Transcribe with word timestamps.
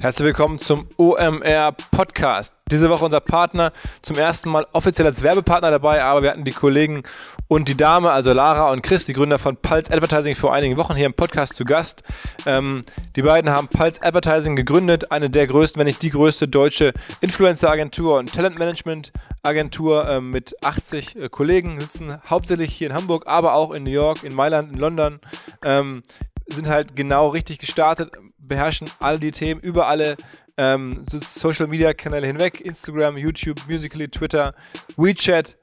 Herzlich 0.00 0.26
willkommen 0.26 0.60
zum 0.60 0.86
OMR 0.96 1.72
Podcast. 1.90 2.54
Diese 2.70 2.88
Woche 2.88 3.04
unser 3.04 3.18
Partner 3.18 3.72
zum 4.00 4.16
ersten 4.16 4.48
Mal 4.48 4.64
offiziell 4.72 5.08
als 5.08 5.24
Werbepartner 5.24 5.72
dabei, 5.72 6.04
aber 6.04 6.22
wir 6.22 6.30
hatten 6.30 6.44
die 6.44 6.52
Kollegen 6.52 7.02
und 7.48 7.68
die 7.68 7.76
Dame, 7.76 8.12
also 8.12 8.32
Lara 8.32 8.70
und 8.70 8.82
Chris, 8.82 9.06
die 9.06 9.12
Gründer 9.12 9.40
von 9.40 9.56
Pulse 9.56 9.92
Advertising, 9.92 10.36
vor 10.36 10.54
einigen 10.54 10.76
Wochen 10.76 10.94
hier 10.94 11.06
im 11.06 11.14
Podcast 11.14 11.56
zu 11.56 11.64
Gast. 11.64 12.04
Ähm, 12.46 12.82
die 13.16 13.22
beiden 13.22 13.50
haben 13.50 13.66
Pulse 13.66 14.00
Advertising 14.00 14.54
gegründet, 14.54 15.10
eine 15.10 15.30
der 15.30 15.48
größten, 15.48 15.80
wenn 15.80 15.88
nicht 15.88 16.02
die 16.02 16.10
größte 16.10 16.46
deutsche 16.46 16.92
Influencer-Agentur 17.20 18.18
und 18.18 18.32
Talentmanagement-Agentur 18.32 20.08
äh, 20.08 20.20
mit 20.20 20.54
80 20.64 21.16
äh, 21.16 21.28
Kollegen, 21.28 21.80
sitzen 21.80 22.18
hauptsächlich 22.30 22.72
hier 22.72 22.90
in 22.90 22.94
Hamburg, 22.94 23.26
aber 23.26 23.54
auch 23.54 23.72
in 23.72 23.82
New 23.82 23.90
York, 23.90 24.22
in 24.22 24.32
Mailand, 24.32 24.70
in 24.70 24.78
London. 24.78 25.18
Ähm, 25.64 26.04
sind 26.48 26.68
halt 26.68 26.96
genau 26.96 27.28
richtig 27.28 27.58
gestartet, 27.58 28.10
beherrschen 28.38 28.88
all 29.00 29.18
die 29.18 29.32
Themen 29.32 29.60
über 29.60 29.86
alle 29.86 30.16
ähm, 30.56 31.04
Social 31.06 31.68
Media 31.68 31.92
Kanäle 31.92 32.26
hinweg: 32.26 32.60
Instagram, 32.60 33.16
YouTube, 33.16 33.60
Musically, 33.68 34.08
Twitter, 34.08 34.54
WeChat, 34.96 35.56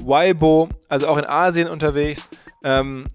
Weibo, 0.00 0.68
also 0.88 1.08
auch 1.08 1.18
in 1.18 1.26
Asien 1.26 1.68
unterwegs. 1.68 2.28
Ähm, 2.64 3.06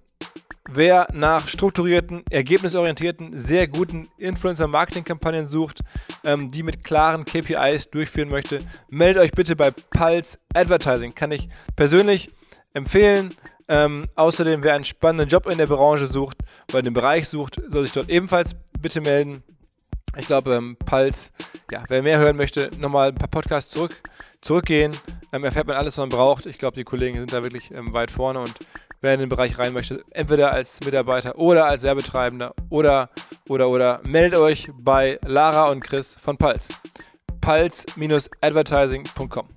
wer 0.70 1.08
nach 1.12 1.48
strukturierten, 1.48 2.24
ergebnisorientierten, 2.30 3.36
sehr 3.36 3.68
guten 3.68 4.08
Influencer-Marketing-Kampagnen 4.18 5.46
sucht, 5.46 5.80
ähm, 6.24 6.50
die 6.50 6.62
mit 6.62 6.84
klaren 6.84 7.24
KPIs 7.24 7.90
durchführen 7.90 8.28
möchte, 8.28 8.60
meldet 8.90 9.22
euch 9.22 9.32
bitte 9.32 9.56
bei 9.56 9.70
Pulse 9.70 10.38
Advertising. 10.54 11.14
Kann 11.14 11.32
ich 11.32 11.48
persönlich 11.76 12.30
empfehlen. 12.72 13.34
Ähm, 13.68 14.06
außerdem, 14.14 14.62
wer 14.62 14.74
einen 14.74 14.84
spannenden 14.84 15.28
Job 15.28 15.50
in 15.50 15.58
der 15.58 15.66
Branche 15.66 16.06
sucht 16.06 16.38
oder 16.68 16.80
in 16.80 16.84
dem 16.84 16.94
Bereich 16.94 17.28
sucht, 17.28 17.60
soll 17.70 17.82
sich 17.82 17.92
dort 17.92 18.10
ebenfalls 18.10 18.54
bitte 18.80 19.00
melden. 19.00 19.42
Ich 20.16 20.26
glaube, 20.26 20.54
ähm, 20.54 20.76
Pulse, 20.84 21.30
ja, 21.70 21.82
wer 21.88 22.02
mehr 22.02 22.18
hören 22.18 22.36
möchte, 22.36 22.70
nochmal 22.78 23.08
ein 23.08 23.14
paar 23.14 23.28
Podcasts 23.28 23.72
zurück, 23.72 23.94
zurückgehen. 24.40 24.92
Ähm, 25.32 25.44
erfährt 25.44 25.66
man 25.66 25.76
alles, 25.76 25.98
was 25.98 26.02
man 26.02 26.10
braucht. 26.10 26.46
Ich 26.46 26.58
glaube, 26.58 26.76
die 26.76 26.84
Kollegen 26.84 27.18
sind 27.18 27.32
da 27.32 27.42
wirklich 27.42 27.74
ähm, 27.74 27.92
weit 27.92 28.10
vorne 28.10 28.38
und 28.38 28.54
wer 29.00 29.14
in 29.14 29.20
den 29.20 29.28
Bereich 29.28 29.58
rein 29.58 29.72
möchte, 29.72 30.04
entweder 30.12 30.52
als 30.52 30.80
Mitarbeiter 30.84 31.36
oder 31.36 31.66
als 31.66 31.82
Werbetreibender 31.82 32.54
oder, 32.70 33.10
oder, 33.48 33.68
oder, 33.68 34.00
meldet 34.04 34.38
euch 34.38 34.70
bei 34.82 35.18
Lara 35.24 35.70
und 35.70 35.80
Chris 35.80 36.16
von 36.20 36.36
Pulse. 36.36 36.72
Pulse-advertising.com. 37.40 39.48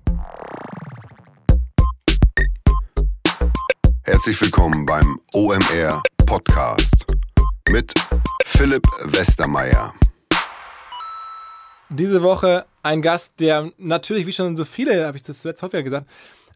Herzlich 4.07 4.41
willkommen 4.41 4.85
beim 4.85 5.19
OMR 5.33 6.01
Podcast 6.25 7.05
mit 7.69 7.93
Philipp 8.45 8.83
Westermeier. 9.03 9.93
Diese 11.89 12.23
Woche 12.23 12.65
ein 12.83 13.01
Gast, 13.01 13.33
der 13.41 13.69
natürlich, 13.77 14.25
wie 14.25 14.31
schon 14.31 14.55
so 14.55 14.63
viele, 14.63 15.05
habe 15.05 15.17
ich 15.17 15.23
das 15.23 15.43
letzte 15.43 15.65
häufiger 15.65 15.83
gesagt, 15.83 16.09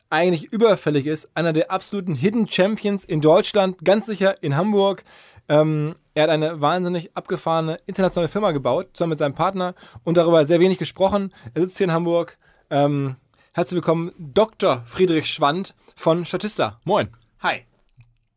eigentlich 0.10 0.46
überfällig 0.54 1.06
ist. 1.08 1.30
Einer 1.36 1.52
der 1.52 1.72
absoluten 1.72 2.16
Hidden 2.16 2.48
Champions 2.48 3.04
in 3.04 3.20
Deutschland, 3.20 3.84
ganz 3.84 4.06
sicher 4.06 4.42
in 4.42 4.56
Hamburg. 4.56 5.04
Ähm, 5.50 5.96
er 6.14 6.24
hat 6.24 6.30
eine 6.30 6.62
wahnsinnig 6.62 7.18
abgefahrene 7.18 7.80
internationale 7.86 8.30
Firma 8.30 8.52
gebaut, 8.52 8.92
zusammen 8.94 9.10
mit 9.10 9.20
seinem 9.20 9.36
Partner 9.36 9.76
und 10.06 10.16
darüber 10.16 10.46
sehr 10.46 10.62
wenig 10.62 10.78
gesprochen. 10.78 11.34
Er 11.54 11.64
sitzt 11.64 11.78
hier 11.78 11.88
in 11.88 11.92
Hamburg. 11.92 12.38
Ähm, 12.70 13.18
herzlich 13.52 13.76
willkommen, 13.76 14.14
Dr. 14.18 14.84
Friedrich 14.86 15.28
Schwand 15.28 15.76
von 15.98 16.24
Statista. 16.24 16.80
Moin. 16.86 17.10
Hi. 17.42 17.66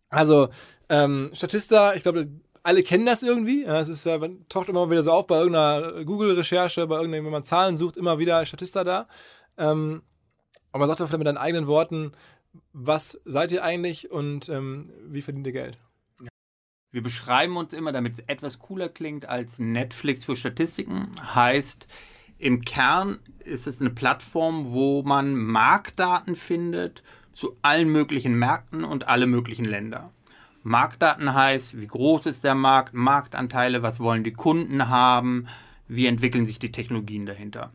Also, 0.09 0.49
ähm, 0.89 1.31
Statista, 1.35 1.93
ich 1.93 2.03
glaube, 2.03 2.27
alle 2.63 2.83
kennen 2.83 3.05
das 3.05 3.23
irgendwie. 3.23 3.65
Es 3.65 3.89
ist 3.89 4.07
ja, 4.07 4.19
taucht 4.49 4.71
immer 4.71 4.91
wieder 4.91 5.03
so 5.03 5.13
auf 5.13 5.27
bei 5.27 5.37
irgendeiner 5.37 6.05
Google-Recherche, 6.05 6.87
bei 6.87 6.97
irgendeinem, 6.97 7.27
wenn 7.27 7.33
man 7.33 7.45
Zahlen 7.45 7.77
sucht, 7.77 7.99
immer 7.99 8.19
wieder 8.19 8.47
Statista 8.47 8.83
da. 8.83 9.07
Ähm, 9.59 10.03
aber 10.73 10.87
sag 10.87 10.97
doch 10.97 11.07
vielleicht 11.07 11.19
mit 11.19 11.27
deinen 11.27 11.37
eigenen 11.37 11.67
Worten, 11.67 12.13
was 12.73 13.21
seid 13.27 13.53
ihr 13.53 13.63
eigentlich 13.63 14.11
und 14.11 14.49
ähm, 14.49 14.91
wie 15.07 15.21
verdient 15.21 15.47
ihr 15.49 15.53
Geld? 15.53 15.79
Wir 16.91 17.03
beschreiben 17.03 17.57
uns 17.59 17.75
immer, 17.75 17.93
damit 17.93 18.15
es 18.15 18.25
etwas 18.27 18.59
cooler 18.59 18.89
klingt 18.89 19.29
als 19.29 19.59
Netflix 19.59 20.25
für 20.25 20.37
Statistiken. 20.37 21.15
Heißt, 21.35 21.89
im 22.39 22.63
Kern 22.63 23.19
ist 23.41 23.67
es 23.67 23.81
eine 23.81 23.91
Plattform, 23.91 24.73
wo 24.73 25.03
man 25.03 25.35
Marktdaten 25.35 26.37
findet 26.37 27.03
zu 27.35 27.57
allen 27.63 27.91
möglichen 27.91 28.39
Märkten 28.39 28.85
und 28.85 29.09
alle 29.09 29.27
möglichen 29.27 29.65
Länder. 29.65 30.11
Marktdaten 30.63 31.35
heißt, 31.35 31.79
wie 31.79 31.87
groß 31.87 32.25
ist 32.27 32.43
der 32.43 32.55
Markt, 32.55 32.95
Marktanteile, 32.95 33.83
was 33.83 34.01
wollen 34.01 34.25
die 34.25 34.33
Kunden 34.33 34.89
haben, 34.89 35.47
wie 35.89 36.07
entwickeln 36.07 36.47
sich 36.47 36.59
die 36.59 36.73
Technologien 36.73 37.27
dahinter. 37.27 37.71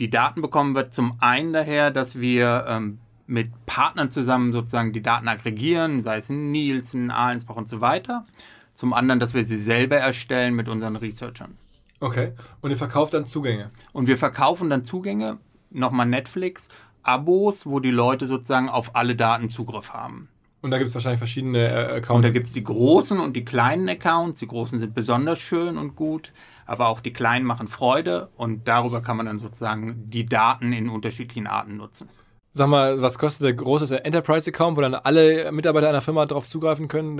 Die 0.00 0.10
Daten 0.10 0.42
bekommen 0.42 0.74
wir 0.74 0.90
zum 0.90 1.16
einen 1.20 1.52
daher, 1.52 1.90
dass 1.90 2.20
wir 2.20 2.66
ähm, 2.68 2.98
mit 3.26 3.50
Partnern 3.64 4.10
zusammen 4.10 4.52
sozusagen 4.52 4.92
die 4.92 5.02
Daten 5.02 5.28
aggregieren, 5.28 6.02
sei 6.02 6.18
es 6.18 6.28
Nielsen, 6.28 7.10
Ahlensbach 7.10 7.56
und 7.56 7.68
so 7.68 7.80
weiter. 7.80 8.26
Zum 8.74 8.92
anderen, 8.92 9.20
dass 9.20 9.34
wir 9.34 9.44
sie 9.44 9.58
selber 9.58 9.96
erstellen 9.96 10.54
mit 10.54 10.68
unseren 10.68 10.96
Researchern. 10.96 11.56
Okay. 12.00 12.32
Und 12.60 12.70
ihr 12.70 12.76
verkauft 12.76 13.14
dann 13.14 13.26
Zugänge? 13.26 13.70
Und 13.92 14.08
wir 14.08 14.18
verkaufen 14.18 14.68
dann 14.68 14.84
Zugänge, 14.84 15.38
nochmal 15.70 16.06
Netflix, 16.06 16.68
Abos, 17.02 17.66
wo 17.66 17.80
die 17.80 17.90
Leute 17.90 18.26
sozusagen 18.26 18.68
auf 18.68 18.94
alle 18.94 19.16
Daten 19.16 19.50
Zugriff 19.50 19.92
haben. 19.92 20.28
Und 20.62 20.70
da 20.70 20.78
gibt 20.78 20.88
es 20.88 20.94
wahrscheinlich 20.94 21.18
verschiedene 21.18 21.66
äh, 21.66 21.96
Accounts. 21.96 22.10
Und 22.10 22.22
da 22.22 22.30
gibt 22.30 22.48
es 22.48 22.52
die 22.52 22.64
großen 22.64 23.18
und 23.18 23.34
die 23.34 23.44
kleinen 23.44 23.88
Accounts. 23.88 24.40
Die 24.40 24.46
großen 24.46 24.78
sind 24.78 24.94
besonders 24.94 25.38
schön 25.38 25.78
und 25.78 25.96
gut, 25.96 26.32
aber 26.66 26.88
auch 26.88 27.00
die 27.00 27.12
kleinen 27.12 27.46
machen 27.46 27.68
Freude 27.68 28.28
und 28.36 28.68
darüber 28.68 29.00
kann 29.00 29.16
man 29.16 29.26
dann 29.26 29.38
sozusagen 29.38 30.10
die 30.10 30.26
Daten 30.26 30.72
in 30.72 30.88
unterschiedlichen 30.90 31.46
Arten 31.46 31.76
nutzen. 31.76 32.08
Sag 32.52 32.68
mal, 32.68 33.00
was 33.00 33.16
kostet 33.16 33.44
der 33.44 33.54
große 33.54 34.04
Enterprise-Account, 34.04 34.76
wo 34.76 34.80
dann 34.80 34.94
alle 34.94 35.52
Mitarbeiter 35.52 35.88
einer 35.88 36.00
Firma 36.00 36.26
darauf 36.26 36.48
zugreifen 36.48 36.88
können? 36.88 37.16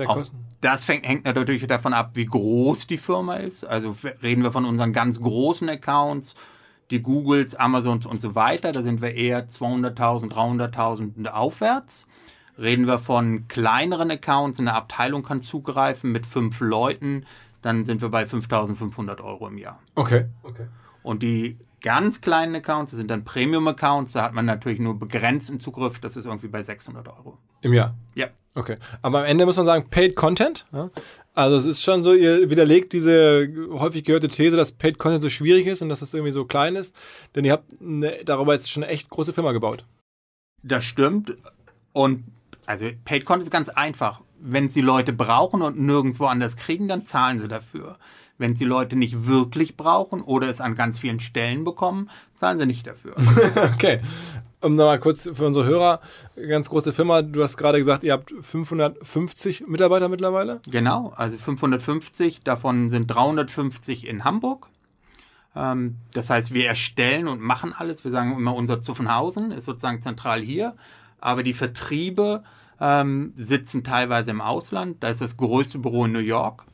das 0.59 0.83
fängt, 0.83 1.07
hängt 1.07 1.23
natürlich 1.23 1.65
davon 1.67 1.93
ab, 1.93 2.11
wie 2.15 2.25
groß 2.25 2.87
die 2.87 2.97
Firma 2.97 3.37
ist. 3.37 3.63
Also 3.63 3.95
reden 4.21 4.43
wir 4.43 4.51
von 4.51 4.65
unseren 4.65 4.91
ganz 4.91 5.21
großen 5.21 5.69
Accounts 5.69 6.35
die 6.91 7.01
Googles, 7.01 7.55
Amazons 7.55 8.05
und 8.05 8.21
so 8.21 8.35
weiter. 8.35 8.71
Da 8.71 8.83
sind 8.83 9.01
wir 9.01 9.15
eher 9.15 9.49
200.000, 9.49 10.31
300.000 10.31 11.27
aufwärts. 11.27 12.05
Reden 12.57 12.85
wir 12.85 12.99
von 12.99 13.47
kleineren 13.47 14.11
Accounts, 14.11 14.59
eine 14.59 14.73
Abteilung 14.73 15.23
kann 15.23 15.41
zugreifen 15.41 16.11
mit 16.11 16.25
fünf 16.25 16.59
Leuten, 16.59 17.25
dann 17.61 17.85
sind 17.85 18.01
wir 18.01 18.09
bei 18.09 18.23
5.500 18.23 19.21
Euro 19.23 19.47
im 19.47 19.57
Jahr. 19.57 19.79
Okay. 19.95 20.25
okay. 20.43 20.67
Und 21.01 21.23
die 21.23 21.57
ganz 21.81 22.21
kleinen 22.21 22.55
Accounts, 22.55 22.91
das 22.91 22.99
sind 22.99 23.09
dann 23.09 23.23
Premium-Accounts, 23.23 24.13
da 24.13 24.23
hat 24.23 24.33
man 24.33 24.45
natürlich 24.45 24.79
nur 24.79 24.99
begrenzten 24.99 25.59
Zugriff, 25.59 25.99
das 25.99 26.15
ist 26.15 26.25
irgendwie 26.25 26.47
bei 26.47 26.61
600 26.61 27.07
Euro. 27.07 27.37
Im 27.61 27.73
Jahr? 27.73 27.95
Ja. 28.15 28.27
Okay. 28.53 28.77
Aber 29.01 29.19
am 29.19 29.25
Ende 29.25 29.45
muss 29.45 29.57
man 29.57 29.65
sagen, 29.65 29.87
Paid 29.89 30.15
Content. 30.15 30.65
Ja? 30.73 30.89
Also 31.33 31.55
es 31.55 31.65
ist 31.65 31.81
schon 31.81 32.03
so, 32.03 32.13
ihr 32.13 32.49
widerlegt 32.49 32.91
diese 32.91 33.47
häufig 33.71 34.03
gehörte 34.03 34.27
These, 34.27 34.57
dass 34.57 34.73
Paid 34.73 34.97
Content 34.97 35.21
so 35.21 35.29
schwierig 35.29 35.65
ist 35.67 35.81
und 35.81 35.89
dass 35.89 36.01
es 36.01 36.13
irgendwie 36.13 36.33
so 36.33 36.45
klein 36.45 36.75
ist. 36.75 36.95
Denn 37.35 37.45
ihr 37.45 37.53
habt 37.53 37.71
eine, 37.81 38.23
darüber 38.25 38.53
jetzt 38.53 38.69
schon 38.69 38.83
eine 38.83 38.91
echt 38.91 39.09
große 39.09 39.31
Firma 39.31 39.53
gebaut. 39.53 39.85
Das 40.61 40.83
stimmt. 40.83 41.35
Und 41.93 42.25
also 42.65 42.89
Paid 43.05 43.25
Content 43.25 43.43
ist 43.43 43.51
ganz 43.51 43.69
einfach. 43.69 44.21
Wenn 44.39 44.65
es 44.65 44.73
die 44.73 44.81
Leute 44.81 45.13
brauchen 45.13 45.61
und 45.61 45.79
nirgendwo 45.79 46.25
anders 46.25 46.57
kriegen, 46.57 46.87
dann 46.87 47.05
zahlen 47.05 47.39
sie 47.39 47.47
dafür. 47.47 47.97
Wenn 48.37 48.53
es 48.53 48.59
die 48.59 48.65
Leute 48.65 48.95
nicht 48.95 49.27
wirklich 49.27 49.77
brauchen 49.77 50.21
oder 50.21 50.49
es 50.49 50.59
an 50.61 50.75
ganz 50.75 50.99
vielen 50.99 51.19
Stellen 51.19 51.63
bekommen, 51.63 52.09
zahlen 52.35 52.59
sie 52.59 52.65
nicht 52.65 52.87
dafür. 52.87 53.15
okay 53.73 54.01
um 54.61 54.75
nochmal 54.75 54.99
kurz 54.99 55.29
für 55.33 55.45
unsere 55.45 55.65
Hörer, 55.65 56.01
ganz 56.35 56.69
große 56.69 56.93
Firma, 56.93 57.21
du 57.21 57.43
hast 57.43 57.57
gerade 57.57 57.79
gesagt, 57.79 58.03
ihr 58.03 58.13
habt 58.13 58.33
550 58.39 59.67
Mitarbeiter 59.67 60.07
mittlerweile? 60.07 60.61
Genau, 60.69 61.13
also 61.15 61.37
550, 61.37 62.41
davon 62.41 62.89
sind 62.89 63.07
350 63.07 64.07
in 64.07 64.23
Hamburg. 64.23 64.69
Ähm, 65.55 65.97
das 66.13 66.29
heißt, 66.29 66.53
wir 66.53 66.67
erstellen 66.67 67.27
und 67.27 67.41
machen 67.41 67.73
alles. 67.77 68.03
Wir 68.03 68.11
sagen 68.11 68.37
immer, 68.37 68.55
unser 68.55 68.81
Zuffenhausen 68.81 69.51
ist 69.51 69.65
sozusagen 69.65 70.01
zentral 70.01 70.41
hier, 70.41 70.75
aber 71.19 71.43
die 71.43 71.53
Vertriebe 71.53 72.43
ähm, 72.79 73.33
sitzen 73.35 73.83
teilweise 73.83 74.31
im 74.31 74.41
Ausland. 74.41 75.03
Da 75.03 75.09
ist 75.09 75.21
das 75.21 75.37
größte 75.37 75.79
Büro 75.79 76.05
in 76.05 76.11
New 76.11 76.19
York. 76.19 76.65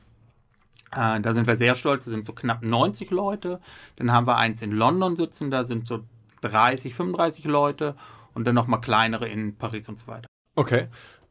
Äh, 0.91 1.19
da 1.21 1.33
sind 1.33 1.47
wir 1.47 1.57
sehr 1.57 1.75
stolz, 1.75 2.05
da 2.05 2.11
sind 2.11 2.25
so 2.25 2.33
knapp 2.33 2.63
90 2.63 3.11
Leute. 3.11 3.59
Dann 3.95 4.11
haben 4.11 4.27
wir 4.27 4.37
eins 4.37 4.61
in 4.61 4.71
London 4.71 5.15
sitzen, 5.15 5.51
da 5.51 5.63
sind 5.63 5.87
so 5.87 6.03
30, 6.41 6.95
35 6.95 7.45
Leute 7.45 7.95
und 8.33 8.45
dann 8.45 8.55
nochmal 8.55 8.81
kleinere 8.81 9.27
in 9.27 9.55
Paris 9.55 9.89
und 9.89 9.99
so 9.99 10.07
weiter. 10.07 10.27
Okay. 10.55 10.87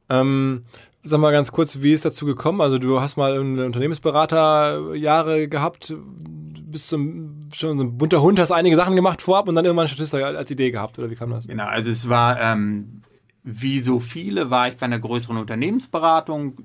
Ähm, 0.09 0.63
sag 1.03 1.21
mal 1.21 1.33
ganz 1.33 1.53
kurz, 1.53 1.83
wie 1.83 1.93
ist 1.93 2.05
dazu 2.05 2.27
gekommen? 2.27 2.61
Also 2.61 2.79
du 2.79 3.01
hast 3.01 3.17
mal 3.17 3.39
einen 3.39 3.59
Unternehmensberater 3.59 4.95
Jahre 4.95 5.49
gehabt, 5.49 5.95
bist 5.97 6.89
zum, 6.89 7.49
schon 7.53 7.79
so 7.79 7.85
ein 7.85 7.99
bunter 7.99 8.23
Hund, 8.23 8.39
hast 8.39 8.53
einige 8.53 8.77
Sachen 8.77 8.97
gemacht 8.97 9.23
vorab 9.23 9.49
und 9.49 9.55
dann 9.55 9.65
irgendwann 9.65 9.89
Statista 9.89 10.19
als 10.19 10.51
Idee 10.51 10.71
gehabt, 10.71 10.99
oder 10.99 11.11
wie 11.11 11.15
kam 11.17 11.31
das? 11.31 11.47
Genau, 11.47 11.67
also 11.67 11.91
es 11.91 12.09
war, 12.09 12.41
ähm, 12.41 13.03
wie 13.43 13.81
so 13.81 13.99
viele, 13.99 14.51
war 14.51 14.69
ich 14.69 14.77
bei 14.77 14.87
einer 14.87 14.99
größeren 14.99 15.37
Unternehmensberatung. 15.37 16.59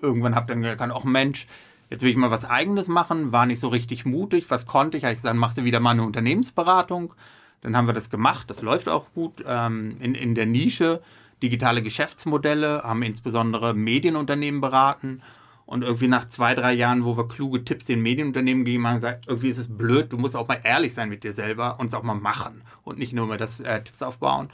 Irgendwann 0.00 0.34
habe 0.34 0.46
dann 0.48 0.62
gedacht, 0.62 0.90
auch 0.90 1.04
Mensch, 1.04 1.46
Jetzt 1.90 2.02
will 2.02 2.10
ich 2.10 2.16
mal 2.16 2.30
was 2.30 2.44
Eigenes 2.44 2.88
machen, 2.88 3.32
war 3.32 3.46
nicht 3.46 3.60
so 3.60 3.68
richtig 3.68 4.04
mutig. 4.04 4.50
Was 4.50 4.66
konnte 4.66 4.98
ich? 4.98 5.04
Habe 5.04 5.14
ich 5.14 5.22
gesagt, 5.22 5.36
machst 5.36 5.56
du 5.56 5.64
wieder 5.64 5.80
mal 5.80 5.92
eine 5.92 6.02
Unternehmensberatung. 6.02 7.14
Dann 7.60 7.76
haben 7.76 7.86
wir 7.86 7.94
das 7.94 8.10
gemacht, 8.10 8.50
das 8.50 8.62
läuft 8.62 8.88
auch 8.88 9.12
gut 9.14 9.44
ähm, 9.46 9.96
in, 10.00 10.14
in 10.14 10.34
der 10.34 10.46
Nische. 10.46 11.02
Digitale 11.42 11.82
Geschäftsmodelle, 11.82 12.82
haben 12.82 13.02
insbesondere 13.02 13.74
Medienunternehmen 13.74 14.60
beraten. 14.60 15.22
Und 15.66 15.82
irgendwie 15.82 16.08
nach 16.08 16.28
zwei, 16.28 16.54
drei 16.54 16.72
Jahren, 16.72 17.04
wo 17.04 17.16
wir 17.16 17.28
kluge 17.28 17.62
Tipps 17.62 17.84
den 17.84 18.00
Medienunternehmen 18.00 18.64
gegeben 18.64 18.86
haben, 18.86 18.96
gesagt, 18.96 19.26
irgendwie 19.28 19.48
ist 19.48 19.58
es 19.58 19.68
blöd, 19.68 20.10
du 20.10 20.16
musst 20.16 20.34
auch 20.34 20.48
mal 20.48 20.60
ehrlich 20.64 20.94
sein 20.94 21.10
mit 21.10 21.24
dir 21.24 21.34
selber 21.34 21.78
und 21.78 21.88
es 21.88 21.94
auch 21.94 22.02
mal 22.02 22.14
machen 22.14 22.62
und 22.84 22.98
nicht 22.98 23.12
nur 23.12 23.26
mal 23.26 23.36
das 23.36 23.60
äh, 23.60 23.82
Tipps 23.84 24.02
aufbauen. 24.02 24.48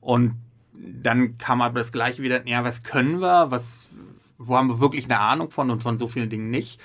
Und 0.00 0.34
dann 0.72 1.38
kam 1.38 1.60
aber 1.60 1.78
das 1.78 1.92
Gleiche 1.92 2.22
wieder, 2.22 2.46
ja, 2.48 2.64
was 2.64 2.82
können 2.82 3.20
wir, 3.20 3.52
was, 3.52 3.90
wo 4.38 4.56
haben 4.56 4.68
wir 4.68 4.80
wirklich 4.80 5.04
eine 5.04 5.20
Ahnung 5.20 5.52
von 5.52 5.70
und 5.70 5.84
von 5.84 5.98
so 5.98 6.08
vielen 6.08 6.30
Dingen 6.30 6.50
nicht. 6.50 6.80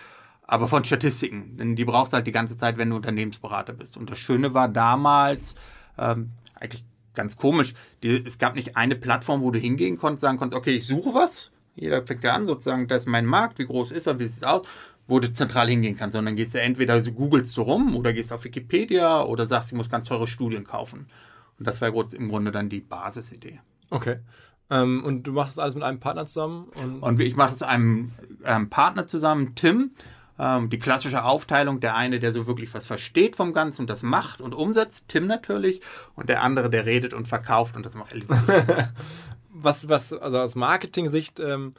Aber 0.51 0.67
von 0.67 0.83
Statistiken, 0.83 1.55
denn 1.55 1.77
die 1.77 1.85
brauchst 1.85 2.11
du 2.11 2.17
halt 2.17 2.27
die 2.27 2.33
ganze 2.33 2.57
Zeit, 2.57 2.77
wenn 2.77 2.89
du 2.89 2.97
Unternehmensberater 2.97 3.71
bist. 3.71 3.95
Und 3.95 4.09
das 4.09 4.19
Schöne 4.19 4.53
war 4.53 4.67
damals, 4.67 5.55
ähm, 5.97 6.31
eigentlich 6.55 6.83
ganz 7.15 7.37
komisch, 7.37 7.73
die, 8.03 8.21
es 8.25 8.37
gab 8.37 8.55
nicht 8.55 8.75
eine 8.75 8.97
Plattform, 8.97 9.43
wo 9.43 9.51
du 9.51 9.59
hingehen 9.59 9.97
konntest, 9.97 10.23
sagen 10.23 10.37
konntest, 10.37 10.59
okay, 10.59 10.75
ich 10.75 10.85
suche 10.85 11.13
was. 11.13 11.51
Jeder 11.77 12.05
fängt 12.05 12.23
ja 12.23 12.33
an, 12.33 12.47
sozusagen, 12.47 12.89
das 12.89 13.03
ist 13.03 13.07
mein 13.07 13.25
Markt, 13.25 13.59
wie 13.59 13.65
groß 13.65 13.91
ist 13.91 14.07
er, 14.07 14.19
wie 14.19 14.27
sieht 14.27 14.39
es 14.39 14.43
aus, 14.43 14.63
wo 15.07 15.21
du 15.21 15.31
zentral 15.31 15.69
hingehen 15.69 15.95
kannst, 15.95 16.15
sondern 16.15 16.35
gehst 16.35 16.53
du 16.53 16.59
entweder 16.59 17.01
so 17.01 17.13
googelst 17.13 17.55
du 17.55 17.61
rum 17.61 17.95
oder 17.95 18.11
gehst 18.11 18.33
auf 18.33 18.43
Wikipedia 18.43 19.23
oder 19.23 19.47
sagst, 19.47 19.71
ich 19.71 19.77
muss 19.77 19.89
ganz 19.89 20.07
teure 20.07 20.27
Studien 20.27 20.65
kaufen. 20.65 21.07
Und 21.59 21.65
das 21.65 21.79
war 21.79 21.87
im 21.87 22.27
Grunde 22.27 22.51
dann 22.51 22.67
die 22.67 22.81
Basisidee. 22.81 23.61
Okay. 23.89 24.17
Ähm, 24.69 25.01
und 25.05 25.23
du 25.23 25.31
machst 25.31 25.57
das 25.57 25.63
alles 25.63 25.75
mit 25.75 25.85
einem 25.85 26.01
Partner 26.01 26.25
zusammen? 26.25 26.67
Und, 26.75 26.99
und 27.03 27.19
ich 27.21 27.37
mache 27.37 27.53
es 27.53 27.61
mit 27.61 27.69
einem 27.69 28.11
ähm, 28.43 28.69
Partner 28.69 29.07
zusammen, 29.07 29.55
Tim. 29.55 29.91
Ähm, 30.41 30.71
die 30.71 30.79
klassische 30.79 31.23
Aufteilung, 31.23 31.81
der 31.81 31.95
eine, 31.95 32.19
der 32.19 32.33
so 32.33 32.47
wirklich 32.47 32.73
was 32.73 32.87
versteht 32.87 33.35
vom 33.35 33.53
Ganzen 33.53 33.81
und 33.81 33.89
das 33.91 34.01
macht 34.01 34.41
und 34.41 34.55
umsetzt, 34.55 35.05
Tim 35.07 35.27
natürlich. 35.27 35.81
Und 36.15 36.29
der 36.29 36.41
andere, 36.41 36.71
der 36.71 36.87
redet 36.87 37.13
und 37.13 37.27
verkauft 37.27 37.77
und 37.77 37.85
das 37.85 37.93
macht 37.93 38.11
Ellie. 38.11 38.25
was, 39.53 39.87
was 39.87 40.13
also 40.13 40.39
aus 40.39 40.55
Marketing-Sicht 40.55 41.39
ähm, 41.39 41.71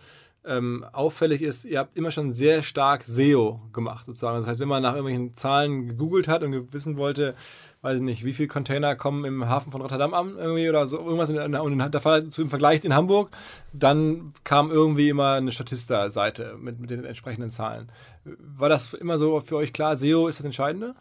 ähm, 0.44 0.84
auffällig 0.92 1.42
ist, 1.42 1.64
ihr 1.64 1.80
habt 1.80 1.96
immer 1.96 2.12
schon 2.12 2.32
sehr 2.32 2.62
stark 2.62 3.02
SEO 3.02 3.60
gemacht, 3.72 4.06
sozusagen. 4.06 4.36
Das 4.36 4.46
heißt, 4.46 4.60
wenn 4.60 4.68
man 4.68 4.84
nach 4.84 4.94
irgendwelchen 4.94 5.34
Zahlen 5.34 5.88
gegoogelt 5.88 6.28
hat 6.28 6.44
und 6.44 6.72
wissen 6.72 6.96
wollte, 6.96 7.34
weiß 7.82 7.96
ich 7.96 8.02
nicht, 8.02 8.24
wie 8.24 8.32
viele 8.32 8.48
Container 8.48 8.94
kommen 8.94 9.24
im 9.24 9.48
Hafen 9.48 9.72
von 9.72 9.82
Rotterdam 9.82 10.14
an 10.14 10.36
irgendwie 10.38 10.68
oder 10.68 10.86
so 10.86 10.98
irgendwas 10.98 11.30
in, 11.30 11.36
in, 11.36 11.54
in 11.54 11.90
der 11.90 12.00
Fall 12.00 12.28
zu 12.28 12.42
im 12.42 12.48
Vergleich 12.48 12.84
in 12.84 12.94
Hamburg, 12.94 13.30
dann 13.72 14.32
kam 14.44 14.70
irgendwie 14.70 15.08
immer 15.08 15.34
eine 15.34 15.50
Statista-Seite 15.50 16.56
mit, 16.60 16.78
mit 16.78 16.90
den 16.90 17.04
entsprechenden 17.04 17.50
Zahlen. 17.50 17.90
War 18.24 18.68
das 18.68 18.94
immer 18.94 19.18
so 19.18 19.40
für 19.40 19.56
euch 19.56 19.72
klar, 19.72 19.96
SEO 19.96 20.28
ist 20.28 20.38
das 20.38 20.46
Entscheidende? 20.46 20.94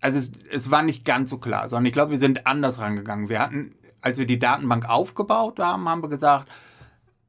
Also 0.00 0.18
es, 0.18 0.30
es 0.50 0.70
war 0.70 0.82
nicht 0.82 1.06
ganz 1.06 1.30
so 1.30 1.38
klar, 1.38 1.70
sondern 1.70 1.86
ich 1.86 1.92
glaube, 1.92 2.10
wir 2.10 2.18
sind 2.18 2.46
anders 2.46 2.78
rangegangen. 2.78 3.30
Wir 3.30 3.40
hatten, 3.40 3.74
als 4.02 4.18
wir 4.18 4.26
die 4.26 4.38
Datenbank 4.38 4.88
aufgebaut 4.88 5.58
haben, 5.58 5.88
haben 5.88 6.02
wir 6.02 6.10
gesagt, 6.10 6.48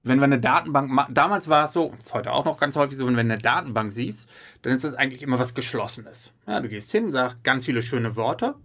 wenn 0.03 0.19
wir 0.19 0.25
eine 0.25 0.39
Datenbank, 0.39 1.07
damals 1.09 1.49
war 1.49 1.65
es 1.65 1.73
so, 1.73 1.93
ist 1.99 2.13
heute 2.13 2.31
auch 2.31 2.45
noch 2.45 2.57
ganz 2.57 2.75
häufig 2.75 2.97
so, 2.97 3.05
wenn 3.05 3.15
du 3.15 3.19
eine 3.19 3.37
Datenbank 3.37 3.91
siehst, 3.91 4.29
dann 4.61 4.73
ist 4.73 4.83
das 4.83 4.93
eigentlich 4.93 5.21
immer 5.21 5.39
was 5.39 5.53
Geschlossenes. 5.53 6.33
Ja, 6.47 6.59
du 6.61 6.69
gehst 6.69 6.91
hin, 6.91 7.11
sagst 7.11 7.43
ganz 7.43 7.65
viele 7.65 7.83
schöne 7.83 8.15
Worte, 8.15 8.55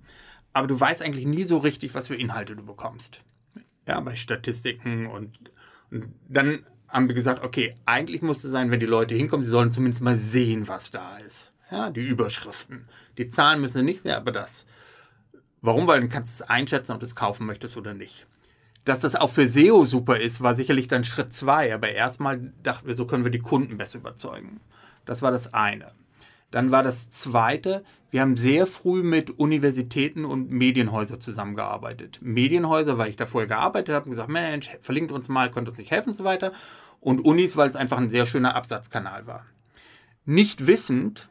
aber 0.53 0.67
du 0.67 0.79
weißt 0.79 1.03
eigentlich 1.03 1.27
nie 1.27 1.45
so 1.45 1.59
richtig, 1.59 1.95
was 1.95 2.07
für 2.07 2.15
Inhalte 2.15 2.55
du 2.55 2.65
bekommst. 2.65 3.21
Ja, 3.87 4.01
bei 4.01 4.15
Statistiken 4.15 5.07
und, 5.07 5.51
und 5.91 6.15
dann 6.29 6.65
haben 6.89 7.09
wir 7.09 7.15
gesagt, 7.15 7.45
okay, 7.45 7.75
eigentlich 7.85 8.23
muss 8.23 8.45
es 8.45 8.53
sein, 8.53 8.71
wenn 8.71 8.81
die 8.81 8.87
Leute 8.87 9.15
hinkommen, 9.15 9.45
sie 9.45 9.51
sollen 9.51 9.73
zumindest 9.73 10.03
mal 10.03 10.17
sehen, 10.17 10.69
was 10.69 10.93
da 10.93 11.19
ist. 11.19 11.53
Ja, 11.71 11.91
die 11.91 12.07
Überschriften. 12.07 12.87
Die 13.19 13.29
Zahlen 13.29 13.61
müssen 13.61 13.85
nicht 13.85 14.03
sehen, 14.03 14.13
aber 14.13 14.31
das. 14.31 14.65
Warum? 15.61 15.89
Weil 15.89 16.01
dann 16.01 16.11
kannst 16.11 16.39
du 16.39 16.45
es 16.45 16.51
einschätzen, 16.51 16.93
ob 16.93 17.01
du 17.01 17.07
es 17.07 17.17
kaufen 17.17 17.47
möchtest 17.47 17.77
oder 17.77 17.95
nicht. 17.95 18.27
Dass 18.85 19.01
das 19.01 19.17
auch 19.17 19.31
für 19.31 19.49
SEO 19.49 19.85
super 19.85 20.21
ist, 20.21 20.43
war 20.43 20.55
sicherlich 20.55 20.89
dann 20.89 21.05
Schritt 21.05 21.33
zwei. 21.33 21.75
Aber 21.75 21.89
erstmal 21.91 22.53
dachten 22.63 22.87
wir, 22.87 22.95
so 22.95 23.07
können 23.07 23.25
wir 23.25 23.31
die 23.31 23.39
Kunden 23.39 23.79
besser 23.79 23.99
überzeugen. 23.99 24.61
Das 25.05 25.23
war 25.23 25.31
das 25.31 25.55
eine. 25.55 25.93
Dann 26.51 26.71
war 26.71 26.83
das 26.83 27.11
zweite, 27.11 27.83
wir 28.11 28.21
haben 28.21 28.37
sehr 28.37 28.69
früh 28.69 29.03
mit 29.03 29.41
Universitäten 29.41 30.25
und 30.25 30.51
Medienhäusern 30.51 31.21
zusammengearbeitet. 31.21 32.21
Medienhäuser, 32.23 32.97
weil 32.97 33.11
ich 33.11 33.17
da 33.17 33.27
vorher 33.27 33.49
gearbeitet 33.49 33.93
habe 33.93 34.05
und 34.05 34.13
gesagt, 34.13 34.31
Mensch, 34.31 34.71
verlinkt 34.81 35.11
uns 35.11 35.29
mal, 35.29 35.51
könnt 35.51 35.69
uns 35.69 35.79
nicht 35.79 35.91
helfen 35.91 36.11
und 36.11 36.15
so 36.15 36.23
weiter. 36.23 36.53
Und 37.01 37.25
Unis, 37.25 37.57
weil 37.57 37.69
es 37.69 37.75
einfach 37.75 37.99
ein 37.99 38.11
sehr 38.11 38.27
schöner 38.27 38.55
Absatzkanal 38.55 39.27
war. 39.27 39.47
Nicht 40.27 40.69
wissend 40.69 41.29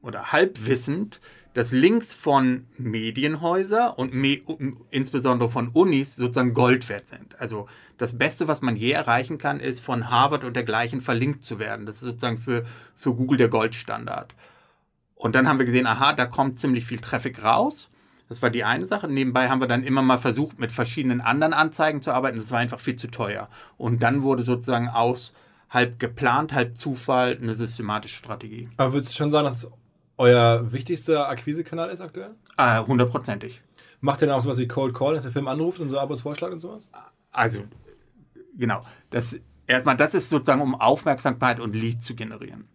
oder 0.00 0.32
halb 0.32 0.66
wissend, 0.66 1.20
dass 1.54 1.72
Links 1.72 2.14
von 2.14 2.66
Medienhäuser 2.78 3.98
und 3.98 4.14
me 4.14 4.40
insbesondere 4.90 5.50
von 5.50 5.68
Unis 5.68 6.16
sozusagen 6.16 6.54
Gold 6.54 6.88
wert 6.88 7.06
sind. 7.06 7.38
Also 7.38 7.68
das 7.98 8.16
Beste, 8.16 8.48
was 8.48 8.62
man 8.62 8.76
je 8.76 8.92
erreichen 8.92 9.38
kann, 9.38 9.60
ist 9.60 9.80
von 9.80 10.10
Harvard 10.10 10.44
und 10.44 10.56
dergleichen 10.56 11.00
verlinkt 11.00 11.44
zu 11.44 11.58
werden. 11.58 11.86
Das 11.86 11.96
ist 11.96 12.02
sozusagen 12.02 12.38
für, 12.38 12.64
für 12.94 13.14
Google 13.14 13.38
der 13.38 13.48
Goldstandard. 13.48 14.34
Und 15.14 15.34
dann 15.34 15.48
haben 15.48 15.58
wir 15.58 15.66
gesehen, 15.66 15.86
aha, 15.86 16.14
da 16.14 16.26
kommt 16.26 16.58
ziemlich 16.58 16.84
viel 16.84 16.98
Traffic 16.98 17.44
raus. 17.44 17.90
Das 18.28 18.40
war 18.40 18.50
die 18.50 18.64
eine 18.64 18.86
Sache. 18.86 19.08
Nebenbei 19.08 19.50
haben 19.50 19.60
wir 19.60 19.68
dann 19.68 19.84
immer 19.84 20.02
mal 20.02 20.18
versucht, 20.18 20.58
mit 20.58 20.72
verschiedenen 20.72 21.20
anderen 21.20 21.52
Anzeigen 21.52 22.00
zu 22.00 22.12
arbeiten. 22.12 22.38
Das 22.38 22.50
war 22.50 22.58
einfach 22.58 22.80
viel 22.80 22.96
zu 22.96 23.08
teuer. 23.08 23.48
Und 23.76 24.02
dann 24.02 24.22
wurde 24.22 24.42
sozusagen 24.42 24.88
aus 24.88 25.34
halb 25.68 25.98
geplant, 25.98 26.52
halb 26.52 26.76
Zufall 26.76 27.38
eine 27.40 27.54
systematische 27.54 28.16
Strategie. 28.16 28.68
Aber 28.78 28.94
würdest 28.94 29.12
du 29.12 29.18
schon 29.18 29.30
sagen, 29.30 29.44
dass 29.44 29.64
es 29.64 29.70
euer 30.22 30.72
wichtigster 30.72 31.28
Akquisekanal 31.28 31.90
ist 31.90 32.00
aktuell? 32.00 32.36
Äh, 32.56 32.80
hundertprozentig. 32.80 33.60
Macht 34.00 34.22
ihr 34.22 34.28
dann 34.28 34.36
auch 34.36 34.40
sowas 34.40 34.58
wie 34.58 34.68
Cold 34.68 34.94
Call, 34.94 35.14
dass 35.14 35.24
der 35.24 35.32
Film 35.32 35.48
anruft 35.48 35.80
und 35.80 35.90
so 35.90 35.98
Abos 35.98 36.20
vorschlägt 36.20 36.52
und 36.52 36.60
sowas? 36.60 36.88
Also, 37.32 37.64
genau. 38.56 38.82
Das, 39.10 39.38
erstmal, 39.66 39.96
das 39.96 40.14
ist 40.14 40.28
sozusagen, 40.28 40.62
um 40.62 40.76
Aufmerksamkeit 40.76 41.58
und 41.58 41.74
Lead 41.74 42.04
zu 42.04 42.14
generieren. 42.14 42.68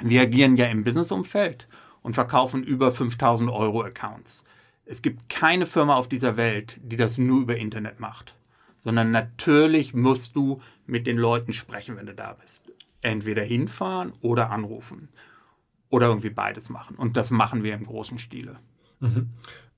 Wir 0.00 0.22
agieren 0.22 0.56
ja 0.56 0.66
im 0.66 0.84
Businessumfeld 0.84 1.66
und 2.02 2.14
verkaufen 2.14 2.62
über 2.62 2.92
5000 2.92 3.50
Euro 3.50 3.82
Accounts. 3.82 4.44
Es 4.86 5.02
gibt 5.02 5.28
keine 5.28 5.66
Firma 5.66 5.96
auf 5.96 6.08
dieser 6.08 6.36
Welt, 6.36 6.78
die 6.84 6.96
das 6.96 7.18
nur 7.18 7.42
über 7.42 7.56
Internet 7.56 7.98
macht. 7.98 8.36
Sondern 8.78 9.10
natürlich 9.10 9.92
musst 9.92 10.36
du 10.36 10.62
mit 10.86 11.08
den 11.08 11.18
Leuten 11.18 11.52
sprechen, 11.52 11.96
wenn 11.96 12.06
du 12.06 12.14
da 12.14 12.34
bist. 12.40 12.62
Entweder 13.02 13.42
hinfahren 13.42 14.12
oder 14.20 14.50
anrufen 14.50 15.08
oder 15.90 16.06
irgendwie 16.06 16.30
beides 16.30 16.70
machen. 16.70 16.96
Und 16.96 17.16
das 17.16 17.30
machen 17.30 17.62
wir 17.62 17.74
im 17.74 17.84
großen 17.84 18.18
Stile. 18.18 18.56
Mhm. 19.00 19.30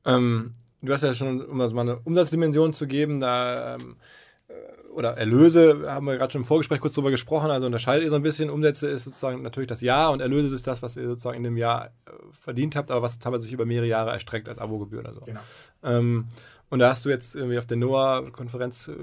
Ähm, 0.04 0.54
du 0.82 0.92
hast 0.92 1.02
ja 1.02 1.14
schon, 1.14 1.44
um 1.44 1.58
das 1.58 1.72
mal 1.72 1.82
eine 1.82 1.98
Umsatzdimension 2.00 2.72
zu 2.72 2.86
geben, 2.86 3.18
da 3.18 3.74
ähm, 3.76 3.96
äh, 4.48 4.52
oder 4.92 5.16
Erlöse, 5.16 5.90
haben 5.90 6.06
wir 6.06 6.16
gerade 6.16 6.32
schon 6.32 6.42
im 6.42 6.46
Vorgespräch 6.46 6.80
kurz 6.80 6.94
drüber 6.94 7.10
gesprochen, 7.10 7.50
also 7.50 7.66
unterscheidet 7.66 8.04
ihr 8.04 8.10
so 8.10 8.16
ein 8.16 8.22
bisschen. 8.22 8.50
Umsätze 8.50 8.88
ist 8.88 9.04
sozusagen 9.04 9.42
natürlich 9.42 9.68
das 9.68 9.80
Jahr 9.80 10.12
und 10.12 10.20
Erlöse 10.20 10.54
ist 10.54 10.66
das, 10.66 10.82
was 10.82 10.96
ihr 10.96 11.08
sozusagen 11.08 11.38
in 11.38 11.44
dem 11.44 11.56
Jahr 11.56 11.86
äh, 11.86 12.10
verdient 12.30 12.76
habt, 12.76 12.90
aber 12.90 13.02
was 13.02 13.18
teilweise 13.18 13.44
sich 13.44 13.52
über 13.52 13.64
mehrere 13.64 13.88
Jahre 13.88 14.10
erstreckt 14.10 14.48
als 14.48 14.58
Abogebühr 14.58 15.00
oder 15.00 15.14
so. 15.14 15.20
Genau. 15.20 15.40
Ähm, 15.82 16.28
und 16.72 16.78
da 16.78 16.88
hast 16.88 17.04
du 17.04 17.10
jetzt 17.10 17.36
irgendwie 17.36 17.58
auf 17.58 17.66
der 17.66 17.76
NOAA-Konferenz 17.76 18.88
äh, 18.88 18.94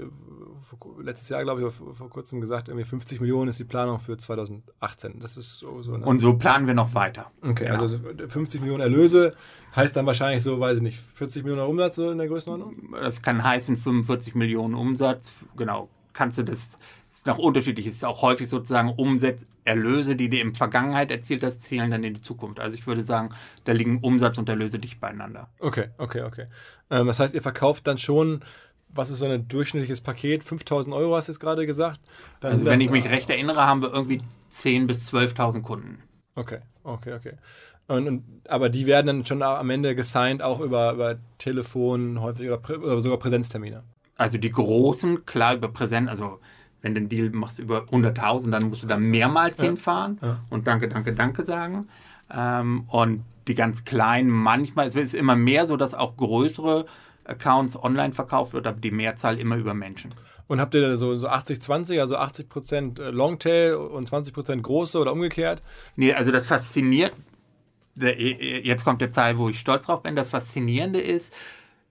letztes 1.00 1.28
Jahr, 1.28 1.44
glaube 1.44 1.64
ich, 1.64 1.72
vor, 1.72 1.94
vor, 1.94 2.10
kurzem 2.10 2.40
gesagt, 2.40 2.68
irgendwie 2.68 2.84
50 2.84 3.20
Millionen 3.20 3.48
ist 3.48 3.60
die 3.60 3.64
Planung 3.64 4.00
für 4.00 4.18
2018. 4.18 5.20
Das 5.20 5.36
ist 5.36 5.60
so. 5.60 5.80
so? 5.80 5.92
Und 5.94 6.18
so 6.18 6.34
planen 6.34 6.66
wir 6.66 6.74
noch 6.74 6.94
weiter. 6.94 7.30
Okay, 7.42 7.66
genau. 7.66 7.82
also 7.82 8.00
50 8.26 8.60
Millionen 8.60 8.80
Erlöse 8.80 9.34
heißt 9.76 9.94
dann 9.94 10.04
wahrscheinlich 10.04 10.42
so, 10.42 10.58
weiß 10.58 10.78
ich 10.78 10.82
nicht, 10.82 10.98
40 10.98 11.44
Millionen 11.44 11.64
Umsatz 11.64 11.94
so 11.94 12.10
in 12.10 12.18
der 12.18 12.26
Größenordnung? 12.26 12.92
Das 12.92 13.22
kann 13.22 13.44
heißen 13.44 13.76
45 13.76 14.34
Millionen 14.34 14.74
Umsatz. 14.74 15.30
Genau. 15.56 15.88
Kannst 16.12 16.38
du 16.38 16.42
das 16.42 16.78
ist 17.12 17.26
noch 17.26 17.38
unterschiedlich. 17.38 17.86
Es 17.86 17.96
ist 17.96 18.04
auch 18.04 18.22
häufig 18.22 18.48
sozusagen 18.48 18.90
Umsatz, 18.90 19.44
Erlöse, 19.64 20.16
die 20.16 20.28
du 20.28 20.38
in 20.38 20.54
Vergangenheit 20.54 21.10
erzielt 21.10 21.42
hast, 21.42 21.60
zählen 21.60 21.90
dann 21.90 22.04
in 22.04 22.14
die 22.14 22.20
Zukunft. 22.20 22.60
Also 22.60 22.76
ich 22.76 22.86
würde 22.86 23.02
sagen, 23.02 23.30
da 23.64 23.72
liegen 23.72 23.98
Umsatz 23.98 24.38
und 24.38 24.48
Erlöse 24.48 24.78
dicht 24.78 25.00
beieinander. 25.00 25.48
Okay, 25.58 25.88
okay, 25.98 26.22
okay. 26.22 26.46
Ähm, 26.90 27.06
das 27.06 27.20
heißt, 27.20 27.34
ihr 27.34 27.42
verkauft 27.42 27.86
dann 27.86 27.98
schon, 27.98 28.42
was 28.88 29.10
ist 29.10 29.18
so 29.18 29.26
ein 29.26 29.48
durchschnittliches 29.48 30.00
Paket? 30.00 30.42
5000 30.44 30.94
Euro 30.94 31.16
hast 31.16 31.28
du 31.28 31.32
jetzt 31.32 31.40
gerade 31.40 31.66
gesagt. 31.66 32.00
Dann 32.40 32.52
also 32.52 32.64
wenn 32.64 32.72
das, 32.72 32.80
ich 32.80 32.90
mich 32.90 33.08
recht 33.08 33.28
erinnere, 33.28 33.66
haben 33.66 33.82
wir 33.82 33.92
irgendwie 33.92 34.22
10.000 34.50 34.86
bis 34.86 35.12
12.000 35.12 35.62
Kunden. 35.62 36.02
Okay, 36.34 36.60
okay, 36.84 37.12
okay. 37.14 37.34
Und, 37.86 38.06
und, 38.06 38.24
aber 38.48 38.68
die 38.68 38.86
werden 38.86 39.06
dann 39.08 39.26
schon 39.26 39.42
am 39.42 39.68
Ende 39.68 39.94
gesigned, 39.94 40.42
auch 40.42 40.60
über, 40.60 40.92
über 40.92 41.16
Telefon 41.38 42.20
häufig 42.20 42.48
oder, 42.48 42.60
oder 42.78 43.00
sogar 43.00 43.18
Präsenztermine. 43.18 43.82
Also 44.20 44.36
die 44.36 44.50
großen, 44.50 45.24
klar 45.24 45.54
über 45.54 45.68
Präsenz, 45.68 46.10
also 46.10 46.40
wenn 46.82 46.94
du 46.94 47.00
einen 47.00 47.08
Deal 47.08 47.30
machst 47.30 47.58
über 47.58 47.84
100.000, 47.84 48.50
dann 48.50 48.68
musst 48.68 48.82
du 48.82 48.86
da 48.86 48.98
mehrmals 48.98 49.58
ja. 49.58 49.64
hinfahren 49.64 50.18
ja. 50.20 50.40
und 50.50 50.66
Danke, 50.66 50.88
Danke, 50.88 51.14
Danke 51.14 51.42
sagen. 51.42 51.88
Ähm, 52.30 52.84
und 52.88 53.24
die 53.48 53.54
ganz 53.54 53.84
kleinen, 53.84 54.28
manchmal, 54.28 54.86
es 54.86 54.94
ist 54.94 55.14
immer 55.14 55.36
mehr 55.36 55.66
so, 55.66 55.76
dass 55.76 55.94
auch 55.94 56.16
größere 56.16 56.84
Accounts 57.24 57.82
online 57.82 58.12
verkauft 58.12 58.52
wird, 58.52 58.66
aber 58.66 58.78
die 58.78 58.90
Mehrzahl 58.90 59.38
immer 59.38 59.56
über 59.56 59.72
Menschen. 59.72 60.14
Und 60.46 60.60
habt 60.60 60.74
ihr 60.74 60.82
da 60.82 60.96
so, 60.96 61.14
so 61.16 61.28
80-20, 61.28 61.98
also 62.00 62.18
80% 62.18 63.00
äh, 63.00 63.10
Longtail 63.10 63.74
und 63.74 64.10
20% 64.10 64.60
große 64.60 64.98
oder 64.98 65.12
umgekehrt? 65.12 65.62
Nee, 65.96 66.12
also 66.12 66.30
das 66.30 66.46
fasziniert, 66.46 67.14
jetzt 67.96 68.84
kommt 68.84 69.00
der 69.00 69.12
Zahl, 69.12 69.38
wo 69.38 69.48
ich 69.48 69.60
stolz 69.60 69.86
drauf 69.86 70.02
bin, 70.02 70.14
das 70.14 70.30
Faszinierende 70.30 71.00
ist, 71.00 71.34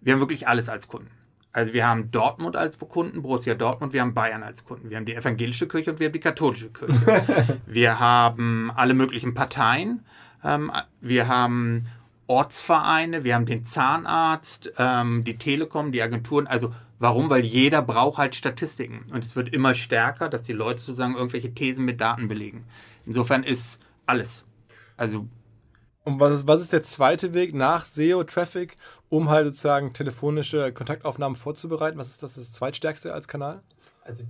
wir 0.01 0.13
haben 0.13 0.19
wirklich 0.19 0.47
alles 0.47 0.69
als 0.69 0.87
Kunden. 0.87 1.09
Also 1.51 1.73
wir 1.73 1.87
haben 1.87 2.11
Dortmund 2.11 2.55
als 2.55 2.77
Kunden, 2.77 3.23
Borussia 3.23 3.55
Dortmund, 3.55 3.93
wir 3.93 4.01
haben 4.01 4.13
Bayern 4.13 4.43
als 4.43 4.63
Kunden, 4.63 4.89
wir 4.89 4.97
haben 4.97 5.05
die 5.05 5.15
evangelische 5.15 5.67
Kirche 5.67 5.91
und 5.91 5.99
wir 5.99 6.07
haben 6.07 6.13
die 6.13 6.19
katholische 6.19 6.69
Kirche. 6.69 7.59
wir 7.65 7.99
haben 7.99 8.71
alle 8.75 8.93
möglichen 8.93 9.33
Parteien, 9.33 10.05
ähm, 10.43 10.71
wir 11.01 11.27
haben 11.27 11.87
Ortsvereine, 12.27 13.23
wir 13.23 13.33
haben 13.33 13.47
den 13.47 13.65
Zahnarzt, 13.65 14.71
ähm, 14.77 15.23
die 15.23 15.39
Telekom, 15.39 15.91
die 15.91 16.03
Agenturen. 16.03 16.45
Also 16.45 16.73
warum? 16.99 17.31
Weil 17.31 17.43
jeder 17.43 17.81
braucht 17.81 18.19
halt 18.19 18.35
Statistiken 18.35 19.07
und 19.11 19.25
es 19.25 19.35
wird 19.35 19.51
immer 19.51 19.73
stärker, 19.73 20.29
dass 20.29 20.43
die 20.43 20.53
Leute 20.53 20.79
sozusagen 20.79 21.15
irgendwelche 21.15 21.55
Thesen 21.55 21.83
mit 21.83 21.99
Daten 21.99 22.27
belegen. 22.27 22.65
Insofern 23.07 23.41
ist 23.41 23.79
alles. 24.05 24.45
Also 24.97 25.27
und 26.03 26.19
was 26.19 26.39
ist, 26.39 26.47
was 26.47 26.61
ist 26.61 26.73
der 26.73 26.83
zweite 26.83 27.33
Weg 27.33 27.53
nach 27.53 27.85
SEO-Traffic, 27.85 28.75
um 29.09 29.29
halt 29.29 29.45
sozusagen 29.45 29.93
telefonische 29.93 30.71
Kontaktaufnahmen 30.71 31.35
vorzubereiten? 31.35 31.97
Was 31.97 32.09
ist 32.09 32.23
das, 32.23 32.35
das 32.35 32.53
zweitstärkste 32.53 33.13
als 33.13 33.27
Kanal? 33.27 33.61
Also 34.03 34.23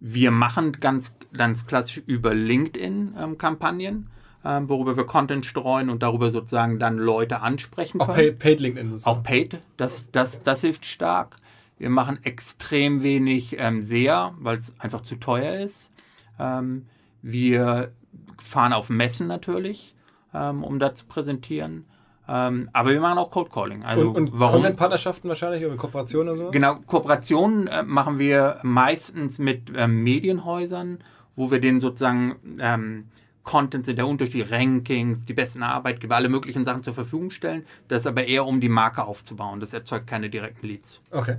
wir 0.00 0.30
machen 0.30 0.72
ganz, 0.72 1.14
ganz 1.32 1.66
klassisch 1.66 1.98
über 2.06 2.34
LinkedIn 2.34 3.14
ähm, 3.18 3.38
Kampagnen, 3.38 4.10
ähm, 4.44 4.68
worüber 4.68 4.96
wir 4.96 5.04
Content 5.04 5.46
streuen 5.46 5.90
und 5.90 6.02
darüber 6.02 6.30
sozusagen 6.30 6.78
dann 6.78 6.98
Leute 6.98 7.40
ansprechen 7.40 7.98
können. 7.98 8.10
Auch 8.10 8.14
paid, 8.14 8.38
paid 8.38 8.60
LinkedIn 8.60 8.90
sozusagen. 8.90 9.18
Auch 9.18 9.22
paid, 9.22 9.60
das, 9.76 10.10
das, 10.12 10.42
das 10.42 10.60
hilft 10.60 10.84
stark. 10.84 11.36
Wir 11.78 11.90
machen 11.90 12.18
extrem 12.22 13.02
wenig 13.02 13.56
ähm, 13.58 13.82
SEA, 13.82 14.34
weil 14.38 14.58
es 14.58 14.78
einfach 14.80 15.02
zu 15.02 15.16
teuer 15.16 15.60
ist. 15.60 15.90
Ähm, 16.38 16.86
wir 17.22 17.92
fahren 18.38 18.72
auf 18.72 18.88
Messen 18.88 19.26
natürlich 19.26 19.96
ähm, 20.36 20.62
um 20.62 20.78
da 20.78 20.94
zu 20.94 21.06
präsentieren. 21.06 21.84
Ähm, 22.28 22.68
aber 22.72 22.90
wir 22.90 23.00
machen 23.00 23.18
auch 23.18 23.30
Cold 23.30 23.50
Calling. 23.52 23.84
Also 23.84 24.10
und, 24.10 24.32
und 24.32 24.38
Content-Partnerschaften 24.38 25.28
wahrscheinlich 25.28 25.64
oder 25.64 25.76
Kooperationen 25.76 26.28
oder 26.28 26.36
so? 26.36 26.50
Genau, 26.50 26.76
Kooperationen 26.86 27.68
äh, 27.68 27.82
machen 27.82 28.18
wir 28.18 28.58
meistens 28.62 29.38
mit 29.38 29.72
ähm, 29.76 30.02
Medienhäusern, 30.02 30.98
wo 31.36 31.50
wir 31.50 31.60
denen 31.60 31.80
sozusagen 31.80 32.36
ähm, 32.60 33.08
Contents 33.44 33.88
in 33.88 33.96
der 33.96 34.08
Unterschied, 34.08 34.50
Rankings, 34.50 35.24
die 35.24 35.34
besten 35.34 35.62
Arbeitgeber, 35.62 36.16
alle 36.16 36.28
möglichen 36.28 36.64
Sachen 36.64 36.82
zur 36.82 36.94
Verfügung 36.94 37.30
stellen. 37.30 37.64
Das 37.86 38.02
ist 38.02 38.06
aber 38.06 38.26
eher, 38.26 38.44
um 38.44 38.60
die 38.60 38.68
Marke 38.68 39.04
aufzubauen. 39.04 39.60
Das 39.60 39.72
erzeugt 39.72 40.08
keine 40.08 40.28
direkten 40.28 40.66
Leads. 40.66 41.00
Okay. 41.12 41.36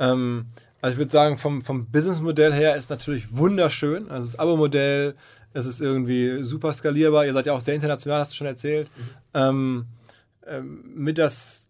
Ähm, 0.00 0.46
also 0.80 0.94
ich 0.94 0.98
würde 0.98 1.12
sagen, 1.12 1.38
vom, 1.38 1.62
vom 1.62 1.86
Businessmodell 1.86 2.52
her 2.52 2.74
ist 2.74 2.90
natürlich 2.90 3.36
wunderschön. 3.36 4.10
Also 4.10 4.26
das 4.26 4.38
Abo-Modell 4.38 5.14
es 5.56 5.64
ist 5.64 5.80
irgendwie 5.80 6.42
super 6.42 6.72
skalierbar. 6.72 7.24
Ihr 7.24 7.32
seid 7.32 7.46
ja 7.46 7.54
auch 7.54 7.60
sehr 7.60 7.74
international, 7.74 8.20
hast 8.20 8.32
du 8.32 8.36
schon 8.36 8.46
erzählt. 8.46 8.90
Mhm. 8.94 9.02
Ähm, 9.32 9.86
ähm, 10.46 10.84
mit 10.94 11.18
das 11.18 11.66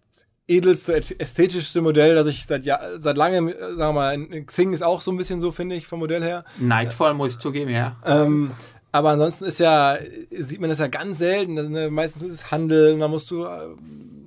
edelste, 0.48 0.96
ästhetischste 0.96 1.80
Modell, 1.80 2.14
das 2.14 2.26
ich 2.28 2.46
seit, 2.46 2.64
ja, 2.64 2.80
seit 2.98 3.16
langem, 3.16 3.48
sagen 3.48 3.78
wir 3.78 3.92
mal, 3.92 4.44
Xing 4.44 4.72
ist 4.72 4.82
auch 4.82 5.00
so 5.00 5.10
ein 5.10 5.16
bisschen 5.16 5.40
so, 5.40 5.50
finde 5.50 5.76
ich, 5.76 5.86
vom 5.86 5.98
Modell 5.98 6.22
her. 6.22 6.44
Neidvoll, 6.58 7.14
muss 7.14 7.32
ich 7.32 7.38
zugeben, 7.38 7.70
ja. 7.70 7.96
Ähm, 8.04 8.52
aber 8.92 9.10
ansonsten 9.10 9.44
ist 9.44 9.58
ja, 9.58 9.98
sieht 10.30 10.60
man 10.60 10.70
das 10.70 10.78
ja 10.78 10.86
ganz 10.86 11.18
selten. 11.18 11.54
Ne? 11.54 11.90
Meistens 11.90 12.22
ist 12.22 12.32
es 12.32 12.50
Handel, 12.50 12.98
da 12.98 13.08
musst 13.08 13.30
du, 13.30 13.44
äh, 13.44 13.74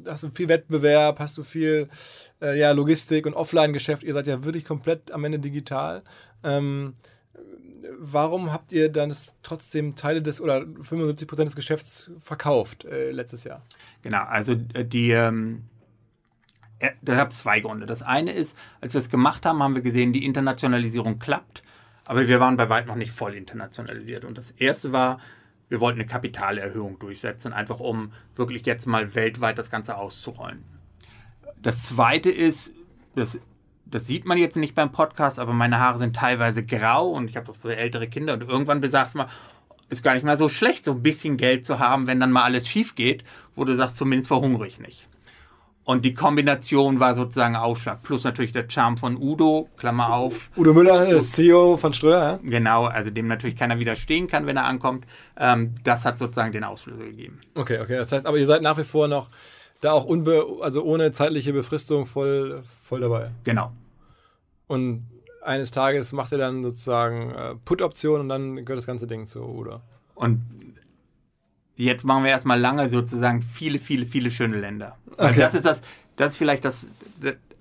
hast 0.08 0.24
du 0.24 0.30
viel 0.30 0.48
Wettbewerb, 0.48 1.20
hast 1.20 1.38
du 1.38 1.44
viel 1.44 1.88
äh, 2.42 2.60
ja, 2.60 2.72
Logistik 2.72 3.26
und 3.26 3.34
Offline-Geschäft. 3.34 4.04
Ihr 4.04 4.14
seid 4.14 4.28
ja 4.28 4.44
wirklich 4.44 4.66
komplett 4.66 5.12
am 5.12 5.24
Ende 5.24 5.40
digital. 5.40 6.04
Ähm, 6.44 6.94
warum 7.98 8.52
habt 8.52 8.72
ihr 8.72 8.90
dann 8.90 9.16
trotzdem 9.44 9.96
Teile 9.96 10.22
des 10.22 10.42
oder 10.42 10.66
75 10.82 11.28
Prozent 11.28 11.48
des 11.48 11.56
Geschäfts 11.56 12.12
verkauft 12.18 12.86
äh, 12.86 13.12
letztes 13.12 13.44
Jahr? 13.44 13.64
Genau, 14.02 14.24
also 14.24 14.54
äh, 14.74 14.86
die. 14.86 15.12
Ähm 15.12 15.64
äh, 16.80 16.92
da 17.02 17.16
gab 17.16 17.32
es 17.32 17.40
zwei 17.40 17.60
Gründe. 17.60 17.86
Das 17.86 18.02
eine 18.02 18.32
ist, 18.32 18.58
als 18.80 18.94
wir 18.94 19.00
es 19.00 19.10
gemacht 19.10 19.46
haben, 19.46 19.62
haben 19.62 19.76
wir 19.76 19.82
gesehen, 19.82 20.14
die 20.14 20.26
Internationalisierung 20.26 21.20
klappt, 21.20 21.62
aber 22.06 22.28
wir 22.28 22.40
waren 22.40 22.56
bei 22.56 22.70
weitem 22.70 22.88
noch 22.88 22.96
nicht 22.96 23.12
voll 23.12 23.34
internationalisiert. 23.34 24.24
Und 24.24 24.38
das 24.38 24.52
erste 24.52 24.94
war, 24.94 25.20
wir 25.68 25.82
wollten 25.82 26.00
eine 26.00 26.08
Kapitalerhöhung 26.08 26.98
durchsetzen, 26.98 27.54
einfach 27.54 27.80
um 27.80 28.14
wirklich 28.34 28.66
jetzt 28.66 28.88
mal 28.88 29.14
weltweit 29.14 29.58
das 29.58 29.70
Ganze 29.70 29.98
auszurollen. 29.98 30.64
Das 31.62 31.84
zweite 31.84 32.32
ist, 32.32 32.74
das 33.16 33.40
das 33.92 34.06
sieht 34.06 34.26
man 34.26 34.38
jetzt 34.38 34.56
nicht 34.56 34.76
beim 34.76 34.92
Podcast, 34.92 35.40
aber 35.40 35.54
meine 35.54 35.80
Haare 35.80 35.98
sind 35.98 36.16
teilweise 36.16 36.66
grau 36.66 37.10
und 37.10 37.30
ich 37.30 37.36
habe 37.36 37.48
doch 37.48 37.56
so 37.56 37.70
ältere 37.70 38.08
Kinder 38.08 38.34
und 38.34 38.44
irgendwann 38.44 38.82
besagst 38.82 39.14
du 39.14 39.20
mal, 39.20 39.28
ist 39.90 40.04
gar 40.04 40.14
nicht 40.14 40.26
mal 40.26 40.38
so 40.38 40.50
schlecht, 40.50 40.86
so 40.86 40.92
ein 40.92 41.02
bisschen 41.02 41.38
Geld 41.38 41.66
zu 41.66 41.80
haben, 41.80 42.08
wenn 42.08 42.20
dann 42.20 42.32
mal 42.32 42.44
alles 42.44 42.68
schief 42.68 42.96
geht, 42.96 43.24
wo 43.56 43.66
du 43.66 43.76
sagst, 43.76 43.98
zumindest 43.98 44.28
verhungere 44.28 44.68
ich 44.68 44.80
nicht. 44.80 45.08
Und 45.84 46.06
die 46.06 46.14
Kombination 46.14 47.00
war 47.00 47.16
sozusagen 47.16 47.56
Ausschlag. 47.56 48.04
Plus 48.04 48.24
natürlich 48.24 48.52
der 48.52 48.70
Charme 48.70 48.98
von 48.98 49.18
Udo, 49.18 49.70
Klammer 49.76 50.14
auf. 50.14 50.52
Udo 50.56 50.72
Müller, 50.72 51.10
äh, 51.10 51.20
CEO 51.20 51.78
von 51.78 51.94
Ströer, 51.94 52.22
ja? 52.22 52.40
Genau, 52.44 52.86
also 52.86 53.10
dem 53.10 53.28
natürlich 53.28 53.56
keiner 53.56 53.80
widerstehen 53.80 54.28
kann, 54.28 54.46
wenn 54.46 54.56
er 54.56 54.66
ankommt. 54.66 55.08
Ähm, 55.36 55.74
das 55.84 56.06
hat 56.06 56.20
sozusagen 56.20 56.52
den 56.52 56.64
Auslöser 56.64 57.06
gegeben. 57.06 57.42
Okay, 57.56 57.80
okay. 57.80 57.98
Das 57.98 58.12
heißt, 58.12 58.28
aber 58.28 58.38
ihr 58.38 58.46
seid 58.46 58.62
nach 58.62 58.78
wie 58.78 58.84
vor 58.84 59.08
noch 59.08 59.30
da 59.82 59.94
auch 59.94 60.06
unbe 60.06 60.46
also 60.62 60.84
ohne 60.84 61.12
zeitliche 61.12 61.54
Befristung 61.54 62.06
voll, 62.06 62.64
voll 62.84 63.02
dabei. 63.02 63.32
Genau. 63.44 63.72
Und 64.70 65.08
eines 65.42 65.72
Tages 65.72 66.14
macht 66.14 66.32
er 66.32 66.38
dann 66.38 66.62
sozusagen 66.62 67.32
äh, 67.32 67.56
Put-Option 67.66 68.22
und 68.22 68.30
dann 68.30 68.56
gehört 68.58 68.78
das 68.78 68.86
ganze 68.86 69.08
Ding 69.08 69.26
zu 69.26 69.42
oder? 69.42 69.82
Und 70.14 70.42
jetzt 71.76 72.06
machen 72.06 72.24
wir 72.24 72.30
erstmal 72.30 72.60
lange 72.60 72.88
sozusagen 72.90 73.42
viele, 73.42 73.80
viele, 73.80 74.06
viele 74.06 74.30
schöne 74.30 74.60
Länder. 74.60 74.96
Okay. 75.18 75.40
Das 75.40 75.56
ist 75.56 75.66
das, 75.66 75.82
das 76.18 76.34
ist 76.34 76.38
vielleicht 76.38 76.66
das, 76.66 76.92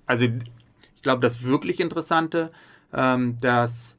also 0.05 0.25
ich 0.25 1.01
glaube, 1.01 1.21
das 1.21 1.43
wirklich 1.43 1.79
Interessante, 1.79 2.51
ähm, 2.93 3.37
dass 3.41 3.97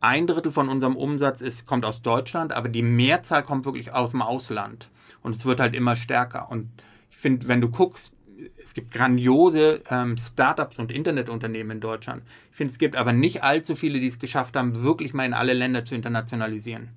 ein 0.00 0.26
Drittel 0.26 0.50
von 0.50 0.68
unserem 0.68 0.96
Umsatz 0.96 1.40
ist, 1.40 1.66
kommt 1.66 1.84
aus 1.84 2.02
Deutschland, 2.02 2.52
aber 2.52 2.68
die 2.68 2.82
Mehrzahl 2.82 3.44
kommt 3.44 3.64
wirklich 3.64 3.92
aus 3.92 4.10
dem 4.10 4.22
Ausland. 4.22 4.90
Und 5.22 5.36
es 5.36 5.44
wird 5.44 5.60
halt 5.60 5.76
immer 5.76 5.94
stärker. 5.94 6.50
Und 6.50 6.68
ich 7.10 7.16
finde, 7.18 7.46
wenn 7.46 7.60
du 7.60 7.68
guckst, 7.68 8.12
es 8.62 8.74
gibt 8.74 8.92
grandiose 8.92 9.82
ähm, 9.90 10.16
Startups 10.16 10.78
und 10.78 10.90
Internetunternehmen 10.90 11.76
in 11.76 11.80
Deutschland. 11.80 12.22
Ich 12.50 12.56
finde, 12.56 12.72
es 12.72 12.78
gibt 12.78 12.96
aber 12.96 13.12
nicht 13.12 13.42
allzu 13.42 13.76
viele, 13.76 14.00
die 14.00 14.06
es 14.06 14.18
geschafft 14.18 14.56
haben, 14.56 14.82
wirklich 14.82 15.14
mal 15.14 15.24
in 15.24 15.34
alle 15.34 15.52
Länder 15.52 15.84
zu 15.84 15.94
internationalisieren. 15.94 16.88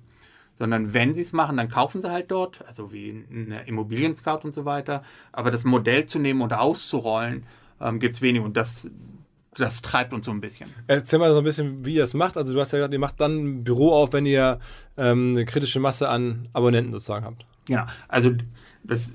Sondern 0.54 0.94
wenn 0.94 1.14
sie 1.14 1.22
es 1.22 1.32
machen, 1.32 1.56
dann 1.56 1.68
kaufen 1.68 2.00
sie 2.00 2.10
halt 2.10 2.30
dort, 2.30 2.66
also 2.68 2.92
wie 2.92 3.24
eine 3.30 3.66
Immobilien-Scout 3.66 4.40
und 4.44 4.54
so 4.54 4.64
weiter. 4.64 5.02
Aber 5.32 5.50
das 5.50 5.64
Modell 5.64 6.06
zu 6.06 6.18
nehmen 6.18 6.42
und 6.42 6.52
auszurollen, 6.52 7.44
ähm, 7.80 7.98
gibt 7.98 8.16
es 8.16 8.22
wenig. 8.22 8.42
Und 8.42 8.56
das, 8.56 8.88
das 9.54 9.82
treibt 9.82 10.12
uns 10.12 10.26
so 10.26 10.32
ein 10.32 10.40
bisschen. 10.40 10.70
Erzähl 10.86 11.18
mal 11.18 11.32
so 11.32 11.38
ein 11.38 11.44
bisschen, 11.44 11.84
wie 11.84 11.94
ihr 11.94 12.04
es 12.04 12.14
macht. 12.14 12.36
Also 12.36 12.52
du 12.52 12.60
hast 12.60 12.72
ja 12.72 12.78
gesagt, 12.78 12.92
ihr 12.92 13.00
macht 13.00 13.20
dann 13.20 13.36
ein 13.36 13.64
Büro 13.64 13.92
auf, 13.92 14.12
wenn 14.12 14.26
ihr 14.26 14.60
ähm, 14.96 15.32
eine 15.32 15.44
kritische 15.44 15.80
Masse 15.80 16.08
an 16.08 16.48
Abonnenten 16.52 16.92
sozusagen 16.92 17.24
habt. 17.24 17.44
Genau. 17.66 17.84
Also 18.06 18.32
das 18.84 19.12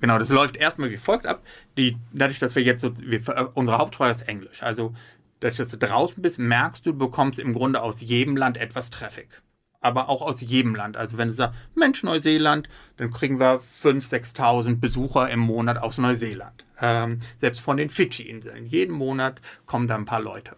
Genau, 0.00 0.18
das 0.18 0.30
läuft 0.30 0.56
erstmal 0.56 0.90
wie 0.90 0.96
folgt 0.96 1.26
ab. 1.26 1.42
Die, 1.76 1.96
dadurch, 2.12 2.38
dass 2.38 2.56
wir 2.56 2.62
jetzt 2.62 2.80
so, 2.80 2.90
wir, 2.98 3.50
unsere 3.54 3.78
Hauptsprache 3.78 4.10
ist 4.10 4.22
Englisch. 4.22 4.62
Also, 4.62 4.94
dadurch, 5.40 5.58
dass 5.58 5.68
du 5.68 5.78
draußen 5.78 6.22
bist, 6.22 6.38
merkst 6.38 6.84
du, 6.86 6.92
du 6.92 6.98
bekommst 6.98 7.38
im 7.38 7.52
Grunde 7.52 7.82
aus 7.82 8.00
jedem 8.00 8.36
Land 8.36 8.56
etwas 8.56 8.90
Traffic. 8.90 9.42
Aber 9.82 10.08
auch 10.08 10.22
aus 10.22 10.40
jedem 10.40 10.74
Land. 10.74 10.96
Also, 10.96 11.18
wenn 11.18 11.28
du 11.28 11.34
sagst, 11.34 11.58
Mensch, 11.74 12.02
Neuseeland, 12.02 12.68
dann 12.96 13.10
kriegen 13.10 13.38
wir 13.38 13.60
5.000, 13.60 14.36
6.000 14.36 14.80
Besucher 14.80 15.30
im 15.30 15.40
Monat 15.40 15.78
aus 15.78 15.98
Neuseeland. 15.98 16.64
Ähm, 16.80 17.20
selbst 17.38 17.60
von 17.60 17.76
den 17.76 17.90
Fidschi-Inseln. 17.90 18.66
Jeden 18.66 18.94
Monat 18.94 19.40
kommen 19.66 19.86
da 19.86 19.96
ein 19.96 20.06
paar 20.06 20.22
Leute. 20.22 20.56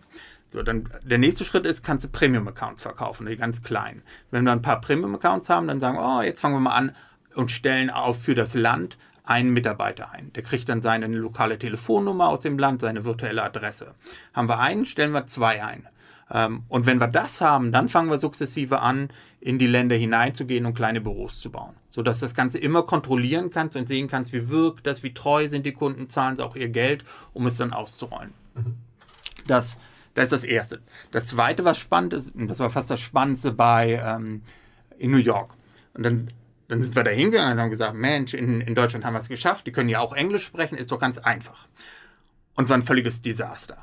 So, 0.52 0.62
dann 0.62 0.88
der 1.02 1.18
nächste 1.18 1.44
Schritt 1.44 1.66
ist, 1.66 1.82
kannst 1.82 2.04
du 2.04 2.08
Premium-Accounts 2.08 2.82
verkaufen, 2.82 3.26
die 3.26 3.36
ganz 3.36 3.62
kleinen. 3.62 4.02
Wenn 4.30 4.44
wir 4.44 4.52
ein 4.52 4.62
paar 4.62 4.80
Premium-Accounts 4.80 5.48
haben, 5.48 5.66
dann 5.66 5.80
sagen, 5.80 5.98
oh, 5.98 6.20
jetzt 6.20 6.40
fangen 6.40 6.56
wir 6.56 6.60
mal 6.60 6.76
an 6.76 6.94
und 7.34 7.50
stellen 7.50 7.90
auf 7.90 8.22
für 8.22 8.34
das 8.34 8.54
Land 8.54 8.98
einen 9.24 9.52
Mitarbeiter 9.52 10.10
ein. 10.10 10.32
Der 10.32 10.42
kriegt 10.42 10.68
dann 10.68 10.82
seine 10.82 11.06
lokale 11.06 11.58
Telefonnummer 11.58 12.28
aus 12.28 12.40
dem 12.40 12.58
Land, 12.58 12.82
seine 12.82 13.04
virtuelle 13.04 13.42
Adresse. 13.42 13.94
Haben 14.32 14.48
wir 14.48 14.58
einen, 14.58 14.84
stellen 14.84 15.12
wir 15.12 15.26
zwei 15.26 15.64
ein. 15.64 15.88
Ähm, 16.30 16.62
und 16.68 16.86
wenn 16.86 17.00
wir 17.00 17.08
das 17.08 17.40
haben, 17.40 17.72
dann 17.72 17.88
fangen 17.88 18.10
wir 18.10 18.18
sukzessive 18.18 18.80
an, 18.80 19.08
in 19.40 19.58
die 19.58 19.66
Länder 19.66 19.96
hineinzugehen 19.96 20.66
und 20.66 20.74
kleine 20.74 21.00
Büros 21.00 21.40
zu 21.40 21.50
bauen. 21.50 21.74
Sodass 21.90 22.20
du 22.20 22.24
das 22.24 22.34
Ganze 22.34 22.58
immer 22.58 22.82
kontrollieren 22.82 23.50
kannst 23.50 23.76
und 23.76 23.86
sehen 23.86 24.08
kannst, 24.08 24.32
wie 24.32 24.48
wirkt 24.48 24.86
das, 24.86 25.02
wie 25.02 25.14
treu 25.14 25.48
sind 25.48 25.66
die 25.66 25.72
Kunden, 25.72 26.08
zahlen 26.08 26.36
sie 26.36 26.44
auch 26.44 26.56
ihr 26.56 26.70
Geld, 26.70 27.04
um 27.32 27.46
es 27.46 27.56
dann 27.56 27.72
auszurollen. 27.72 28.32
Mhm. 28.54 28.76
Das, 29.46 29.76
das 30.14 30.24
ist 30.24 30.32
das 30.32 30.44
Erste. 30.44 30.80
Das 31.10 31.26
Zweite, 31.26 31.64
was 31.64 31.78
spannend 31.78 32.14
ist, 32.14 32.34
und 32.34 32.48
das 32.48 32.58
war 32.58 32.70
fast 32.70 32.90
das 32.90 33.00
Spannendste 33.00 33.52
bei 33.52 34.00
ähm, 34.04 34.42
in 34.98 35.10
New 35.10 35.18
York. 35.18 35.54
Und 35.94 36.04
dann 36.04 36.28
dann 36.72 36.82
sind 36.82 36.96
wir 36.96 37.04
da 37.04 37.10
hingegangen 37.10 37.52
und 37.52 37.60
haben 37.60 37.70
gesagt, 37.70 37.94
Mensch, 37.94 38.32
in, 38.32 38.62
in 38.62 38.74
Deutschland 38.74 39.04
haben 39.04 39.12
wir 39.12 39.20
es 39.20 39.28
geschafft, 39.28 39.66
die 39.66 39.72
können 39.72 39.90
ja 39.90 40.00
auch 40.00 40.14
Englisch 40.14 40.46
sprechen, 40.46 40.78
ist 40.78 40.90
doch 40.90 40.98
ganz 40.98 41.18
einfach. 41.18 41.68
Und 42.54 42.70
war 42.70 42.78
ein 42.78 42.82
völliges 42.82 43.20
Desaster. 43.20 43.76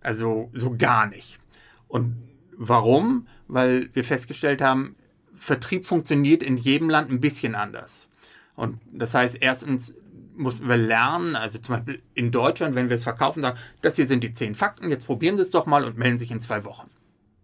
Also 0.00 0.50
so 0.52 0.76
gar 0.76 1.06
nicht. 1.06 1.38
Und 1.86 2.16
warum? 2.56 3.28
Weil 3.46 3.88
wir 3.92 4.02
festgestellt 4.02 4.62
haben, 4.62 4.96
Vertrieb 5.32 5.86
funktioniert 5.86 6.42
in 6.42 6.56
jedem 6.56 6.90
Land 6.90 7.08
ein 7.08 7.20
bisschen 7.20 7.54
anders. 7.54 8.08
Und 8.56 8.80
das 8.92 9.14
heißt, 9.14 9.38
erstens 9.40 9.94
mussten 10.34 10.68
wir 10.68 10.76
lernen, 10.76 11.36
also 11.36 11.58
zum 11.58 11.76
Beispiel 11.76 12.02
in 12.14 12.32
Deutschland, 12.32 12.74
wenn 12.74 12.88
wir 12.88 12.96
es 12.96 13.04
verkaufen, 13.04 13.42
sagen, 13.42 13.58
das 13.80 13.94
hier 13.94 14.08
sind 14.08 14.24
die 14.24 14.32
zehn 14.32 14.56
Fakten, 14.56 14.90
jetzt 14.90 15.06
probieren 15.06 15.36
Sie 15.36 15.44
es 15.44 15.50
doch 15.50 15.66
mal 15.66 15.84
und 15.84 15.98
melden 15.98 16.18
sich 16.18 16.32
in 16.32 16.40
zwei 16.40 16.64
Wochen. 16.64 16.90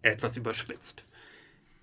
Etwas 0.01 0.35
überspitzt. 0.35 1.05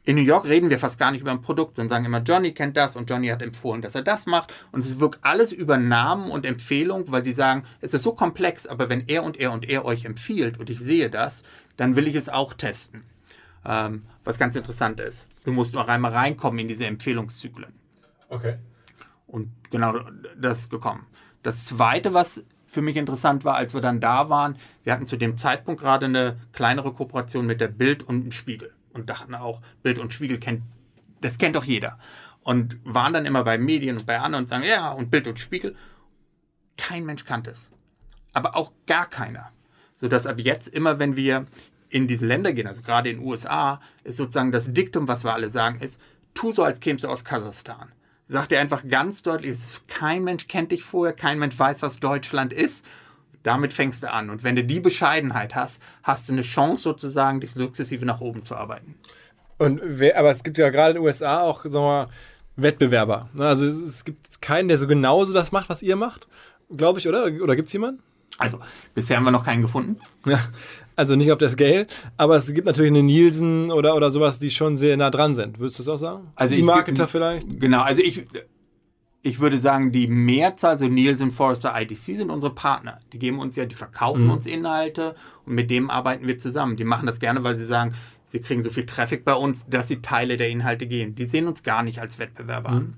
In 0.09 0.17
New 0.17 0.23
York 0.23 0.47
reden 0.47 0.71
wir 0.71 0.79
fast 0.79 0.99
gar 0.99 1.11
nicht 1.11 1.21
über 1.21 1.33
ein 1.33 1.43
Produkt, 1.43 1.77
sondern 1.77 1.91
sagen 1.91 2.07
immer, 2.07 2.23
Johnny 2.23 2.55
kennt 2.55 2.79
das 2.79 2.97
und 2.97 3.11
Johnny 3.11 3.29
hat 3.29 3.43
empfohlen, 3.43 3.83
dass 3.83 3.95
er 3.95 4.01
das 4.01 4.25
macht. 4.25 4.55
Und 4.73 4.81
es 4.81 5.01
wirkt 5.01 5.19
alles 5.21 5.53
über 5.53 5.77
Namen 5.77 6.31
und 6.31 6.47
Empfehlungen, 6.47 7.13
weil 7.13 7.23
die 7.23 7.35
sagen, 7.35 7.65
es 7.83 7.93
ist 7.93 8.05
so 8.05 8.15
komplex, 8.15 8.67
aber 8.67 8.89
wenn 8.89 9.07
er 9.07 9.23
und 9.23 9.37
er 9.37 9.53
und 9.53 9.69
er 9.69 9.85
euch 9.85 10.07
empfiehlt 10.07 10.59
und 10.59 10.71
ich 10.71 10.81
sehe 10.81 11.11
das, 11.11 11.43
dann 11.77 11.95
will 11.95 12.09
ich 12.09 12.15
es 12.15 12.31
auch 12.31 12.55
testen. 12.55 13.03
Ähm, 13.67 14.07
was 14.25 14.39
ganz 14.39 14.57
interessant 14.57 14.99
ist. 14.99 15.27
Du 15.45 15.53
musst 15.53 15.75
nur 15.75 15.87
einmal 15.87 16.15
reinkommen 16.15 16.59
in 16.59 16.69
diese 16.69 16.87
Empfehlungszyklen. 16.87 17.75
Okay. 18.31 18.57
Und 19.27 19.51
genau 19.71 19.95
das 20.41 20.61
ist 20.61 20.71
gekommen. 20.71 21.07
Das 21.43 21.67
Zweite, 21.67 22.15
was 22.15 22.43
für 22.67 22.81
mich 22.81 22.97
interessant 22.97 23.45
war, 23.45 23.57
als 23.57 23.75
wir 23.75 23.83
dann 23.83 24.01
da 24.01 24.31
waren, 24.31 24.57
wir 24.85 24.95
hatten 24.95 25.07
zu 25.07 25.19
dem 25.19 25.37
Zeitpunkt 25.37 25.83
gerade 25.83 26.07
eine 26.07 26.39
kleinere 26.55 26.95
Kooperation 26.95 27.45
mit 27.45 27.61
der 27.61 27.69
Bild 27.69 28.03
und 28.03 28.23
dem 28.23 28.33
Spiegel 28.33 28.73
und 28.93 29.11
dachten 29.11 29.35
auch, 29.35 29.61
Bild 29.83 29.99
und 29.99 30.13
Spiegel 30.13 30.39
kennt, 30.39 30.63
das 31.21 31.39
kennt 31.39 31.57
doch 31.57 31.65
jeder. 31.65 31.99
Und 32.43 32.79
waren 32.85 33.13
dann 33.13 33.27
immer 33.27 33.45
bei 33.45 33.59
Medien 33.59 33.99
und 33.99 34.07
bei 34.07 34.19
anderen 34.21 34.45
und 34.45 34.49
sagen, 34.49 34.65
ja, 34.65 34.91
und 34.91 35.11
Bild 35.11 35.27
und 35.27 35.39
Spiegel. 35.39 35.77
Kein 36.77 37.05
Mensch 37.05 37.25
kannte 37.25 37.51
es. 37.51 37.71
Aber 38.33 38.57
auch 38.57 38.73
gar 38.87 39.09
keiner. 39.09 39.53
Sodass 39.95 40.27
ab 40.27 40.39
jetzt 40.39 40.69
immer, 40.69 40.99
wenn 40.99 41.17
wir 41.17 41.47
in 41.91 42.07
diese 42.07 42.27
Länder 42.27 42.53
gehen, 42.53 42.67
also 42.67 42.83
gerade 42.83 43.11
in 43.11 43.19
den 43.19 43.27
USA, 43.27 43.81
ist 44.05 44.17
sozusagen 44.17 44.53
das 44.53 44.73
Diktum, 44.73 45.09
was 45.09 45.25
wir 45.25 45.35
alle 45.35 45.51
sagen, 45.51 45.81
ist, 45.81 46.01
tu 46.35 46.53
so, 46.53 46.63
als 46.63 46.81
kämst 46.81 47.05
du 47.05 47.09
aus 47.09 47.25
Kasachstan. 47.25 47.93
Sagt 48.29 48.53
er 48.53 48.61
einfach 48.61 48.87
ganz 48.87 49.23
deutlich, 49.23 49.59
kein 49.87 50.23
Mensch 50.23 50.47
kennt 50.49 50.71
dich 50.71 50.85
vorher, 50.85 51.15
kein 51.15 51.39
Mensch 51.39 51.59
weiß, 51.59 51.83
was 51.83 51.99
Deutschland 51.99 52.53
ist. 52.53 52.87
Damit 53.49 53.73
fängst 53.73 54.03
du 54.03 54.13
an. 54.13 54.29
Und 54.29 54.45
wenn 54.45 54.57
du 54.57 54.63
die 54.63 54.79
Bescheidenheit 54.79 55.55
hast, 55.55 55.81
hast 56.03 56.29
du 56.29 56.35
eine 56.35 56.43
Chance 56.43 56.83
sozusagen, 56.83 57.41
dich 57.41 57.53
sukzessive 57.53 58.05
nach 58.05 58.21
oben 58.21 58.45
zu 58.45 58.55
arbeiten. 58.55 58.97
Und 59.57 59.81
wer, 59.83 60.19
aber 60.19 60.29
es 60.29 60.45
gibt 60.45 60.59
ja 60.59 60.69
gerade 60.69 60.91
in 60.91 60.97
den 60.97 61.05
USA 61.05 61.41
auch, 61.41 61.63
sagen 61.63 61.77
wir 61.77 61.81
mal, 61.81 62.09
Wettbewerber. 62.57 63.31
Ne, 63.33 63.49
also 63.49 63.65
es, 63.65 63.77
es 63.77 64.05
gibt 64.05 64.43
keinen, 64.43 64.69
der 64.69 64.77
so 64.77 64.87
genauso 64.87 65.33
das 65.33 65.51
macht, 65.51 65.71
was 65.71 65.81
ihr 65.81 65.97
macht, 65.97 66.29
glaube 66.77 66.99
ich, 66.99 67.09
oder? 67.09 67.25
Oder 67.25 67.57
gibt 67.57 67.69
es 67.69 67.73
jemanden? 67.73 68.03
Also, 68.37 68.61
bisher 68.95 69.17
haben 69.17 69.25
wir 69.25 69.31
noch 69.31 69.47
keinen 69.47 69.63
gefunden. 69.63 69.97
Ja, 70.27 70.41
also 70.95 71.17
nicht 71.17 71.33
auf 71.33 71.39
der 71.39 71.49
Scale, 71.49 71.87
aber 72.19 72.37
es 72.37 72.53
gibt 72.53 72.67
natürlich 72.67 72.91
eine 72.91 73.03
Nielsen 73.03 73.73
oder, 73.73 73.97
oder 73.97 74.11
sowas, 74.11 74.39
die 74.39 74.51
schon 74.51 74.77
sehr 74.77 74.99
nah 74.99 75.09
dran 75.09 75.35
sind. 75.35 75.59
Würdest 75.59 75.79
du 75.79 75.85
das 75.85 75.89
auch 75.95 75.97
sagen? 75.97 76.33
Also 76.37 76.55
die 76.55 76.63
Marketer 76.63 77.09
vielleicht? 77.09 77.47
Genau, 77.59 77.81
also 77.81 78.03
ich, 78.03 78.27
ich 79.23 79.41
würde 79.41 79.59
sagen, 79.59 79.91
die 79.91 80.07
Mehrzahl, 80.07 80.79
so 80.79 80.87
Nielsen, 80.87 81.33
Forrester, 81.33 81.75
IDC 81.75 81.97
sind 81.97 82.31
unsere 82.31 82.55
Partner. 82.55 82.99
Die 83.13 83.19
geben 83.19 83.41
uns 83.41 83.57
ja, 83.57 83.67
die 83.67 83.75
verkaufen 83.75 84.25
mhm. 84.25 84.31
uns 84.31 84.47
Inhalte 84.47 85.17
und 85.45 85.55
mit 85.55 85.71
dem 85.71 85.91
arbeiten 85.91 86.27
wir 86.27 86.39
zusammen. 86.39 86.77
Die 86.77 86.85
machen 86.85 87.07
das 87.07 87.19
gerne, 87.19 87.43
weil 87.43 87.57
sie 87.57 87.65
sagen, 87.65 87.95
sie 88.29 88.41
kriegen 88.41 88.63
so 88.63 88.71
viel 88.71 88.87
Traffic 88.87 89.25
bei 89.25 89.35
uns, 89.35 89.67
dass 89.67 89.89
sie 89.89 90.01
Teile 90.01 90.37
der 90.37 90.51
Inhalte 90.51 90.87
gehen. 90.87 91.15
Die 91.15 91.25
sehen 91.25 91.49
uns 91.49 91.63
gar 91.63 91.83
nicht 91.83 92.01
als 92.01 92.19
Wettbewerber 92.19 92.71
mhm. 92.71 92.77
an. 92.77 92.95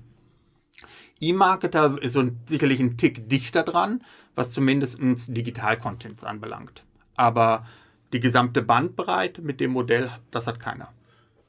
E-Marketer 1.19 2.01
ist 2.01 2.13
so 2.13 2.29
sicherlich 2.45 2.79
ein 2.79 2.97
Tick 2.97 3.29
dichter 3.29 3.63
dran, 3.63 4.03
was 4.35 4.51
zumindest 4.51 4.99
Digital-Contents 4.99 6.23
anbelangt. 6.23 6.83
Aber 7.15 7.65
die 8.13 8.19
gesamte 8.19 8.61
Bandbreite 8.61 9.41
mit 9.41 9.59
dem 9.59 9.71
Modell, 9.71 10.09
das 10.31 10.47
hat 10.47 10.59
keiner. 10.59 10.89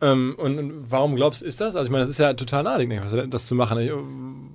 Ähm, 0.03 0.35
und, 0.37 0.59
und, 0.59 0.91
warum 0.91 1.17
glaubst 1.17 1.43
du, 1.43 1.47
ist 1.47 1.61
das? 1.61 1.77
Also 1.77 1.87
ich 1.87 1.93
meine, 1.93 2.03
das 2.03 2.11
ist 2.11 2.19
ja 2.19 2.35
total 2.35 2.65
naheliegend, 2.65 3.33
das 3.33 3.47
zu 3.47 3.55
machen. 3.55 3.79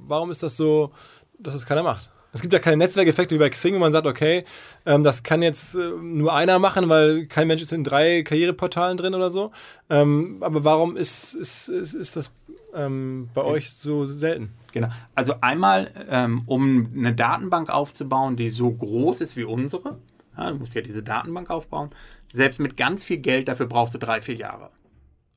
Warum 0.06 0.30
ist 0.30 0.44
das 0.44 0.58
so, 0.58 0.92
dass 1.39 1.54
das 1.54 1.66
keiner 1.66 1.84
macht? 1.84 2.12
Es 2.34 2.42
gibt 2.42 2.54
ja 2.54 2.60
keine 2.60 2.77
Netzwerkeffekte 2.77 3.34
wie 3.36 3.39
bei 3.39 3.50
Xing, 3.50 3.74
wo 3.75 3.80
man 3.80 3.94
sagt, 3.94 4.06
okay, 4.06 4.44
ähm, 4.86 5.04
das 5.04 5.24
kann 5.24 5.42
jetzt 5.42 5.76
äh, 5.76 5.89
nur 6.02 6.34
einer 6.34 6.60
machen, 6.60 6.89
weil 6.89 7.26
kein 7.26 7.48
Mensch 7.48 7.62
ist 7.62 7.72
in 7.72 7.86
drei 7.86 8.22
Karriereportalen 8.24 8.98
drin 8.98 9.15
oder 9.15 9.30
so. 9.30 9.52
Ähm, 9.89 10.38
aber 10.41 10.63
warum 10.65 10.98
ist, 10.98 11.34
ist, 11.34 11.69
ist, 11.69 11.93
ist 11.93 12.17
das 12.17 12.32
ähm, 12.76 13.30
bei 13.34 13.43
euch 13.43 13.72
so 13.72 14.06
selten? 14.06 14.54
Genau. 14.74 14.89
Also 15.15 15.36
einmal, 15.41 15.89
ähm, 16.10 16.43
um 16.45 16.91
eine 16.95 17.15
Datenbank 17.15 17.69
aufzubauen, 17.69 18.36
die 18.36 18.50
so 18.50 18.69
groß 18.69 19.22
ist 19.22 19.38
wie 19.38 19.45
unsere, 19.45 19.98
ja, 20.38 20.52
du 20.52 20.58
musst 20.58 20.76
ja 20.76 20.82
diese 20.82 21.02
Datenbank 21.02 21.50
aufbauen. 21.50 21.89
Selbst 22.32 22.60
mit 22.60 22.76
ganz 22.76 23.04
viel 23.04 23.17
Geld, 23.17 23.48
dafür 23.48 23.65
brauchst 23.65 23.93
du 23.93 23.98
drei, 23.98 24.22
vier 24.22 24.36
Jahre. 24.36 24.69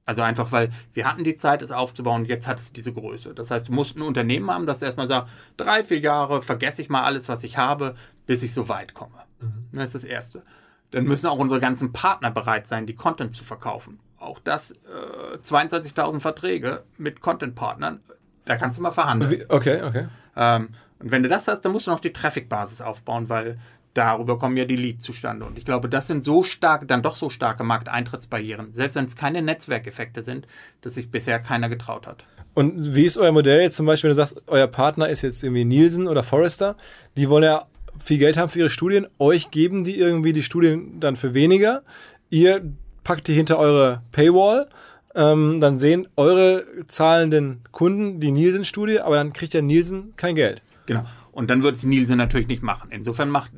Also 0.06 0.22
einfach, 0.22 0.50
weil 0.50 0.70
wir 0.92 1.06
hatten 1.06 1.24
die 1.24 1.36
Zeit, 1.36 1.62
es 1.62 1.70
aufzubauen, 1.70 2.24
jetzt 2.24 2.48
hat 2.48 2.58
es 2.58 2.72
diese 2.72 2.92
Größe. 2.92 3.34
Das 3.34 3.50
heißt, 3.50 3.68
du 3.68 3.72
musst 3.72 3.96
ein 3.96 4.02
Unternehmen 4.02 4.50
haben, 4.50 4.66
das 4.66 4.82
erstmal 4.82 5.08
sagt, 5.08 5.28
drei, 5.56 5.84
vier 5.84 6.00
Jahre 6.00 6.42
vergesse 6.42 6.82
ich 6.82 6.88
mal 6.88 7.04
alles, 7.04 7.28
was 7.28 7.44
ich 7.44 7.58
habe, 7.58 7.94
bis 8.26 8.42
ich 8.42 8.52
so 8.52 8.68
weit 8.68 8.94
komme. 8.94 9.22
Mhm. 9.40 9.68
Das 9.72 9.86
ist 9.86 9.94
das 9.94 10.04
Erste. 10.04 10.42
Dann 10.90 11.04
müssen 11.04 11.28
auch 11.28 11.38
unsere 11.38 11.60
ganzen 11.60 11.92
Partner 11.92 12.30
bereit 12.30 12.66
sein, 12.66 12.86
die 12.86 12.96
Content 12.96 13.34
zu 13.34 13.44
verkaufen. 13.44 14.00
Auch 14.18 14.40
das, 14.40 14.72
äh, 14.72 15.38
22.000 15.42 16.20
Verträge 16.20 16.82
mit 16.98 17.20
Content-Partnern, 17.20 18.00
da 18.44 18.56
kannst 18.56 18.78
du 18.78 18.82
mal 18.82 18.90
verhandeln. 18.90 19.44
Okay, 19.48 19.82
okay. 19.82 20.08
Ähm, 20.36 20.70
und 20.98 21.10
wenn 21.10 21.22
du 21.22 21.28
das 21.28 21.48
hast, 21.48 21.62
dann 21.62 21.72
musst 21.72 21.86
du 21.86 21.90
noch 21.90 22.00
die 22.00 22.12
Traffic-Basis 22.12 22.82
aufbauen, 22.82 23.28
weil 23.28 23.58
darüber 23.94 24.38
kommen 24.38 24.56
ja 24.56 24.64
die 24.64 24.76
Leads 24.76 25.04
zustande. 25.04 25.46
Und 25.46 25.58
ich 25.58 25.64
glaube, 25.64 25.88
das 25.88 26.06
sind 26.06 26.24
so 26.24 26.42
stark, 26.42 26.86
dann 26.88 27.02
doch 27.02 27.16
so 27.16 27.30
starke 27.30 27.64
Markteintrittsbarrieren, 27.64 28.72
selbst 28.72 28.94
wenn 28.94 29.06
es 29.06 29.16
keine 29.16 29.42
Netzwerkeffekte 29.42 30.22
sind, 30.22 30.46
dass 30.80 30.94
sich 30.94 31.10
bisher 31.10 31.40
keiner 31.40 31.68
getraut 31.68 32.06
hat. 32.06 32.24
Und 32.54 32.94
wie 32.94 33.04
ist 33.04 33.16
euer 33.16 33.32
Modell 33.32 33.60
jetzt 33.60 33.76
zum 33.76 33.86
Beispiel, 33.86 34.10
wenn 34.10 34.16
du 34.16 34.22
sagst, 34.22 34.42
euer 34.46 34.66
Partner 34.66 35.08
ist 35.08 35.22
jetzt 35.22 35.42
irgendwie 35.42 35.64
Nielsen 35.64 36.08
oder 36.08 36.22
Forrester, 36.22 36.76
die 37.16 37.28
wollen 37.28 37.44
ja 37.44 37.66
viel 37.98 38.18
Geld 38.18 38.36
haben 38.36 38.48
für 38.48 38.60
ihre 38.60 38.70
Studien, 38.70 39.06
euch 39.18 39.50
geben 39.50 39.84
die 39.84 39.98
irgendwie 39.98 40.32
die 40.32 40.42
Studien 40.42 41.00
dann 41.00 41.16
für 41.16 41.34
weniger, 41.34 41.82
ihr 42.28 42.62
packt 43.04 43.28
die 43.28 43.34
hinter 43.34 43.58
eure 43.58 44.02
Paywall, 44.12 44.68
ähm, 45.14 45.60
dann 45.60 45.78
sehen 45.78 46.08
eure 46.16 46.64
zahlenden 46.86 47.62
Kunden 47.72 48.20
die 48.20 48.30
Nielsen-Studie, 48.30 49.00
aber 49.00 49.16
dann 49.16 49.32
kriegt 49.32 49.54
ja 49.54 49.60
Nielsen 49.60 50.14
kein 50.16 50.34
Geld. 50.34 50.62
Genau. 50.86 51.04
Und 51.32 51.50
dann 51.50 51.62
wird 51.62 51.76
es 51.76 51.84
Nielsen 51.84 52.16
natürlich 52.16 52.48
nicht 52.48 52.62
machen. 52.62 52.90
Insofern 52.90 53.30
macht 53.30 53.52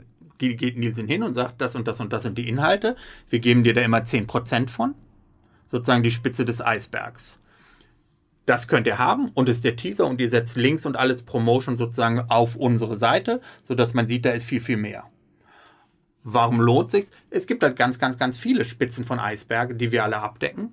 geht 0.48 0.76
Nielsen 0.76 1.09
hin 1.09 1.22
und 1.22 1.35
sagt, 1.35 1.61
das 1.61 1.74
und 1.74 1.88
das 1.88 2.00
und 2.00 2.12
das 2.12 2.22
sind 2.24 2.38
die 2.38 2.48
Inhalte. 2.48 2.96
Wir 3.28 3.38
geben 3.38 3.64
dir 3.64 3.74
da 3.74 3.81
immer 3.81 3.98
10% 3.98 4.68
von. 4.68 4.94
Sozusagen 5.66 6.02
die 6.02 6.11
Spitze 6.11 6.44
des 6.44 6.61
Eisbergs. 6.61 7.38
Das 8.44 8.66
könnt 8.66 8.87
ihr 8.87 8.98
haben 8.98 9.31
und 9.35 9.48
ist 9.48 9.64
der 9.64 9.76
Teaser 9.76 10.07
und 10.07 10.20
ihr 10.20 10.28
setzt 10.28 10.57
Links 10.57 10.85
und 10.85 10.96
alles 10.96 11.22
Promotion 11.22 11.76
sozusagen 11.76 12.20
auf 12.28 12.57
unsere 12.57 12.96
Seite, 12.96 13.40
sodass 13.62 13.94
man 13.94 14.07
sieht, 14.07 14.24
da 14.24 14.31
ist 14.31 14.44
viel, 14.44 14.61
viel 14.61 14.76
mehr. 14.76 15.05
Warum 16.24 16.61
lohnt 16.61 16.90
sich's? 16.90 17.11
Es 17.31 17.46
gibt 17.46 17.62
halt 17.62 17.76
ganz, 17.76 17.98
ganz, 17.98 18.18
ganz 18.18 18.37
viele 18.37 18.64
Spitzen 18.64 19.05
von 19.05 19.18
Eisbergen, 19.18 19.78
die 19.78 19.92
wir 19.92 20.05
alle 20.05 20.18
abdecken. 20.18 20.72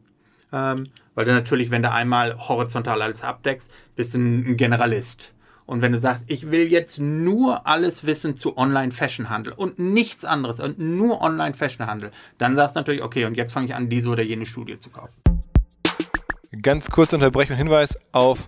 Ähm, 0.52 0.86
weil 1.16 1.26
du 1.26 1.32
natürlich, 1.32 1.70
wenn 1.70 1.84
du 1.84 1.92
einmal 1.92 2.38
horizontal 2.38 3.02
alles 3.02 3.24
abdeckst, 3.24 3.72
bist 3.96 4.14
du 4.14 4.20
ein 4.20 4.58
Generalist. 4.58 5.34
Und 5.70 5.84
wenn 5.84 5.92
du 5.92 6.00
sagst, 6.00 6.24
ich 6.26 6.50
will 6.50 6.68
jetzt 6.68 6.98
nur 6.98 7.68
alles 7.68 8.04
wissen 8.04 8.36
zu 8.36 8.58
Online-Fashion-Handel 8.58 9.54
und 9.54 9.78
nichts 9.78 10.26
anderes 10.26 10.60
und 10.60 10.80
nur 10.80 11.22
Online-Fashion-Handel, 11.22 12.10
dann 12.40 12.56
sagst 12.56 12.76
du 12.76 12.80
natürlich, 12.80 13.04
okay, 13.04 13.26
und 13.26 13.38
jetzt 13.38 13.54
fange 13.54 13.68
ich 13.68 13.76
an, 13.76 13.88
diese 13.88 14.10
oder 14.10 14.24
jene 14.24 14.48
Studie 14.48 14.80
zu 14.80 14.90
kaufen. 14.90 15.14
Ganz 16.64 16.90
kurz 16.90 17.14
Unterbrechung, 17.14 17.56
Hinweis 17.56 17.96
auf 18.14 18.48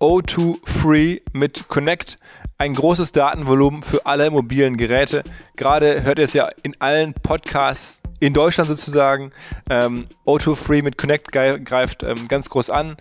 O2 0.00 0.58
Free 0.64 1.18
mit 1.32 1.66
Connect. 1.66 2.18
Ein 2.56 2.74
großes 2.74 3.10
Datenvolumen 3.10 3.82
für 3.82 4.06
alle 4.06 4.30
mobilen 4.30 4.76
Geräte. 4.76 5.24
Gerade 5.56 6.04
hört 6.04 6.20
ihr 6.20 6.24
es 6.24 6.34
ja 6.34 6.50
in 6.62 6.80
allen 6.80 7.14
Podcasts 7.14 8.00
in 8.20 8.32
Deutschland 8.32 8.68
sozusagen. 8.68 9.32
Ähm, 9.68 10.04
O2 10.24 10.54
Free 10.54 10.82
mit 10.82 10.96
Connect 10.96 11.32
greift 11.32 12.04
ähm, 12.04 12.28
ganz 12.28 12.48
groß 12.48 12.70
an. 12.70 12.96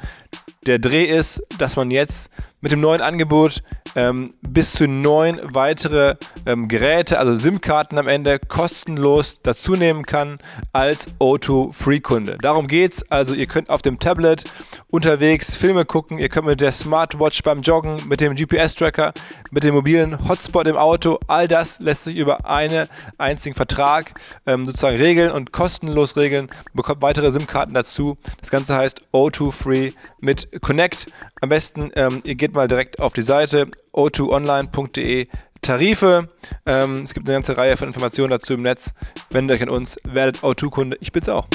Der 0.66 0.78
Dreh 0.78 1.06
ist, 1.06 1.42
dass 1.58 1.76
man 1.76 1.90
jetzt 1.90 2.32
mit 2.62 2.72
dem 2.72 2.82
neuen 2.82 3.02
Angebot 3.02 3.64
ähm, 3.96 4.26
bis 4.42 4.74
zu 4.74 4.88
neun 4.88 5.40
weitere 5.44 6.16
ähm, 6.46 6.68
Geräte, 6.68 7.18
also 7.18 7.34
SIM-Karten 7.36 7.98
am 7.98 8.08
Ende, 8.08 8.40
kostenlos 8.40 9.42
dazu 9.42 9.74
nehmen 9.74 10.06
kann 10.06 10.38
als 10.74 11.08
O2 11.20 11.74
Free-Kunde. 11.74 12.38
Darum 12.42 12.68
geht's. 12.68 13.04
Also 13.10 13.34
ihr 13.34 13.48
könnt 13.48 13.70
auf 13.70 13.82
dem 13.82 14.00
Tablet 14.00 14.44
unterwegs 14.92 15.56
Filme 15.56 15.86
gucken, 15.86 16.20
ihr 16.20 16.30
könnt 16.30 16.48
mit 16.48 16.62
der 16.62 16.72
Smartwatch 16.72 17.44
beim 17.44 17.62
Joggen, 17.62 17.98
mit 18.08 18.22
dem 18.22 18.36
GPS-Tracker, 18.36 19.14
mit 19.52 19.64
dem 19.64 19.76
mobilen 19.76 20.28
Hotspot 20.28 20.68
im 20.68 20.78
Auto, 20.78 21.20
all 21.28 21.48
das 21.48 21.80
lässt 21.80 22.04
sich 22.04 22.16
über 22.16 22.46
einen 22.46 22.88
einzigen 23.18 23.56
Vertrag 23.56 24.20
ähm, 24.46 24.66
sozusagen 24.66 24.98
regeln 24.98 25.32
und 25.32 25.54
kostenlos 25.54 26.16
regeln, 26.18 26.50
bekommt 26.74 27.02
weitere 27.02 27.32
SIM-Karten 27.32 27.74
dazu. 27.74 28.18
Das 28.40 28.50
Ganze 28.50 28.76
heißt 28.76 29.10
O2 29.14 29.52
Free 29.52 29.92
mit 30.22 30.62
Connect. 30.62 31.08
Am 31.42 31.50
besten, 31.50 31.92
ähm, 31.96 32.22
ihr 32.24 32.36
geht 32.36 32.54
mal 32.54 32.68
direkt 32.68 33.00
auf 33.00 33.14
die 33.14 33.22
Seite 33.22 33.68
o2online.de 33.94 35.28
Tarife. 35.62 36.30
Ähm, 36.66 37.04
es 37.04 37.14
gibt 37.14 37.28
eine 37.28 37.36
ganze 37.36 37.58
Reihe 37.58 37.78
von 37.78 37.88
Informationen 37.88 38.32
dazu 38.32 38.54
im 38.54 38.62
Netz. 38.62 38.94
Wendet 39.30 39.58
euch 39.58 39.64
an 39.64 39.70
uns, 39.70 39.98
werdet 40.04 40.40
O2-Kunde. 40.40 40.98
Ich 41.02 41.12
bin's 41.12 41.30
auch. 41.30 41.48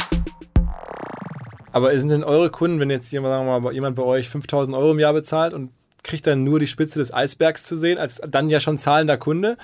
Aber 1.73 1.97
sind 1.99 2.11
denn 2.11 2.23
eure 2.23 2.51
Kunden, 2.51 2.79
wenn 2.79 2.91
jetzt 2.91 3.11
jemand, 3.13 3.33
sagen 3.33 3.47
wir 3.47 3.61
mal, 3.61 3.73
jemand 3.73 3.97
bei 3.97 4.05
euch 4.05 4.29
5000 4.29 4.77
Euro 4.77 4.93
im 4.93 5.01
Jahr 5.01 5.13
bezahlt 5.13 5.53
und 5.55 5.71
kriegt 6.05 6.27
dann 6.27 6.45
nur 6.45 6.61
die 6.61 6.67
Spitze 6.67 7.01
des 7.01 7.13
Eisbergs 7.13 7.65
zu 7.65 7.77
sehen, 7.77 7.99
als 7.99 8.21
dann 8.29 8.51
ja 8.51 8.61
schon 8.61 8.79
zahlender 8.79 9.17
Kunde, 9.17 9.57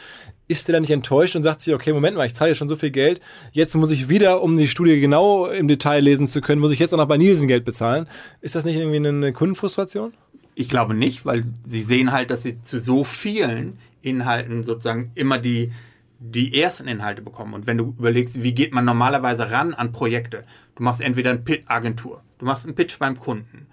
ist 0.49 0.67
der 0.67 0.73
dann 0.73 0.83
nicht 0.83 0.91
enttäuscht 0.91 1.37
und 1.37 1.45
sagt 1.45 1.61
sich, 1.61 1.73
okay, 1.73 1.93
Moment 1.93 2.17
mal, 2.17 2.27
ich 2.27 2.35
zahle 2.35 2.57
schon 2.57 2.69
so 2.69 2.75
viel 2.75 2.91
Geld, 2.91 3.21
jetzt 3.53 3.77
muss 3.77 3.93
ich 3.93 4.09
wieder, 4.09 4.43
um 4.43 4.57
die 4.57 4.67
Studie 4.67 5.01
genau 5.01 5.47
im 5.47 5.69
Detail 5.69 6.01
lesen 6.01 6.27
zu 6.27 6.41
können, 6.41 6.61
muss 6.61 6.73
ich 6.73 6.81
jetzt 6.81 6.93
auch 6.93 6.99
noch 6.99 7.07
bei 7.07 7.19
Nielsen 7.19 7.47
Geld 7.47 7.65
bezahlen. 7.65 8.09
Ist 8.41 8.57
das 8.57 8.65
nicht 8.65 8.77
irgendwie 8.77 8.97
eine 8.97 9.33
Kundenfrustration? 9.33 10.13
Ich 10.57 10.69
glaube 10.69 10.95
nicht, 10.95 11.25
weil 11.25 11.45
sie 11.65 11.83
sehen 11.83 12.11
halt, 12.11 12.31
dass 12.31 12.43
sie 12.43 12.61
zu 12.63 12.81
so 12.81 13.05
vielen 13.05 13.79
Inhalten 14.03 14.63
sozusagen 14.63 15.13
immer 15.15 15.39
die, 15.39 15.71
die 16.19 16.61
ersten 16.61 16.89
Inhalte 16.89 17.23
bekommen. 17.23 17.55
Und 17.55 17.67
wenn 17.67 17.79
du 17.79 17.95
überlegst, 17.99 18.43
wie 18.43 18.53
geht 18.53 18.75
man 18.75 18.85
normalerweise 18.85 19.51
ran 19.51 19.73
an 19.75 19.93
Projekte? 19.93 20.45
Du 20.75 20.83
machst 20.83 21.01
entweder 21.01 21.31
eine 21.31 21.43
Agentur, 21.67 22.23
du 22.39 22.45
machst 22.45 22.65
einen 22.65 22.75
Pitch 22.75 22.99
beim 22.99 23.17
Kunden. 23.19 23.67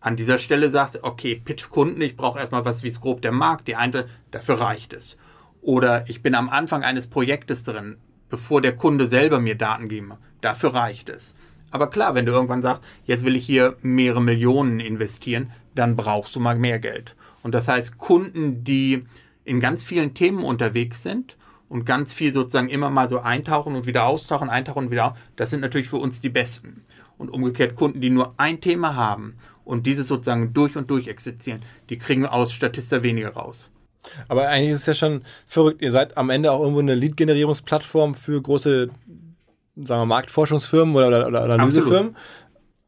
An 0.00 0.16
dieser 0.16 0.38
Stelle 0.38 0.70
sagst 0.70 0.94
du, 0.94 1.04
okay, 1.04 1.40
Pitch 1.44 1.68
Kunden, 1.68 2.00
ich 2.00 2.16
brauche 2.16 2.38
erstmal 2.38 2.64
was, 2.64 2.82
wie 2.82 2.88
es 2.88 3.00
grob 3.00 3.20
der 3.20 3.32
Markt, 3.32 3.68
die 3.68 3.76
eine, 3.76 4.06
dafür 4.30 4.58
reicht 4.60 4.94
es. 4.94 5.18
Oder 5.60 6.08
ich 6.08 6.22
bin 6.22 6.34
am 6.34 6.48
Anfang 6.48 6.82
eines 6.82 7.06
Projektes 7.06 7.64
drin, 7.64 7.98
bevor 8.30 8.62
der 8.62 8.74
Kunde 8.74 9.06
selber 9.06 9.40
mir 9.40 9.56
Daten 9.56 9.88
geben. 9.88 10.14
Dafür 10.40 10.72
reicht 10.72 11.10
es. 11.10 11.34
Aber 11.70 11.90
klar, 11.90 12.14
wenn 12.14 12.24
du 12.24 12.32
irgendwann 12.32 12.62
sagst, 12.62 12.82
jetzt 13.04 13.24
will 13.26 13.36
ich 13.36 13.44
hier 13.44 13.76
mehrere 13.82 14.22
Millionen 14.22 14.80
investieren, 14.80 15.52
dann 15.74 15.96
brauchst 15.96 16.34
du 16.34 16.40
mal 16.40 16.56
mehr 16.56 16.78
Geld. 16.78 17.14
Und 17.42 17.54
das 17.54 17.68
heißt, 17.68 17.98
Kunden, 17.98 18.64
die 18.64 19.04
in 19.44 19.60
ganz 19.60 19.82
vielen 19.82 20.14
Themen 20.14 20.42
unterwegs 20.42 21.02
sind 21.02 21.36
und 21.68 21.84
ganz 21.84 22.12
viel 22.12 22.32
sozusagen 22.32 22.68
immer 22.68 22.90
mal 22.90 23.08
so 23.08 23.20
eintauchen 23.20 23.76
und 23.76 23.86
wieder 23.86 24.06
austauchen, 24.06 24.48
eintauchen 24.48 24.86
und 24.86 24.90
wieder, 24.90 25.14
das 25.36 25.50
sind 25.50 25.60
natürlich 25.60 25.88
für 25.88 25.96
uns 25.96 26.20
die 26.20 26.30
besten. 26.30 26.84
Und 27.18 27.28
umgekehrt 27.28 27.76
Kunden, 27.76 28.00
die 28.00 28.10
nur 28.10 28.34
ein 28.38 28.62
Thema 28.62 28.96
haben 28.96 29.34
und 29.70 29.86
dieses 29.86 30.08
sozusagen 30.08 30.52
durch 30.52 30.76
und 30.76 30.90
durch 30.90 31.06
existieren, 31.06 31.62
die 31.88 31.96
kriegen 31.96 32.26
aus 32.26 32.52
Statista 32.52 33.02
weniger 33.02 33.30
raus. 33.30 33.70
Aber 34.28 34.48
eigentlich 34.48 34.72
ist 34.72 34.80
es 34.80 34.86
ja 34.86 34.94
schon 34.94 35.22
verrückt. 35.46 35.80
Ihr 35.80 35.92
seid 35.92 36.16
am 36.16 36.30
Ende 36.30 36.50
auch 36.50 36.60
irgendwo 36.60 36.80
eine 36.80 36.94
Lead-Generierungsplattform 36.94 38.14
für 38.14 38.40
große, 38.42 38.88
sagen 39.76 40.00
wir, 40.00 40.06
Marktforschungsfirmen 40.06 40.94
oder, 40.96 41.28
oder, 41.28 41.44
oder 41.44 41.54
Analysefirmen. 41.54 42.16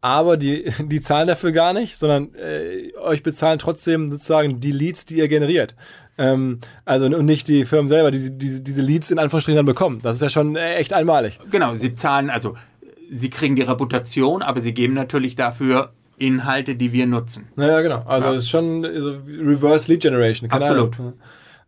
Aber 0.01 0.37
die, 0.37 0.73
die 0.81 1.01
zahlen 1.01 1.29
dafür 1.29 1.53
gar 1.53 1.73
nicht, 1.73 1.97
sondern 1.97 2.35
äh, 2.35 2.92
euch 2.99 3.23
bezahlen 3.23 3.61
trotzdem 3.61 4.11
sozusagen 4.11 4.59
die 4.59 4.73
Leads, 4.73 5.07
die 5.07 5.16
ihr 5.16 5.29
generiert. 5.29 5.77
Ähm, 6.18 6.59
also 6.85 7.07
und 7.07 7.25
nicht 7.25 7.47
die 7.47 7.64
Firmen 7.64 7.88
selber, 7.88 8.11
die 8.11 8.37
diese, 8.37 8.61
diese 8.61 8.83
Leads 8.83 9.11
in 9.12 9.21
Anführungsstrichen 9.21 9.57
dann 9.57 9.66
bekommen. 9.66 10.01
Das 10.03 10.16
ist 10.16 10.23
ja 10.23 10.31
schon 10.31 10.57
äh, 10.57 10.75
echt 10.75 10.92
einmalig. 10.92 11.38
Genau, 11.51 11.77
sie 11.77 11.95
zahlen, 11.95 12.29
also 12.29 12.57
sie 13.09 13.31
kriegen 13.31 13.55
die 13.55 13.62
Reputation, 13.62 14.42
aber 14.42 14.61
sie 14.61 14.75
geben 14.75 14.95
natürlich 14.95 15.37
dafür 15.37 15.92
Inhalte, 16.22 16.76
die 16.76 16.92
wir 16.92 17.06
nutzen. 17.06 17.48
Naja, 17.56 17.80
genau. 17.80 18.02
Also 18.06 18.28
es 18.28 18.35
ja. 18.35 18.38
ist 18.38 18.48
schon 18.50 18.85
also 18.85 19.18
Reverse 19.26 19.90
Lead 19.90 20.02
Generation. 20.02 20.50
Absolut. 20.50 20.98
Ahnung. 20.98 21.14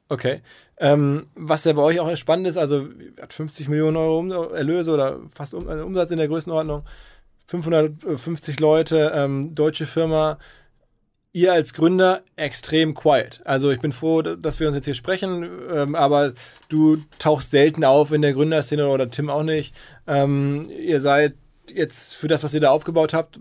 Okay. 0.08 0.40
Ähm, 0.76 1.22
was 1.34 1.64
ja 1.64 1.72
bei 1.72 1.82
euch 1.82 2.00
auch 2.00 2.16
spannend 2.16 2.46
ist, 2.46 2.56
also 2.56 2.88
hat 3.20 3.32
50 3.32 3.68
Millionen 3.68 3.96
Euro 3.96 4.52
Erlöse 4.52 4.92
oder 4.92 5.20
fast 5.28 5.54
um, 5.54 5.68
also 5.68 5.84
Umsatz 5.84 6.10
in 6.10 6.18
der 6.18 6.28
Größenordnung, 6.28 6.84
550 7.46 8.60
Leute, 8.60 9.12
ähm, 9.14 9.54
deutsche 9.54 9.86
Firma. 9.86 10.38
Ihr 11.32 11.52
als 11.52 11.74
Gründer 11.74 12.22
extrem 12.36 12.94
quiet. 12.94 13.40
Also 13.44 13.72
ich 13.72 13.80
bin 13.80 13.90
froh, 13.90 14.22
dass 14.22 14.60
wir 14.60 14.68
uns 14.68 14.76
jetzt 14.76 14.84
hier 14.84 14.94
sprechen, 14.94 15.48
ähm, 15.72 15.96
aber 15.96 16.32
du 16.68 16.98
tauchst 17.18 17.50
selten 17.50 17.84
auf 17.84 18.12
in 18.12 18.22
der 18.22 18.34
Gründerszene 18.34 18.88
oder 18.88 19.10
Tim 19.10 19.30
auch 19.30 19.42
nicht. 19.42 19.74
Ähm, 20.06 20.68
ihr 20.70 21.00
seid 21.00 21.34
jetzt 21.72 22.14
für 22.14 22.28
das, 22.28 22.44
was 22.44 22.54
ihr 22.54 22.60
da 22.60 22.70
aufgebaut 22.70 23.14
habt, 23.14 23.38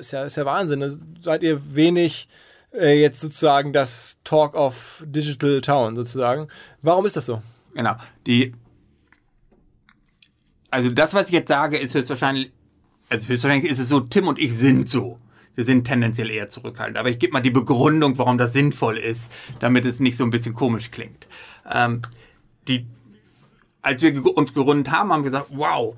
ist 0.00 0.12
ja, 0.12 0.24
ist 0.24 0.36
ja 0.36 0.44
Wahnsinn. 0.44 0.82
Also 0.82 0.98
seid 1.18 1.42
ihr 1.42 1.74
wenig 1.74 2.28
äh, 2.72 3.00
jetzt 3.00 3.20
sozusagen 3.20 3.72
das 3.72 4.18
Talk 4.24 4.54
of 4.54 5.04
Digital 5.06 5.60
Town 5.60 5.96
sozusagen. 5.96 6.48
Warum 6.82 7.06
ist 7.06 7.16
das 7.16 7.26
so? 7.26 7.42
Genau. 7.74 7.94
Die, 8.26 8.54
also 10.70 10.90
das, 10.90 11.14
was 11.14 11.26
ich 11.26 11.32
jetzt 11.32 11.48
sage, 11.48 11.78
ist 11.78 11.94
höchstwahrscheinlich, 11.94 12.52
also 13.08 13.28
höchstwahrscheinlich 13.28 13.70
ist 13.70 13.78
es 13.78 13.88
so, 13.88 14.00
Tim 14.00 14.28
und 14.28 14.38
ich 14.38 14.54
sind 14.56 14.88
so. 14.88 15.18
Wir 15.56 15.64
sind 15.64 15.84
tendenziell 15.84 16.30
eher 16.30 16.48
zurückhaltend. 16.48 16.96
Aber 16.96 17.10
ich 17.10 17.18
gebe 17.18 17.32
mal 17.32 17.40
die 17.40 17.50
Begründung, 17.50 18.16
warum 18.18 18.38
das 18.38 18.52
sinnvoll 18.52 18.96
ist, 18.96 19.32
damit 19.58 19.84
es 19.84 19.98
nicht 19.98 20.16
so 20.16 20.24
ein 20.24 20.30
bisschen 20.30 20.54
komisch 20.54 20.90
klingt. 20.90 21.26
Ähm, 21.70 22.02
die, 22.68 22.86
als 23.82 24.00
wir 24.00 24.36
uns 24.36 24.54
gegründet 24.54 24.92
haben, 24.92 25.12
haben 25.12 25.24
wir 25.24 25.30
gesagt, 25.30 25.48
wow, 25.50 25.96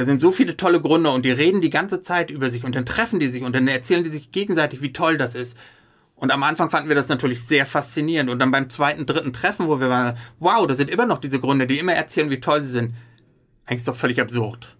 da 0.00 0.06
sind 0.06 0.18
so 0.18 0.30
viele 0.30 0.56
tolle 0.56 0.80
Gründer 0.80 1.12
und 1.12 1.26
die 1.26 1.30
reden 1.30 1.60
die 1.60 1.68
ganze 1.68 2.00
Zeit 2.00 2.30
über 2.30 2.50
sich 2.50 2.64
und 2.64 2.74
dann 2.74 2.86
treffen 2.86 3.20
die 3.20 3.26
sich 3.26 3.42
und 3.42 3.54
dann 3.54 3.68
erzählen 3.68 4.02
die 4.02 4.08
sich 4.08 4.32
gegenseitig, 4.32 4.80
wie 4.80 4.94
toll 4.94 5.18
das 5.18 5.34
ist. 5.34 5.58
Und 6.14 6.30
am 6.30 6.42
Anfang 6.42 6.70
fanden 6.70 6.88
wir 6.88 6.96
das 6.96 7.08
natürlich 7.08 7.44
sehr 7.44 7.66
faszinierend. 7.66 8.30
Und 8.30 8.38
dann 8.38 8.50
beim 8.50 8.70
zweiten, 8.70 9.04
dritten 9.04 9.34
Treffen, 9.34 9.68
wo 9.68 9.78
wir 9.78 9.90
waren, 9.90 10.16
wow, 10.38 10.66
da 10.66 10.74
sind 10.74 10.88
immer 10.88 11.04
noch 11.04 11.18
diese 11.18 11.38
Gründer, 11.38 11.66
die 11.66 11.78
immer 11.78 11.92
erzählen, 11.92 12.30
wie 12.30 12.40
toll 12.40 12.62
sie 12.62 12.72
sind. 12.72 12.94
Eigentlich 13.66 13.80
ist 13.80 13.88
doch 13.88 13.94
völlig 13.96 14.22
absurd. 14.22 14.78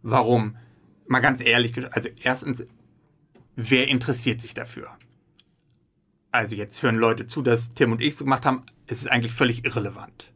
Warum? 0.00 0.56
Mal 1.08 1.20
ganz 1.20 1.42
ehrlich, 1.42 1.74
also 1.94 2.08
erstens, 2.22 2.64
wer 3.56 3.88
interessiert 3.88 4.40
sich 4.40 4.54
dafür? 4.54 4.88
Also 6.32 6.54
jetzt 6.54 6.82
hören 6.82 6.96
Leute 6.96 7.26
zu, 7.26 7.42
dass 7.42 7.68
Tim 7.68 7.92
und 7.92 8.00
ich 8.00 8.16
so 8.16 8.24
gemacht 8.24 8.46
haben, 8.46 8.62
es 8.86 9.02
ist 9.02 9.10
eigentlich 9.10 9.34
völlig 9.34 9.66
irrelevant. 9.66 10.32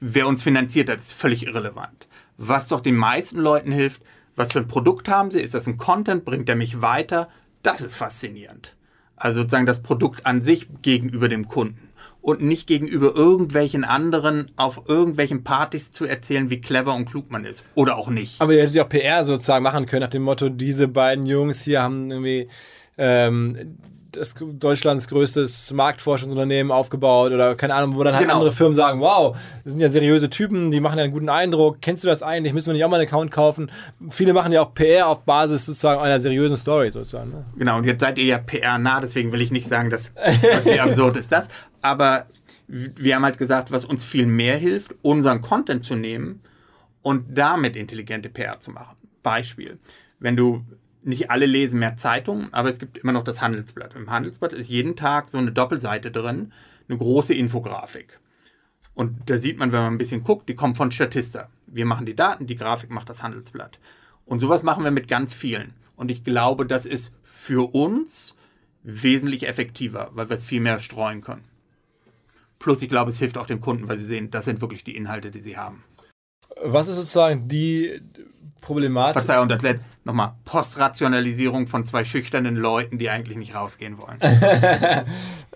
Wer 0.00 0.26
uns 0.26 0.42
finanziert 0.42 0.88
hat, 0.88 0.98
ist 0.98 1.12
völlig 1.12 1.44
irrelevant 1.44 2.08
was 2.36 2.68
doch 2.68 2.80
den 2.80 2.96
meisten 2.96 3.38
Leuten 3.38 3.72
hilft. 3.72 4.02
Was 4.34 4.52
für 4.52 4.60
ein 4.60 4.68
Produkt 4.68 5.08
haben 5.08 5.30
sie? 5.30 5.40
Ist 5.40 5.54
das 5.54 5.66
ein 5.66 5.76
Content? 5.76 6.24
Bringt 6.24 6.48
er 6.48 6.56
mich 6.56 6.80
weiter? 6.80 7.28
Das 7.62 7.80
ist 7.80 7.96
faszinierend. 7.96 8.76
Also 9.16 9.40
sozusagen 9.40 9.66
das 9.66 9.82
Produkt 9.82 10.26
an 10.26 10.42
sich 10.42 10.68
gegenüber 10.82 11.28
dem 11.28 11.46
Kunden 11.46 11.92
und 12.22 12.40
nicht 12.40 12.66
gegenüber 12.66 13.14
irgendwelchen 13.14 13.84
anderen 13.84 14.50
auf 14.56 14.82
irgendwelchen 14.88 15.44
Partys 15.44 15.92
zu 15.92 16.06
erzählen, 16.06 16.50
wie 16.50 16.60
clever 16.60 16.94
und 16.94 17.04
klug 17.04 17.30
man 17.30 17.44
ist. 17.44 17.64
Oder 17.74 17.96
auch 17.96 18.08
nicht. 18.08 18.40
Aber 18.40 18.54
ihr 18.54 18.62
hättet 18.62 18.76
ja 18.76 18.84
auch 18.84 18.88
PR 18.88 19.24
sozusagen 19.24 19.62
machen 19.62 19.86
können 19.86 20.02
nach 20.02 20.10
dem 20.10 20.22
Motto, 20.22 20.48
diese 20.48 20.88
beiden 20.88 21.26
Jungs 21.26 21.62
hier 21.62 21.82
haben 21.82 22.10
irgendwie 22.10 22.48
ähm, 22.96 23.78
das 24.12 24.34
Deutschlands 24.34 25.08
größtes 25.08 25.72
Marktforschungsunternehmen 25.72 26.70
aufgebaut 26.70 27.32
oder 27.32 27.54
keine 27.54 27.74
Ahnung, 27.74 27.96
wo 27.96 28.04
dann 28.04 28.14
halt 28.14 28.24
genau. 28.24 28.34
andere 28.34 28.52
Firmen 28.52 28.74
sagen, 28.74 29.00
wow, 29.00 29.36
das 29.64 29.72
sind 29.72 29.80
ja 29.80 29.88
seriöse 29.88 30.30
Typen, 30.30 30.70
die 30.70 30.80
machen 30.80 30.98
ja 30.98 31.04
einen 31.04 31.12
guten 31.12 31.28
Eindruck. 31.28 31.80
Kennst 31.80 32.04
du 32.04 32.08
das 32.08 32.22
eigentlich? 32.22 32.52
Müssen 32.52 32.66
wir 32.66 32.74
nicht 32.74 32.84
auch 32.84 32.90
mal 32.90 33.00
einen 33.00 33.08
Account 33.08 33.30
kaufen? 33.30 33.70
Viele 34.10 34.32
machen 34.32 34.52
ja 34.52 34.62
auch 34.62 34.74
PR 34.74 35.08
auf 35.08 35.20
Basis 35.20 35.66
sozusagen 35.66 36.00
einer 36.00 36.20
seriösen 36.20 36.56
Story 36.56 36.90
sozusagen. 36.90 37.30
Ne? 37.30 37.44
Genau, 37.56 37.78
und 37.78 37.84
jetzt 37.84 38.00
seid 38.00 38.18
ihr 38.18 38.24
ja 38.24 38.38
PR 38.38 38.78
nah, 38.78 39.00
deswegen 39.00 39.32
will 39.32 39.40
ich 39.40 39.50
nicht 39.50 39.68
sagen, 39.68 39.90
dass 39.90 40.12
wie 40.64 40.78
absurd 40.78 41.16
ist 41.16 41.32
das. 41.32 41.48
Aber 41.80 42.26
wir 42.68 43.16
haben 43.16 43.24
halt 43.24 43.38
gesagt, 43.38 43.72
was 43.72 43.84
uns 43.84 44.04
viel 44.04 44.26
mehr 44.26 44.56
hilft, 44.56 44.94
unseren 45.02 45.40
Content 45.40 45.84
zu 45.84 45.94
nehmen 45.94 46.40
und 47.02 47.36
damit 47.36 47.76
intelligente 47.76 48.28
PR 48.28 48.60
zu 48.60 48.70
machen. 48.70 48.96
Beispiel. 49.22 49.78
Wenn 50.18 50.36
du 50.36 50.64
nicht 51.04 51.30
alle 51.30 51.46
lesen 51.46 51.78
mehr 51.78 51.96
Zeitungen, 51.96 52.52
aber 52.52 52.68
es 52.68 52.78
gibt 52.78 52.98
immer 52.98 53.12
noch 53.12 53.24
das 53.24 53.40
Handelsblatt. 53.40 53.94
Im 53.94 54.10
Handelsblatt 54.10 54.52
ist 54.52 54.68
jeden 54.68 54.96
Tag 54.96 55.28
so 55.28 55.38
eine 55.38 55.52
Doppelseite 55.52 56.10
drin, 56.10 56.52
eine 56.88 56.98
große 56.98 57.34
Infografik. 57.34 58.20
Und 58.94 59.30
da 59.30 59.38
sieht 59.38 59.58
man, 59.58 59.72
wenn 59.72 59.80
man 59.80 59.94
ein 59.94 59.98
bisschen 59.98 60.22
guckt, 60.22 60.48
die 60.48 60.54
kommt 60.54 60.76
von 60.76 60.90
Statista. 60.90 61.48
Wir 61.66 61.86
machen 61.86 62.06
die 62.06 62.16
Daten, 62.16 62.46
die 62.46 62.56
Grafik 62.56 62.90
macht 62.90 63.08
das 63.08 63.22
Handelsblatt. 63.22 63.78
Und 64.26 64.40
sowas 64.40 64.62
machen 64.62 64.84
wir 64.84 64.90
mit 64.90 65.08
ganz 65.08 65.32
vielen. 65.32 65.74
Und 65.96 66.10
ich 66.10 66.24
glaube, 66.24 66.66
das 66.66 66.86
ist 66.86 67.12
für 67.22 67.74
uns 67.74 68.36
wesentlich 68.82 69.48
effektiver, 69.48 70.10
weil 70.12 70.28
wir 70.28 70.34
es 70.34 70.44
viel 70.44 70.60
mehr 70.60 70.78
streuen 70.78 71.20
können. 71.20 71.44
Plus, 72.58 72.82
ich 72.82 72.88
glaube, 72.88 73.10
es 73.10 73.18
hilft 73.18 73.38
auch 73.38 73.46
den 73.46 73.60
Kunden, 73.60 73.88
weil 73.88 73.98
sie 73.98 74.04
sehen, 74.04 74.30
das 74.30 74.44
sind 74.44 74.60
wirklich 74.60 74.84
die 74.84 74.96
Inhalte, 74.96 75.30
die 75.30 75.40
sie 75.40 75.56
haben. 75.56 75.84
Was 76.62 76.88
ist 76.88 76.96
sozusagen 76.96 77.48
die 77.48 78.00
Problematik. 78.62 79.20
Verzeihung, 79.20 79.48
das 79.48 79.60
nochmal 80.04 80.32
Postrationalisierung 80.44 81.66
von 81.66 81.84
zwei 81.84 82.04
schüchternen 82.04 82.56
Leuten, 82.56 82.96
die 82.96 83.10
eigentlich 83.10 83.36
nicht 83.36 83.54
rausgehen 83.54 83.98
wollen. 83.98 84.18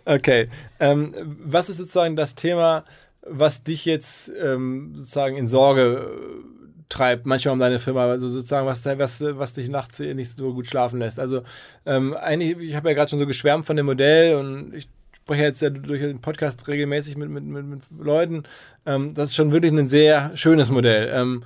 okay. 0.04 0.48
Ähm, 0.78 1.12
was 1.42 1.70
ist 1.70 1.78
sozusagen 1.78 2.16
das 2.16 2.34
Thema, 2.34 2.84
was 3.22 3.62
dich 3.62 3.86
jetzt 3.86 4.30
ähm, 4.42 4.92
sozusagen 4.94 5.36
in 5.36 5.48
Sorge 5.48 6.10
äh, 6.10 6.84
treibt, 6.88 7.26
manchmal 7.26 7.52
um 7.54 7.58
deine 7.58 7.78
Firma, 7.78 8.06
also 8.06 8.28
sozusagen, 8.28 8.66
was, 8.66 8.84
was, 8.84 9.24
was 9.38 9.54
dich 9.54 9.68
nachts 9.68 9.98
nicht 9.98 10.36
so 10.36 10.52
gut 10.52 10.66
schlafen 10.66 10.98
lässt? 10.98 11.18
Also, 11.18 11.42
ähm, 11.86 12.14
eigentlich, 12.14 12.58
ich 12.58 12.76
habe 12.76 12.88
ja 12.88 12.94
gerade 12.94 13.10
schon 13.10 13.18
so 13.18 13.26
geschwärmt 13.26 13.66
von 13.66 13.76
dem 13.76 13.86
Modell 13.86 14.36
und 14.36 14.74
ich 14.74 14.88
spreche 15.26 15.42
jetzt 15.42 15.60
ja 15.60 15.70
durch 15.70 16.00
den 16.00 16.20
Podcast 16.20 16.68
regelmäßig 16.68 17.16
mit, 17.16 17.28
mit, 17.28 17.42
mit, 17.42 17.66
mit 17.66 17.82
Leuten. 17.98 18.44
Ähm, 18.86 19.12
das 19.12 19.30
ist 19.30 19.34
schon 19.34 19.50
wirklich 19.50 19.72
ein 19.72 19.88
sehr 19.88 20.36
schönes 20.36 20.70
Modell. 20.70 21.10
Ähm, 21.12 21.42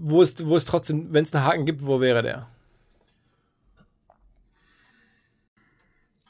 wo 0.00 0.20
ist, 0.20 0.44
wo 0.44 0.56
ist 0.56 0.68
trotzdem, 0.68 1.14
wenn 1.14 1.22
es 1.22 1.32
einen 1.32 1.44
Haken 1.44 1.66
gibt, 1.66 1.86
wo 1.86 2.00
wäre 2.00 2.24
der? 2.24 2.48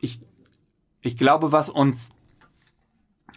Ich, 0.03 0.21
ich 1.01 1.17
glaube, 1.17 1.51
was 1.51 1.71
uns, 1.71 2.11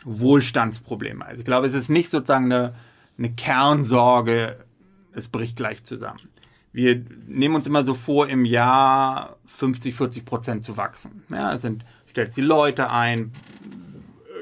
Wohlstandsprobleme. 0.03 1.25
Also 1.25 1.39
ich 1.39 1.45
glaube, 1.45 1.65
es 1.65 1.73
ist 1.73 1.87
nicht 1.87 2.09
sozusagen 2.09 2.51
eine, 2.51 2.75
eine 3.17 3.31
Kernsorge, 3.31 4.65
es 5.13 5.29
bricht 5.29 5.55
gleich 5.55 5.85
zusammen. 5.85 6.29
Wir 6.73 7.05
nehmen 7.25 7.55
uns 7.55 7.67
immer 7.67 7.85
so 7.85 7.93
vor, 7.93 8.27
im 8.27 8.43
Jahr 8.43 9.37
50, 9.45 9.95
40 9.95 10.25
Prozent 10.25 10.65
zu 10.65 10.75
wachsen. 10.75 11.23
Ja, 11.29 11.53
das 11.53 11.61
sind, 11.61 11.85
stellst 12.17 12.35
die 12.35 12.41
Leute 12.41 12.89
ein, 12.89 13.31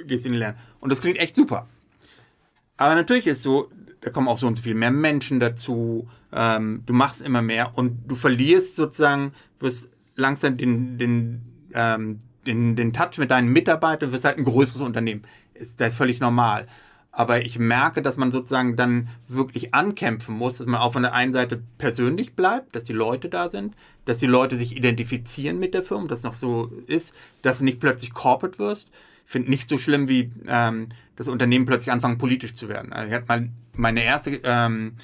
gehst 0.08 0.26
in 0.26 0.32
die 0.32 0.38
Lernen. 0.38 0.58
Und 0.80 0.92
das 0.92 1.02
klingt 1.02 1.18
echt 1.18 1.36
super. 1.36 1.68
Aber 2.78 2.96
natürlich 2.96 3.28
ist 3.28 3.42
so, 3.42 3.70
da 4.00 4.12
kommen 4.12 4.30
auch 4.30 4.38
so 4.38 4.48
und 4.48 4.56
so 4.56 4.64
viel 4.64 4.76
mehr 4.76 4.92
Menschen 4.92 5.42
dazu. 5.42 6.08
Ähm, 6.32 6.84
du 6.86 6.94
machst 6.94 7.22
immer 7.22 7.42
mehr 7.42 7.78
und 7.78 8.08
du 8.08 8.16
verlierst 8.16 8.78
sozusagen, 8.78 9.34
wirst 9.60 9.90
langsam 10.16 10.56
den, 10.56 10.98
den, 10.98 11.42
ähm, 11.74 12.20
den, 12.48 12.78
den 12.78 12.94
Touch 12.94 13.18
mit 13.18 13.30
deinen 13.32 13.52
Mitarbeitern, 13.52 14.14
wirst 14.14 14.24
halt 14.24 14.38
ein 14.38 14.46
größeres 14.46 14.82
Unternehmen. 14.82 15.24
Ist, 15.54 15.82
das 15.82 15.90
ist 15.90 15.96
völlig 15.96 16.22
normal. 16.22 16.68
Aber 17.18 17.42
ich 17.42 17.58
merke, 17.58 18.02
dass 18.02 18.18
man 18.18 18.30
sozusagen 18.30 18.76
dann 18.76 19.08
wirklich 19.30 19.74
ankämpfen 19.74 20.36
muss, 20.36 20.58
dass 20.58 20.68
man 20.68 20.82
auf 20.82 20.94
der 20.94 21.14
einen 21.14 21.32
Seite 21.32 21.64
persönlich 21.78 22.36
bleibt, 22.36 22.76
dass 22.76 22.84
die 22.84 22.94
Leute 22.94 23.30
da 23.30 23.50
sind, 23.50 23.74
dass 24.04 24.20
die 24.20 24.26
Leute 24.26 24.58
sich 24.58 24.76
identifizieren 24.76 25.58
mit 25.58 25.74
der 25.74 25.82
Firma, 25.82 26.08
dass 26.08 26.24
noch 26.24 26.36
so 26.36 26.70
ist, 26.88 27.14
dass 27.42 27.60
du 27.60 27.64
nicht 27.64 27.80
plötzlich 27.80 28.14
corporate 28.14 28.60
wirst. 28.60 28.90
Ich 29.26 29.32
finde 29.32 29.50
nicht 29.50 29.70
so 29.70 29.78
schlimm, 29.78 30.10
wie 30.10 30.30
ähm, 30.46 30.90
das 31.16 31.30
Unternehmen 31.30 31.66
plötzlich 31.66 31.94
anfangen, 31.94 32.18
politisch 32.18 32.54
zu 32.54 32.68
werden. 32.68 32.92
Also 32.92 33.08
ich 33.08 33.16
hatte 33.16 33.28
mal 33.28 33.50
meine 33.78 34.04
erste 34.04 34.32
ähm, 34.44 34.98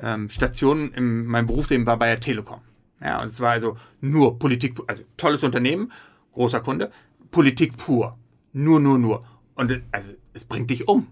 ähm, 0.00 0.28
Station 0.28 0.92
in 0.92 1.24
meinem 1.24 1.46
Berufsleben 1.46 1.86
war 1.86 1.98
bei 1.98 2.08
der 2.08 2.20
Telekom. 2.20 2.60
Ja, 3.00 3.22
und 3.22 3.28
es 3.28 3.40
war 3.40 3.52
also 3.52 3.78
nur 4.02 4.38
Politik, 4.38 4.78
also 4.86 5.02
tolles 5.16 5.42
Unternehmen, 5.42 5.90
großer 6.34 6.60
Kunde, 6.60 6.90
Politik 7.30 7.78
pur. 7.78 8.18
Nur, 8.52 8.80
nur, 8.80 8.98
nur. 8.98 9.24
Und 9.54 9.82
also 9.92 10.12
es 10.34 10.44
bringt 10.44 10.68
dich 10.68 10.86
um. 10.88 11.08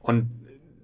Und 0.00 0.30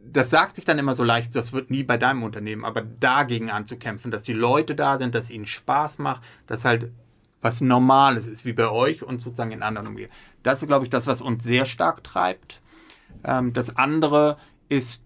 das 0.05 0.31
sagt 0.31 0.57
sich 0.57 0.65
dann 0.65 0.79
immer 0.79 0.95
so 0.95 1.05
leicht, 1.05 1.35
das 1.35 1.53
wird 1.53 1.71
nie 1.71 1.83
bei 1.83 1.97
deinem 1.99 2.23
Unternehmen, 2.23 2.65
aber 2.65 2.83
dagegen 2.83 3.51
anzukämpfen, 3.51 4.11
dass 4.11 4.23
die 4.23 4.33
Leute 4.33 4.75
da 4.75 4.99
sind, 4.99 5.15
dass 5.15 5.31
ihnen 5.31 5.47
Spaß 5.47 5.99
macht, 5.99 6.23
dass 6.47 6.65
halt 6.65 6.91
was 7.43 7.61
Normales 7.61 8.27
ist, 8.27 8.45
wie 8.45 8.53
bei 8.53 8.69
euch 8.69 9.03
und 9.03 9.21
sozusagen 9.21 9.53
in 9.53 9.63
anderen 9.63 9.89
umgeht. 9.89 10.11
Das 10.43 10.63
ist, 10.63 10.69
glaube 10.69 10.85
ich, 10.85 10.91
das, 10.91 11.07
was 11.07 11.21
uns 11.21 11.45
sehr 11.45 11.67
stark 11.67 12.03
treibt. 12.03 12.61
Ähm, 13.25 13.53
das 13.53 13.77
andere 13.77 14.37
ist, 14.69 15.03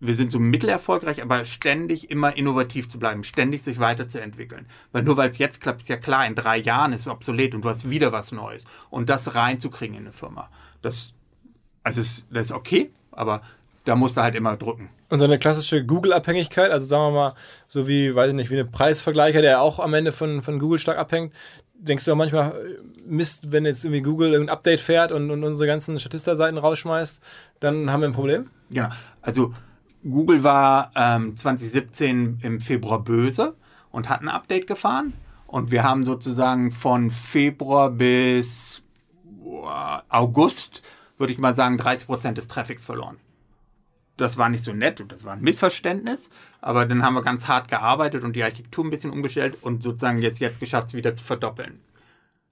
wir 0.00 0.14
sind 0.14 0.30
so 0.30 0.38
mittelerfolgreich, 0.38 1.22
aber 1.22 1.44
ständig 1.44 2.10
immer 2.10 2.36
innovativ 2.36 2.88
zu 2.88 2.98
bleiben, 2.98 3.24
ständig 3.24 3.62
sich 3.62 3.80
weiterzuentwickeln. 3.80 4.66
Weil 4.92 5.02
nur 5.02 5.16
weil 5.16 5.30
es 5.30 5.38
jetzt 5.38 5.60
klappt, 5.60 5.82
ist 5.82 5.88
ja 5.88 5.96
klar, 5.96 6.26
in 6.26 6.34
drei 6.34 6.56
Jahren 6.56 6.92
ist 6.92 7.02
es 7.02 7.08
obsolet 7.08 7.54
und 7.54 7.64
du 7.64 7.68
hast 7.68 7.90
wieder 7.90 8.12
was 8.12 8.32
Neues. 8.32 8.64
Und 8.88 9.10
das 9.10 9.34
reinzukriegen 9.34 9.96
in 9.96 10.04
eine 10.04 10.12
Firma, 10.12 10.50
das, 10.80 11.14
also 11.88 12.02
ist, 12.02 12.26
das 12.30 12.46
ist 12.46 12.52
okay, 12.52 12.90
aber 13.12 13.40
da 13.84 13.96
musst 13.96 14.18
du 14.18 14.22
halt 14.22 14.34
immer 14.34 14.56
drücken. 14.56 14.90
Und 15.08 15.20
so 15.20 15.24
eine 15.24 15.38
klassische 15.38 15.84
Google-Abhängigkeit, 15.84 16.70
also 16.70 16.86
sagen 16.86 17.14
wir 17.14 17.18
mal, 17.18 17.34
so 17.66 17.88
wie, 17.88 18.14
weiß 18.14 18.28
ich 18.28 18.34
nicht, 18.34 18.50
wie 18.50 18.54
eine 18.54 18.66
Preisvergleicher, 18.66 19.40
der 19.40 19.62
auch 19.62 19.78
am 19.78 19.94
Ende 19.94 20.12
von, 20.12 20.42
von 20.42 20.58
Google 20.58 20.78
stark 20.78 20.98
abhängt. 20.98 21.32
Denkst 21.74 22.04
du 22.04 22.12
auch 22.12 22.16
manchmal, 22.16 22.54
Mist, 23.06 23.52
wenn 23.52 23.64
jetzt 23.64 23.84
irgendwie 23.84 24.02
Google 24.02 24.38
ein 24.38 24.50
Update 24.50 24.80
fährt 24.80 25.12
und, 25.12 25.30
und 25.30 25.42
unsere 25.42 25.66
ganzen 25.66 25.98
Statista-Seiten 25.98 26.58
rausschmeißt, 26.58 27.22
dann 27.60 27.90
haben 27.90 28.00
wir 28.02 28.08
ein 28.08 28.14
Problem? 28.14 28.50
Genau. 28.68 28.90
Also 29.22 29.54
Google 30.02 30.44
war 30.44 30.90
ähm, 30.94 31.34
2017 31.36 32.40
im 32.42 32.60
Februar 32.60 33.02
böse 33.02 33.54
und 33.90 34.10
hat 34.10 34.20
ein 34.20 34.28
Update 34.28 34.66
gefahren. 34.66 35.14
Und 35.46 35.70
wir 35.70 35.84
haben 35.84 36.04
sozusagen 36.04 36.70
von 36.70 37.10
Februar 37.10 37.90
bis 37.90 38.82
August, 40.10 40.82
würde 41.18 41.32
ich 41.32 41.38
mal 41.38 41.54
sagen, 41.54 41.78
30 41.78 42.06
Prozent 42.06 42.38
des 42.38 42.48
Traffics 42.48 42.84
verloren 42.84 43.18
das 44.18 44.36
war 44.36 44.48
nicht 44.48 44.64
so 44.64 44.72
nett 44.72 45.00
und 45.00 45.12
das 45.12 45.24
war 45.24 45.32
ein 45.32 45.40
Missverständnis. 45.40 46.28
Aber 46.60 46.84
dann 46.84 47.02
haben 47.02 47.14
wir 47.14 47.22
ganz 47.22 47.48
hart 47.48 47.68
gearbeitet 47.68 48.24
und 48.24 48.34
die 48.36 48.42
Architektur 48.42 48.84
ein 48.84 48.90
bisschen 48.90 49.10
umgestellt 49.10 49.56
und 49.62 49.82
sozusagen 49.82 50.20
jetzt, 50.20 50.40
jetzt 50.40 50.60
geschafft, 50.60 50.88
es 50.88 50.94
wieder 50.94 51.14
zu 51.14 51.24
verdoppeln. 51.24 51.80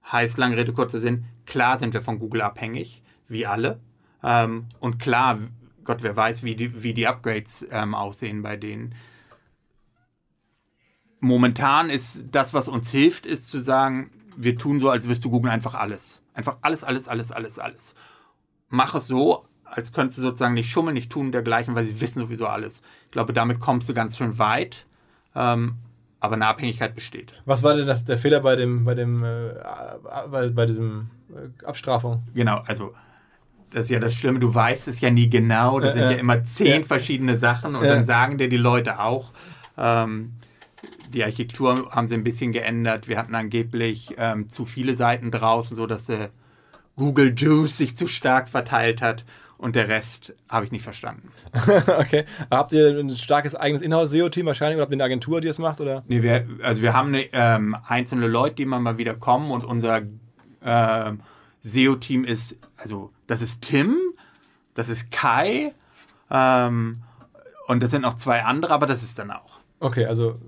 Heißt, 0.09 0.37
lange 0.37 0.55
Rede, 0.55 0.73
kurzer 0.73 1.01
Sinn, 1.01 1.25
klar 1.45 1.77
sind 1.77 1.93
wir 1.93 2.01
von 2.01 2.17
Google 2.17 2.41
abhängig, 2.41 3.03
wie 3.27 3.45
alle. 3.45 3.79
Ähm, 4.23 4.67
und 4.79 4.99
klar, 4.99 5.39
Gott, 5.83 6.01
wer 6.03 6.15
weiß, 6.15 6.43
wie 6.43 6.55
die, 6.55 6.83
wie 6.83 6.93
die 6.93 7.07
Upgrades 7.07 7.67
ähm, 7.69 7.93
aussehen 7.93 8.41
bei 8.41 8.55
denen. 8.55 8.95
Momentan 11.19 11.89
ist 11.89 12.25
das, 12.31 12.53
was 12.53 12.69
uns 12.69 12.89
hilft, 12.89 13.25
ist 13.25 13.49
zu 13.49 13.59
sagen, 13.59 14.11
wir 14.37 14.57
tun 14.57 14.79
so, 14.79 14.89
als 14.89 15.05
du 15.19 15.29
Google 15.29 15.51
einfach 15.51 15.73
alles. 15.73 16.21
Einfach 16.33 16.57
alles, 16.61 16.85
alles, 16.85 17.09
alles, 17.09 17.31
alles, 17.33 17.59
alles. 17.59 17.95
Mach 18.69 18.95
es 18.95 19.07
so, 19.07 19.45
als 19.63 19.91
könntest 19.91 20.17
du 20.19 20.21
sozusagen 20.23 20.53
nicht 20.53 20.69
schummeln, 20.69 20.93
nicht 20.93 21.11
tun 21.11 21.31
dergleichen, 21.31 21.75
weil 21.75 21.85
sie 21.85 21.99
wissen 22.01 22.21
sowieso 22.21 22.47
alles. 22.47 22.81
Ich 23.05 23.11
glaube, 23.11 23.33
damit 23.33 23.59
kommst 23.59 23.87
du 23.89 23.93
ganz 23.93 24.17
schön 24.17 24.37
weit. 24.37 24.85
Ähm, 25.35 25.75
aber 26.19 26.35
eine 26.35 26.47
Abhängigkeit 26.47 26.95
besteht. 26.95 27.41
Was 27.45 27.63
war 27.63 27.75
denn 27.75 27.85
das, 27.85 28.05
der 28.05 28.17
Fehler 28.17 28.39
bei 28.39 28.55
dem, 28.55 28.85
bei 28.85 28.95
dem, 28.95 29.23
äh, 29.23 29.53
bei, 30.31 30.49
bei 30.49 30.65
diesem 30.65 31.09
äh, 31.29 31.65
Abstrafung? 31.65 32.23
Genau, 32.33 32.63
also 32.65 32.93
das 33.71 33.83
ist 33.83 33.89
ja 33.91 33.99
das 33.99 34.13
Schlimme, 34.13 34.39
du 34.39 34.53
weißt 34.53 34.87
es 34.87 34.99
ja 35.01 35.11
nie 35.11 35.29
genau. 35.29 35.79
Das 35.79 35.95
äh, 35.95 35.99
sind 35.99 36.11
ja 36.11 36.17
immer 36.17 36.43
zehn 36.43 36.83
verschiedene 36.83 37.37
Sachen 37.37 37.75
und 37.75 37.83
dann 37.83 38.05
sagen 38.05 38.37
dir 38.37 38.49
die 38.49 38.57
Leute 38.57 38.99
auch, 38.99 39.31
ähm, 39.77 40.33
die 41.13 41.23
Architektur 41.23 41.91
haben 41.91 42.07
sie 42.07 42.15
ein 42.15 42.23
bisschen 42.23 42.51
geändert. 42.51 43.07
Wir 43.07 43.17
hatten 43.17 43.35
angeblich 43.35 44.15
ähm, 44.17 44.49
zu 44.49 44.65
viele 44.65 44.95
Seiten 44.95 45.31
draußen, 45.31 45.75
sodass 45.75 46.05
der 46.05 46.31
Google 46.97 47.33
Juice 47.35 47.77
sich 47.77 47.95
zu 47.95 48.07
stark 48.07 48.49
verteilt 48.49 49.01
hat 49.01 49.23
und 49.57 49.75
der 49.75 49.87
Rest 49.87 50.35
habe 50.49 50.65
ich 50.65 50.71
nicht 50.71 50.83
verstanden. 50.83 51.31
okay. 51.99 52.25
Habt 52.51 52.73
ihr 52.73 52.99
ein 52.99 53.09
starkes 53.11 53.55
eigenes 53.55 53.81
Inhouse-SEO-Team 53.81 54.45
wahrscheinlich 54.45 54.75
oder 54.75 54.83
habt 54.83 54.91
ihr 54.91 54.97
eine 54.97 55.03
Agentur, 55.03 55.39
die 55.39 55.47
das 55.47 55.59
macht? 55.59 55.79
Oder? 55.79 56.03
Nee, 56.07 56.21
wir, 56.21 56.45
also 56.61 56.81
wir 56.81 56.93
haben 56.93 57.09
eine, 57.09 57.25
ähm, 57.31 57.75
einzelne 57.87 58.27
Leute, 58.27 58.55
die 58.55 58.63
immer 58.63 58.79
mal 58.79 58.97
wieder 58.97 59.15
kommen 59.15 59.51
und 59.51 59.63
unser 59.63 60.01
ähm, 60.63 61.21
SEO-Team 61.61 62.23
ist, 62.23 62.57
also 62.77 63.11
das 63.25 63.41
ist 63.41 63.61
Tim, 63.61 63.95
das 64.73 64.89
ist 64.89 65.11
Kai 65.11 65.73
ähm, 66.29 67.03
und 67.67 67.81
das 67.81 67.91
sind 67.91 68.01
noch 68.01 68.17
zwei 68.17 68.43
andere, 68.43 68.73
aber 68.73 68.85
das 68.85 69.03
ist 69.03 69.17
dann 69.17 69.31
auch. 69.31 69.59
Okay, 69.79 70.05
also 70.05 70.39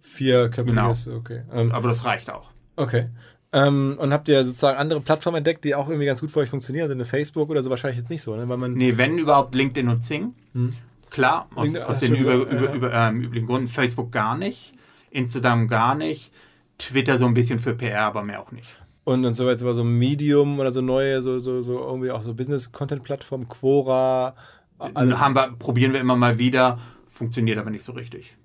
vier 0.00 0.50
Köpfe. 0.50 0.70
Genau. 0.70 0.92
Okay. 1.16 1.42
Ähm, 1.52 1.72
aber 1.72 1.88
das 1.88 2.04
reicht 2.04 2.30
auch. 2.30 2.50
Okay. 2.76 3.08
Ähm, 3.54 3.96
und 4.00 4.12
habt 4.12 4.26
ihr 4.26 4.42
sozusagen 4.42 4.76
andere 4.76 5.00
Plattformen 5.00 5.36
entdeckt, 5.36 5.64
die 5.64 5.76
auch 5.76 5.88
irgendwie 5.88 6.06
ganz 6.06 6.20
gut 6.20 6.32
für 6.32 6.40
euch 6.40 6.50
funktionieren? 6.50 6.82
Also 6.84 6.94
eine 6.94 7.04
Facebook 7.04 7.50
oder 7.50 7.62
so 7.62 7.70
wahrscheinlich 7.70 7.98
jetzt 7.98 8.10
nicht 8.10 8.22
so, 8.22 8.34
ne? 8.34 8.48
Weil 8.48 8.56
man 8.56 8.74
nee, 8.74 8.94
wenn 8.96 9.16
überhaupt 9.16 9.54
LinkedIn 9.54 9.88
und 9.88 10.02
Zing. 10.02 10.34
Hm. 10.54 10.72
Klar, 11.08 11.48
aus, 11.54 11.66
LinkedIn, 11.66 11.86
aus 11.88 12.00
den 12.00 12.14
über, 12.16 12.34
über, 12.34 12.72
über, 12.72 12.92
ähm, 12.92 13.20
üblichen 13.20 13.46
Gründen. 13.46 13.68
Facebook 13.68 14.10
gar 14.10 14.36
nicht, 14.36 14.74
Instagram 15.12 15.68
gar 15.68 15.94
nicht, 15.94 16.32
Twitter 16.78 17.16
so 17.16 17.26
ein 17.26 17.34
bisschen 17.34 17.60
für 17.60 17.76
PR, 17.76 18.06
aber 18.06 18.24
mehr 18.24 18.42
auch 18.42 18.50
nicht. 18.50 18.68
Und, 19.04 19.24
und 19.24 19.34
so 19.34 19.48
jetzt 19.48 19.64
war 19.64 19.72
so 19.72 19.84
Medium 19.84 20.58
oder 20.58 20.72
so 20.72 20.80
neue, 20.80 21.22
so, 21.22 21.38
so, 21.38 21.62
so 21.62 21.78
irgendwie 21.78 22.10
auch 22.10 22.22
so 22.22 22.34
Business-Content-Plattformen, 22.34 23.48
Quora. 23.48 24.34
Alles. 24.78 25.20
Haben 25.20 25.36
wir, 25.36 25.52
probieren 25.56 25.92
wir 25.92 26.00
immer 26.00 26.16
mal 26.16 26.40
wieder, 26.40 26.80
funktioniert 27.06 27.58
aber 27.58 27.70
nicht 27.70 27.84
so 27.84 27.92
richtig. 27.92 28.36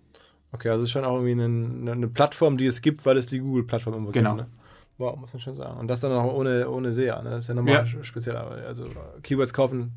Okay, 0.51 0.69
also 0.69 0.83
es 0.83 0.89
ist 0.89 0.91
schon 0.91 1.05
auch 1.05 1.15
irgendwie 1.15 1.43
eine, 1.43 1.91
eine 1.93 2.07
Plattform, 2.07 2.57
die 2.57 2.67
es 2.67 2.83
gibt, 2.83 3.03
weil 3.07 3.17
es 3.17 3.25
die 3.25 3.39
Google-Plattform 3.39 3.95
immer 3.95 4.11
genau. 4.11 4.35
gibt. 4.35 4.47
Ne? 4.49 4.58
Wow, 4.99 5.17
muss 5.17 5.33
man 5.33 5.39
schon 5.39 5.55
sagen. 5.55 5.79
Und 5.79 5.87
das 5.87 6.01
dann 6.01 6.11
auch 6.11 6.33
ohne, 6.33 6.69
ohne 6.69 6.91
SEA. 6.91 7.21
Ne? 7.21 7.29
Das 7.29 7.39
ist 7.39 7.47
ja 7.47 7.53
nochmal 7.55 7.85
ja. 7.85 8.03
speziell. 8.03 8.35
Also 8.35 8.85
Keywords 9.23 9.53
kaufen 9.53 9.93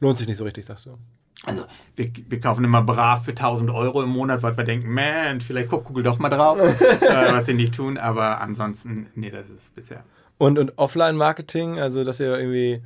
lohnt 0.00 0.18
sich 0.18 0.28
nicht 0.28 0.36
so 0.36 0.44
richtig, 0.44 0.64
sagst 0.64 0.86
du. 0.86 0.96
Also 1.44 1.64
wir, 1.96 2.10
wir 2.28 2.40
kaufen 2.40 2.64
immer 2.64 2.80
brav 2.82 3.24
für 3.24 3.32
1000 3.32 3.70
Euro 3.70 4.02
im 4.02 4.10
Monat, 4.10 4.42
weil 4.42 4.56
wir 4.56 4.64
denken, 4.64 4.92
man, 4.92 5.40
vielleicht 5.40 5.68
guckt 5.68 5.84
Google 5.84 6.04
doch 6.04 6.18
mal 6.18 6.28
drauf, 6.28 6.58
äh, 6.80 7.32
was 7.32 7.46
sie 7.46 7.54
nicht 7.54 7.74
tun. 7.74 7.98
Aber 7.98 8.40
ansonsten, 8.40 9.08
nee, 9.16 9.30
das 9.30 9.50
ist 9.50 9.74
bisher. 9.74 10.04
Und, 10.38 10.58
und 10.58 10.78
Offline-Marketing, 10.78 11.80
also 11.80 12.04
dass 12.04 12.20
ihr 12.20 12.38
irgendwie 12.38 12.82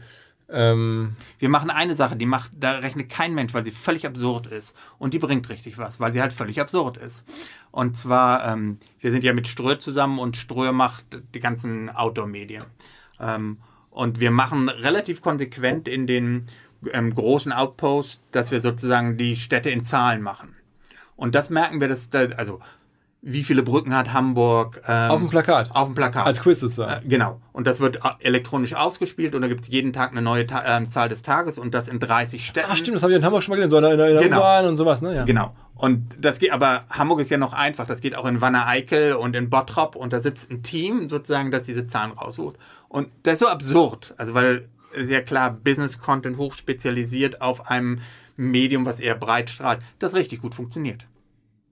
ähm 0.52 1.16
wir 1.38 1.48
machen 1.48 1.70
eine 1.70 1.96
Sache, 1.96 2.16
die 2.16 2.26
macht, 2.26 2.52
da 2.58 2.72
rechnet 2.72 3.08
kein 3.08 3.34
Mensch, 3.34 3.54
weil 3.54 3.64
sie 3.64 3.70
völlig 3.70 4.06
absurd 4.06 4.46
ist. 4.46 4.76
Und 4.98 5.14
die 5.14 5.18
bringt 5.18 5.48
richtig 5.48 5.78
was, 5.78 6.00
weil 6.00 6.12
sie 6.12 6.20
halt 6.20 6.32
völlig 6.32 6.60
absurd 6.60 6.96
ist. 6.96 7.24
Und 7.70 7.96
zwar, 7.96 8.46
ähm, 8.46 8.78
wir 9.00 9.10
sind 9.10 9.24
ja 9.24 9.32
mit 9.32 9.48
Ströer 9.48 9.78
zusammen 9.78 10.18
und 10.18 10.36
Ströer 10.36 10.72
macht 10.72 11.04
die 11.34 11.40
ganzen 11.40 11.90
Outdoor-Medien. 11.90 12.64
Ähm, 13.18 13.58
und 13.90 14.20
wir 14.20 14.30
machen 14.30 14.68
relativ 14.68 15.20
konsequent 15.20 15.88
in 15.88 16.06
den 16.06 16.46
ähm, 16.92 17.14
großen 17.14 17.52
Outposts, 17.52 18.20
dass 18.32 18.50
wir 18.50 18.60
sozusagen 18.60 19.16
die 19.16 19.36
Städte 19.36 19.70
in 19.70 19.84
Zahlen 19.84 20.22
machen. 20.22 20.56
Und 21.16 21.34
das 21.34 21.50
merken 21.50 21.80
wir, 21.80 21.88
dass 21.88 22.08
da, 22.08 22.20
also 22.36 22.60
wie 23.22 23.42
viele 23.42 23.62
Brücken 23.62 23.94
hat 23.94 24.12
Hamburg. 24.12 24.80
Ähm, 24.88 25.10
auf 25.10 25.18
dem 25.18 25.28
Plakat. 25.28 25.70
Auf 25.74 25.88
dem 25.88 25.94
Plakat. 25.94 26.26
Als 26.26 26.40
Quiz 26.40 26.60
sozusagen. 26.60 27.04
Äh, 27.04 27.08
genau. 27.08 27.40
Und 27.52 27.66
das 27.66 27.80
wird 27.80 27.96
äh, 27.96 28.08
elektronisch 28.20 28.74
ausgespielt 28.74 29.34
und 29.34 29.42
da 29.42 29.48
gibt 29.48 29.62
es 29.62 29.68
jeden 29.68 29.92
Tag 29.92 30.12
eine 30.12 30.22
neue 30.22 30.46
Ta 30.46 30.78
äh, 30.78 30.88
Zahl 30.88 31.08
des 31.08 31.22
Tages 31.22 31.58
und 31.58 31.74
das 31.74 31.88
in 31.88 31.98
30 31.98 32.46
Städten. 32.46 32.68
Ach 32.70 32.76
stimmt, 32.76 32.96
das 32.96 33.02
habe 33.02 33.12
ich 33.12 33.18
in 33.18 33.24
Hamburg 33.24 33.42
schon 33.42 33.52
mal 33.52 33.56
gesehen, 33.56 33.70
so 33.70 33.76
in 33.76 33.82
der, 33.82 33.92
in 33.92 33.98
der 33.98 34.22
genau. 34.22 34.38
U-Bahn 34.38 34.66
und 34.66 34.76
sowas, 34.76 35.02
ne? 35.02 35.14
Ja. 35.14 35.24
Genau. 35.24 35.54
Und 35.74 36.14
das 36.18 36.38
geht, 36.38 36.52
aber 36.52 36.84
Hamburg 36.90 37.20
ist 37.20 37.30
ja 37.30 37.38
noch 37.38 37.52
einfach. 37.52 37.86
Das 37.86 38.00
geht 38.00 38.16
auch 38.16 38.26
in 38.26 38.40
Wanne-Eickel 38.40 39.14
und 39.14 39.36
in 39.36 39.50
Bottrop 39.50 39.96
und 39.96 40.12
da 40.12 40.20
sitzt 40.20 40.50
ein 40.50 40.62
Team 40.62 41.08
sozusagen, 41.08 41.50
das 41.50 41.62
diese 41.62 41.86
Zahlen 41.86 42.12
raussucht. 42.12 42.56
Und 42.88 43.08
das 43.22 43.34
ist 43.34 43.38
so 43.40 43.48
absurd. 43.48 44.14
Also, 44.16 44.34
weil 44.34 44.68
sehr 44.94 45.22
klar 45.22 45.50
Business-Content 45.50 46.36
hochspezialisiert 46.36 47.40
auf 47.40 47.70
einem 47.70 48.00
Medium, 48.36 48.86
was 48.86 48.98
eher 48.98 49.14
breit 49.14 49.50
strahlt, 49.50 49.80
das 49.98 50.14
richtig 50.14 50.40
gut 50.40 50.54
funktioniert. 50.54 51.06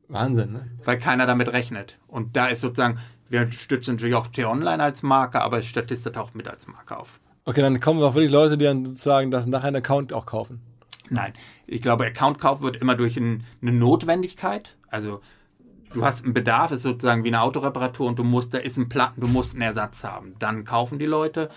Wahnsinn, 0.08 0.52
ne? 0.52 0.68
Weil 0.84 0.98
keiner 0.98 1.26
damit 1.26 1.52
rechnet. 1.52 1.98
Und 2.06 2.36
da 2.36 2.46
ist 2.46 2.60
sozusagen, 2.60 2.98
wir 3.28 3.50
stützen 3.52 3.94
natürlich 3.94 4.14
auch 4.14 4.26
T-Online 4.26 4.82
als 4.82 5.02
Marke, 5.02 5.42
aber 5.42 5.62
Statista 5.62 6.10
taucht 6.10 6.34
mit 6.34 6.48
als 6.48 6.66
Marke 6.66 6.96
auf. 6.96 7.20
Okay, 7.44 7.60
dann 7.60 7.80
kommen 7.80 8.02
auch 8.02 8.14
wirklich 8.14 8.30
Leute, 8.30 8.58
die 8.58 8.64
dann 8.64 8.84
sozusagen 8.84 9.30
das 9.30 9.46
nachher 9.46 9.68
einen 9.68 9.76
Account 9.76 10.12
auch 10.12 10.26
kaufen. 10.26 10.60
Nein, 11.10 11.32
ich 11.66 11.80
glaube, 11.80 12.06
Account-Kauf 12.06 12.60
wird 12.60 12.76
immer 12.76 12.94
durch 12.94 13.16
ein, 13.16 13.44
eine 13.62 13.72
Notwendigkeit. 13.72 14.76
Also 14.88 15.20
du 15.92 16.04
hast 16.04 16.24
einen 16.24 16.34
Bedarf, 16.34 16.72
ist 16.72 16.82
sozusagen 16.82 17.24
wie 17.24 17.28
eine 17.28 17.40
Autoreparatur 17.40 18.06
und 18.06 18.18
du 18.18 18.24
musst, 18.24 18.52
da 18.54 18.58
ist 18.58 18.76
ein 18.76 18.88
Platten, 18.88 19.20
du 19.20 19.28
musst 19.28 19.54
einen 19.54 19.62
Ersatz 19.62 20.04
haben. 20.04 20.34
Dann 20.38 20.64
kaufen 20.64 20.98
die 20.98 21.06
Leute. 21.06 21.48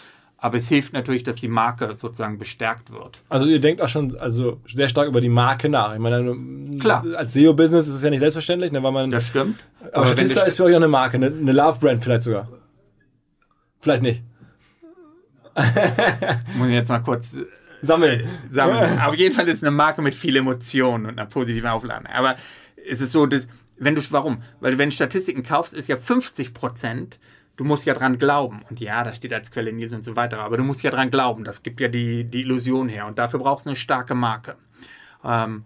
Aber 0.43 0.57
es 0.57 0.67
hilft 0.67 0.91
natürlich, 0.93 1.21
dass 1.21 1.35
die 1.35 1.47
Marke 1.47 1.95
sozusagen 1.95 2.39
bestärkt 2.39 2.91
wird. 2.91 3.21
Also 3.29 3.45
ihr 3.45 3.61
denkt 3.61 3.79
auch 3.79 3.87
schon 3.87 4.17
also 4.17 4.59
sehr 4.67 4.89
stark 4.89 5.07
über 5.07 5.21
die 5.21 5.29
Marke 5.29 5.69
nach. 5.69 5.93
Ich 5.93 5.99
meine, 5.99 6.35
Klar. 6.79 7.05
als 7.15 7.33
SEO-Business 7.33 7.87
ist 7.87 7.93
es 7.93 8.01
ja 8.01 8.09
nicht 8.09 8.21
selbstverständlich, 8.21 8.71
ne, 8.71 8.81
weil 8.81 8.91
man. 8.91 9.11
Das 9.11 9.27
stimmt. 9.27 9.59
aber 9.93 10.07
Statista 10.07 10.41
ist 10.41 10.57
für 10.57 10.63
euch 10.63 10.73
auch 10.73 10.77
eine 10.77 10.87
Marke, 10.87 11.17
eine, 11.17 11.27
eine 11.27 11.51
Love-Brand 11.51 12.03
vielleicht 12.03 12.23
sogar. 12.23 12.49
Vielleicht 13.81 14.01
nicht. 14.01 14.23
Muss 16.57 16.69
ich 16.69 16.73
jetzt 16.73 16.89
mal 16.89 16.99
kurz 16.99 17.35
Sammeln. 17.81 18.27
sammeln. 18.51 18.99
Auf 19.05 19.13
jeden 19.13 19.35
Fall 19.35 19.47
ist 19.47 19.57
es 19.57 19.63
eine 19.63 19.69
Marke 19.69 20.01
mit 20.01 20.15
viel 20.15 20.35
Emotionen 20.35 21.05
und 21.05 21.19
einer 21.19 21.29
positiven 21.29 21.69
Aufladung. 21.69 22.07
Aber 22.07 22.35
es 22.89 22.99
ist 22.99 23.11
so, 23.11 23.27
dass, 23.27 23.47
wenn 23.77 23.93
du, 23.93 24.01
warum? 24.09 24.41
Weil 24.59 24.79
wenn 24.79 24.89
du 24.89 24.95
Statistiken 24.95 25.43
kaufst, 25.43 25.75
ist 25.75 25.87
ja 25.87 25.97
50 25.97 26.55
Prozent, 26.55 27.19
du 27.61 27.67
musst 27.67 27.85
ja 27.85 27.93
dran 27.93 28.17
glauben. 28.17 28.63
Und 28.69 28.79
ja, 28.79 29.03
da 29.03 29.13
steht 29.13 29.31
als 29.33 29.51
Quelle 29.51 29.71
Nils 29.71 29.93
und 29.93 30.03
so 30.03 30.15
weiter, 30.15 30.39
aber 30.39 30.57
du 30.57 30.63
musst 30.63 30.81
ja 30.81 30.89
dran 30.89 31.11
glauben. 31.11 31.43
Das 31.43 31.61
gibt 31.61 31.79
ja 31.79 31.89
die, 31.89 32.23
die 32.23 32.41
Illusion 32.41 32.89
her. 32.89 33.05
Und 33.05 33.19
dafür 33.19 33.39
brauchst 33.39 33.67
du 33.67 33.69
eine 33.69 33.75
starke 33.75 34.15
Marke. 34.15 34.55
Ähm, 35.23 35.65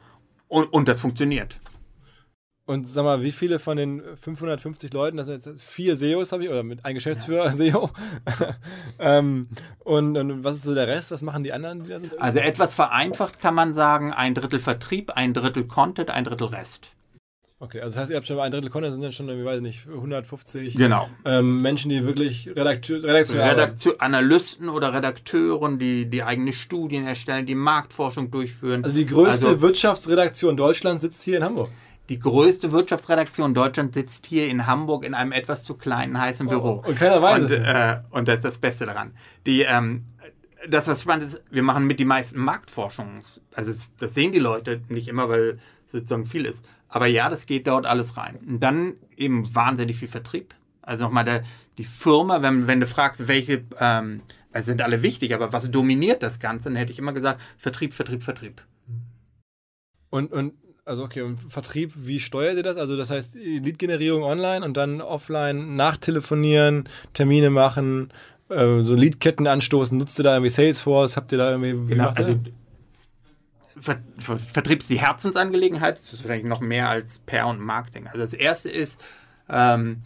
und, 0.49 0.65
und 0.73 0.89
das 0.89 0.99
funktioniert. 0.99 1.58
Und 2.65 2.86
sag 2.86 3.03
mal, 3.03 3.23
wie 3.23 3.31
viele 3.31 3.60
von 3.60 3.77
den 3.77 4.01
550 4.17 4.91
Leuten, 4.91 5.15
das 5.15 5.27
sind 5.27 5.45
jetzt 5.45 5.63
vier 5.63 5.95
SEOs 5.95 6.34
habe 6.34 6.43
ich, 6.43 6.49
oder 6.49 6.63
mit 6.63 6.84
ein 6.84 6.95
Geschäftsführer 6.95 7.49
SEO. 7.53 7.89
ähm, 8.99 9.47
und, 9.79 10.17
und 10.17 10.43
was 10.43 10.58
ist 10.58 10.63
so 10.63 10.75
der 10.75 10.88
Rest? 10.88 11.12
Was 11.12 11.21
machen 11.21 11.43
die 11.43 11.53
anderen, 11.53 11.84
die 11.84 11.89
da 11.91 11.99
sind? 12.01 12.19
Also 12.19 12.39
etwas 12.39 12.73
vereinfacht 12.73 13.39
kann 13.39 13.55
man 13.55 13.73
sagen, 13.73 14.12
ein 14.12 14.34
Drittel 14.34 14.60
Vertrieb, 14.60 15.12
ein 15.12 15.34
Drittel 15.34 15.65
Content, 15.65 16.10
ein 16.10 16.25
Drittel 16.25 16.47
Rest. 16.47 16.89
Okay, 17.65 17.82
also 17.82 17.95
das 17.95 18.01
heißt, 18.04 18.12
ihr 18.12 18.17
habt 18.17 18.28
schon 18.28 18.39
ein 18.39 18.51
Drittel 18.51 18.69
Content, 18.69 18.93
sind 18.93 19.01
dann 19.04 19.12
schon, 19.12 19.28
irgendwie, 19.28 19.45
weiß 19.45 19.58
ich 19.58 19.62
nicht, 19.63 19.88
150 19.88 20.75
Genau. 20.75 21.10
ähm, 21.25 21.62
Menschen, 21.62 21.89
die 21.89 22.06
wirklich 22.06 22.47
Redakteur, 22.56 23.04
Redaktion. 23.04 23.39
Redakteur, 23.41 23.95
Analysten 23.99 24.69
oder 24.69 24.93
Redakteuren, 24.93 25.80
die 25.80 26.06
die 26.10 26.23
eigene 26.23 26.54
Studien 26.54 27.06
erstellen, 27.06 27.45
die 27.45 27.56
Marktforschung 27.56 28.32
durchführen. 28.32 28.84
Also 28.84 28.95
die 28.95 29.06
größte 29.06 29.47
Also 29.47 29.62
Wirtschaftsredaktion 29.62 30.56
Deutschlands 30.58 31.01
sitzt 31.04 31.23
hier 31.23 31.38
in 31.38 31.43
Hamburg. 31.43 31.69
die 32.10 32.19
größte 32.19 32.71
Wirtschaftsredaktion 32.71 33.54
Deutschland 33.56 33.95
sitzt 33.95 34.28
hier 34.28 34.47
in 34.47 34.67
Hamburg 34.67 35.04
in 35.06 35.15
einem 35.15 35.32
etwas 35.32 35.63
zu 35.63 35.73
kleinen, 35.73 36.19
heißen 36.21 36.47
Büro. 36.47 36.84
und 36.86 36.95
keiner 36.97 37.19
weiß 37.21 37.39
und, 37.43 37.51
es. 37.51 37.58
Äh, 37.58 37.97
und 38.12 38.28
das 38.28 38.36
ist 38.36 38.45
das 38.45 38.58
Beste 38.60 38.86
daran. 38.86 39.12
Die, 39.47 39.62
ähm, 39.63 40.04
das, 40.69 40.88
was 40.88 41.01
spannend 41.01 41.25
ist, 41.25 41.41
wir 41.49 41.63
machen 41.63 41.86
mit 41.86 41.99
die 41.99 42.06
meisten 42.06 42.39
Marktforschungs... 42.39 43.41
Also 43.54 43.73
das, 43.97 44.13
sehen 44.13 44.32
die 44.32 44.39
Leute 44.39 44.82
nicht 44.89 45.08
immer, 45.08 45.30
weil 45.30 45.60
sozusagen 45.86 46.25
viel 46.25 46.45
ist. 46.45 46.65
Aber 46.89 47.08
ja, 47.08 47.30
das 47.30 47.45
geht 47.45 47.67
dort 47.67 47.86
alles 47.86 48.17
rein. 48.17 48.38
Und 48.47 48.60
dann 48.62 48.93
eben 49.17 49.54
wahnsinnig 49.54 49.97
viel 49.97 50.08
Vertrieb. 50.08 50.56
Also 50.82 51.06
nochmal 51.06 51.25
der, 51.25 51.43
die 51.78 51.86
Firma, 51.86 52.41
wenn, 52.41 52.67
wenn 52.67 52.80
du 52.80 52.88
fragst, 52.88 53.28
welche... 53.28 53.63
Ähm, 53.80 54.21
also 54.56 54.67
sind 54.67 54.82
alle 54.82 55.04
wichtig, 55.04 55.34
aber 55.34 55.51
was 55.51 55.69
dominiert 55.69 56.23
das 56.23 56.39
Ganze, 56.39 56.69
dann 56.69 56.78
hätte 56.78 56.93
ich 56.93 56.97
immer 56.97 57.12
gesagt, 57.12 57.41
Vertrieb, 57.58 57.93
Vertrieb, 57.93 58.23
Vertrieb. 58.23 58.62
Und, 60.10 60.32
und 60.32 60.54
also 60.86 61.04
okay, 61.04 61.23
und 61.23 61.36
Vertrieb, 61.38 61.91
wie 61.95 62.21
steuert 62.21 62.56
ihr 62.56 62.63
das? 62.63 62.78
Also 62.78 62.95
das 62.95 63.10
heißt 63.10 63.36
Lead-Generierung 63.36 64.23
online 64.23 64.63
und 64.63 64.78
dann 64.78 65.01
offline 65.01 65.75
nachtelefonieren, 65.75 66.88
Termine 67.12 67.49
machen, 67.49 68.13
äh, 68.49 68.81
so 68.81 68.95
Leadketten 68.95 69.47
anstoßen. 69.47 69.97
Nutzt 69.97 70.19
ihr 70.19 70.23
da 70.23 70.34
irgendwie 70.34 70.49
Salesforce? 70.49 71.17
Habt 71.17 71.31
ihr 71.31 71.38
da 71.38 71.51
irgendwie... 71.51 71.88
wie 71.88 71.91
Genau, 71.93 72.10
also? 72.10 72.39
Ver 73.77 73.97
Ver 74.17 74.38
Vertrieb 74.38 74.79
ist 74.79 74.89
die 74.89 74.99
Herzensangelegenheit, 74.99 75.97
das 75.97 76.13
ist 76.13 76.21
vielleicht 76.21 76.45
noch 76.45 76.62
mehr 76.62 76.89
als 76.89 77.19
PR 77.19 77.47
und 77.47 77.60
Marketing. 77.60 78.08
Also 78.08 78.19
das 78.19 78.34
erste 78.34 78.69
ist, 78.69 79.03
ähm, 79.49 80.01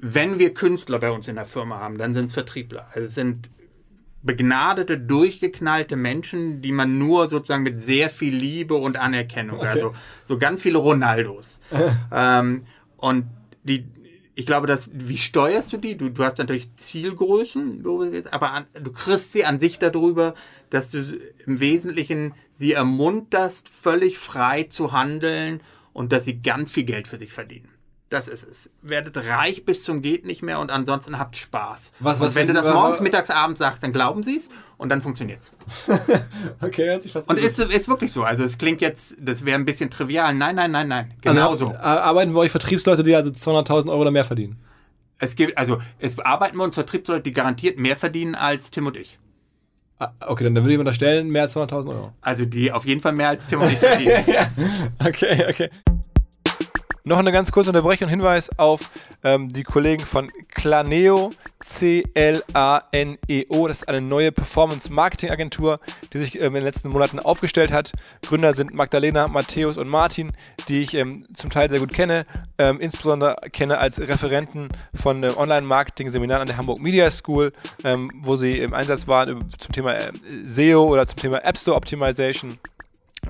wenn 0.00 0.38
wir 0.38 0.54
Künstler 0.54 0.98
bei 0.98 1.10
uns 1.10 1.28
in 1.28 1.36
der 1.36 1.46
Firma 1.46 1.78
haben, 1.80 1.98
dann 1.98 2.14
sind 2.14 2.26
es 2.26 2.32
Vertriebler. 2.32 2.86
Also 2.92 3.06
es 3.06 3.14
sind 3.14 3.48
begnadete, 4.22 4.98
durchgeknallte 4.98 5.96
Menschen, 5.96 6.62
die 6.62 6.72
man 6.72 6.98
nur 6.98 7.28
sozusagen 7.28 7.62
mit 7.62 7.82
sehr 7.82 8.08
viel 8.08 8.34
Liebe 8.34 8.74
und 8.74 8.96
Anerkennung, 8.96 9.60
also 9.60 9.94
so 10.24 10.38
ganz 10.38 10.62
viele 10.62 10.78
Ronaldos. 10.78 11.60
ähm, 12.12 12.64
und 12.96 13.26
die, 13.64 13.86
ich 14.36 14.46
glaube, 14.46 14.66
dass, 14.66 14.90
wie 14.92 15.18
steuerst 15.18 15.72
du 15.72 15.76
die? 15.76 15.96
Du, 15.96 16.08
du 16.08 16.24
hast 16.24 16.38
natürlich 16.38 16.74
Zielgrößen, 16.74 17.84
aber 18.30 18.52
an, 18.52 18.66
du 18.74 18.90
kriegst 18.92 19.32
sie 19.32 19.44
an 19.44 19.60
sich 19.60 19.78
darüber, 19.78 20.34
dass 20.70 20.90
du 20.90 20.98
im 21.46 21.60
Wesentlichen 21.60 22.34
sie 22.54 22.72
ermunterst, 22.72 23.68
völlig 23.68 24.18
frei 24.18 24.64
zu 24.64 24.92
handeln 24.92 25.60
und 25.92 26.12
dass 26.12 26.24
sie 26.24 26.42
ganz 26.42 26.72
viel 26.72 26.84
Geld 26.84 27.06
für 27.06 27.18
sich 27.18 27.32
verdienen. 27.32 27.68
Das 28.14 28.28
ist 28.28 28.46
es. 28.48 28.70
Werdet 28.80 29.16
reich 29.16 29.64
bis 29.64 29.82
zum 29.82 30.00
geht 30.00 30.24
nicht 30.24 30.40
mehr 30.40 30.60
und 30.60 30.70
ansonsten 30.70 31.18
habt 31.18 31.36
Spaß. 31.36 31.90
Was- 31.98 32.20
und 32.20 32.26
was 32.26 32.36
wenn 32.36 32.46
du 32.46 32.52
das 32.52 32.72
morgens, 32.72 33.00
mittags, 33.00 33.28
abends 33.28 33.58
sagst, 33.58 33.82
dann 33.82 33.92
glauben 33.92 34.22
sie 34.22 34.36
es 34.36 34.50
und 34.76 34.90
dann 34.90 35.00
funktioniert's. 35.00 35.50
Okay, 36.60 36.86
hört 36.86 37.02
sich 37.02 37.10
fast 37.10 37.28
Und 37.28 37.40
ist, 37.40 37.58
ist 37.58 37.88
wirklich 37.88 38.12
so. 38.12 38.22
Also 38.22 38.44
es 38.44 38.56
klingt 38.56 38.80
jetzt, 38.80 39.16
das 39.20 39.44
wäre 39.44 39.58
ein 39.58 39.64
bisschen 39.64 39.90
trivial. 39.90 40.32
Nein, 40.32 40.54
nein, 40.54 40.70
nein, 40.70 40.86
nein. 40.86 41.14
Genau 41.22 41.50
also, 41.50 41.66
so. 41.66 41.74
Arbeiten 41.74 42.32
bei 42.34 42.38
euch 42.38 42.52
Vertriebsleute, 42.52 43.02
die 43.02 43.16
also 43.16 43.30
200.000 43.32 43.88
Euro 43.88 44.02
oder 44.02 44.12
mehr 44.12 44.24
verdienen? 44.24 44.58
Es 45.18 45.34
gibt, 45.34 45.58
also 45.58 45.78
es 45.98 46.16
arbeiten 46.20 46.56
bei 46.56 46.62
uns 46.62 46.76
Vertriebsleute, 46.76 47.22
die 47.24 47.32
garantiert 47.32 47.80
mehr 47.80 47.96
verdienen 47.96 48.36
als 48.36 48.70
Tim 48.70 48.86
und 48.86 48.96
ich. 48.96 49.18
Ah, 49.98 50.12
Okay, 50.20 50.44
dann 50.44 50.54
würde 50.54 50.72
ich 50.72 50.78
unterstellen, 50.78 51.30
mehr 51.30 51.42
als 51.42 51.56
200.000 51.56 51.88
Euro. 51.88 52.12
Also 52.20 52.44
die 52.44 52.70
auf 52.70 52.86
jeden 52.86 53.00
Fall 53.00 53.12
mehr 53.12 53.30
als 53.30 53.48
Tim 53.48 53.60
und 53.60 53.72
ich 53.72 53.78
verdienen. 53.78 54.24
Okay, 55.04 55.46
okay. 55.50 55.70
Noch 57.06 57.18
eine 57.18 57.32
ganz 57.32 57.52
kurze 57.52 57.68
Unterbrechung 57.68 58.06
und 58.06 58.10
Hinweis 58.10 58.48
auf 58.58 58.88
ähm, 59.22 59.52
die 59.52 59.62
Kollegen 59.62 60.06
von 60.06 60.32
Claneo, 60.54 61.32
C-L-A-N-E-O. 61.60 62.48
Das 63.68 63.82
ist 63.82 63.88
eine 63.88 64.00
neue 64.00 64.32
Performance-Marketing-Agentur, 64.32 65.80
die 66.14 66.18
sich 66.18 66.36
ähm, 66.36 66.46
in 66.46 66.54
den 66.54 66.62
letzten 66.64 66.88
Monaten 66.88 67.18
aufgestellt 67.18 67.72
hat. 67.72 67.92
Gründer 68.26 68.54
sind 68.54 68.72
Magdalena, 68.72 69.28
Matthäus 69.28 69.76
und 69.76 69.86
Martin, 69.86 70.32
die 70.68 70.80
ich 70.80 70.94
ähm, 70.94 71.26
zum 71.36 71.50
Teil 71.50 71.68
sehr 71.68 71.80
gut 71.80 71.92
kenne, 71.92 72.24
ähm, 72.56 72.80
insbesondere 72.80 73.36
kenne 73.52 73.76
als 73.76 74.00
Referenten 74.00 74.70
von 74.94 75.22
ähm, 75.24 75.36
Online-Marketing-Seminaren 75.36 76.40
an 76.40 76.46
der 76.46 76.56
Hamburg 76.56 76.80
Media 76.80 77.10
School, 77.10 77.52
ähm, 77.84 78.10
wo 78.22 78.36
sie 78.36 78.56
im 78.60 78.72
Einsatz 78.72 79.06
waren 79.06 79.28
über- 79.28 79.44
zum 79.58 79.74
Thema 79.74 79.92
ähm, 80.00 80.14
SEO 80.46 80.84
oder 80.84 81.06
zum 81.06 81.18
Thema 81.18 81.44
App 81.44 81.58
Store 81.58 81.76
Optimization. 81.76 82.58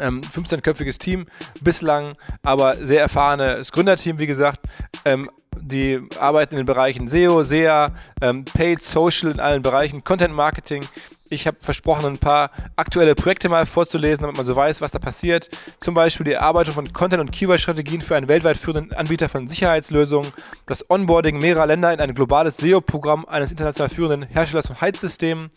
Ähm, 0.01 0.21
15-köpfiges 0.23 0.99
Team 0.99 1.27
bislang, 1.61 2.15
aber 2.43 2.77
sehr 2.85 3.01
erfahrenes 3.01 3.73
Gründerteam, 3.73 4.19
wie 4.19 4.27
gesagt. 4.27 4.61
Ähm, 5.05 5.31
die 5.61 6.01
arbeiten 6.19 6.55
in 6.55 6.59
den 6.59 6.67
Bereichen 6.67 7.09
SEO, 7.09 7.45
SEA, 7.45 7.93
ähm, 8.21 8.45
Paid, 8.45 8.83
Social 8.83 9.31
in 9.31 9.41
allen 9.41 9.63
Bereichen, 9.63 10.05
Content 10.05 10.35
Marketing. 10.35 10.85
Ich 11.31 11.47
habe 11.47 11.57
versprochen, 11.61 12.05
ein 12.05 12.19
paar 12.19 12.51
aktuelle 12.77 13.15
Projekte 13.15 13.49
mal 13.49 13.65
vorzulesen, 13.65 14.23
damit 14.23 14.37
man 14.37 14.45
so 14.45 14.55
weiß, 14.55 14.83
was 14.83 14.93
da 14.93 14.99
passiert. 14.99 15.49
Zum 15.81 15.95
Beispiel 15.95 16.25
die 16.25 16.33
Erarbeitung 16.33 16.75
von 16.75 16.93
Content- 16.93 17.21
und 17.21 17.33
Keyword-Strategien 17.33 18.03
für 18.03 18.15
einen 18.15 18.29
weltweit 18.29 18.59
führenden 18.59 18.93
Anbieter 18.93 19.31
von 19.31 19.49
Sicherheitslösungen, 19.49 20.31
das 20.67 20.89
Onboarding 20.91 21.39
mehrerer 21.39 21.67
Länder 21.67 21.93
in 21.95 22.01
ein 22.01 22.15
globales 22.15 22.59
SEO-Programm 22.59 23.25
eines 23.25 23.51
international 23.51 23.89
führenden 23.89 24.29
Herstellers 24.29 24.67
von 24.67 24.81
Heizsystemen, 24.83 25.49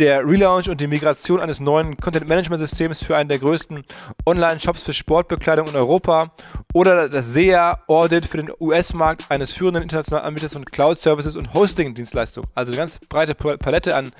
der 0.00 0.26
Relaunch 0.26 0.68
und 0.68 0.80
die 0.80 0.86
Migration 0.88 1.40
eines 1.40 1.60
neuen 1.60 1.96
Content-Management-Systems 1.96 3.02
für 3.04 3.16
einen 3.16 3.28
der 3.28 3.38
größten 3.38 3.84
Online-Shops 4.26 4.82
für 4.82 4.92
Sportbekleidung 4.92 5.68
in 5.68 5.76
Europa 5.76 6.32
oder 6.74 7.08
das 7.08 7.26
SEA-Audit 7.32 8.26
für 8.26 8.38
den 8.38 8.50
US-Markt 8.58 9.26
eines 9.30 9.52
führenden 9.52 9.84
internationalen 9.84 10.26
Anbieters 10.26 10.54
von 10.54 10.64
Cloud-Services 10.64 11.36
und 11.36 11.54
Hosting-Dienstleistungen. 11.54 12.48
Also 12.54 12.72
eine 12.72 12.78
ganz 12.78 12.98
breite 12.98 13.34
Pa- 13.34 13.56
Palette 13.56 13.94
an, 13.94 14.12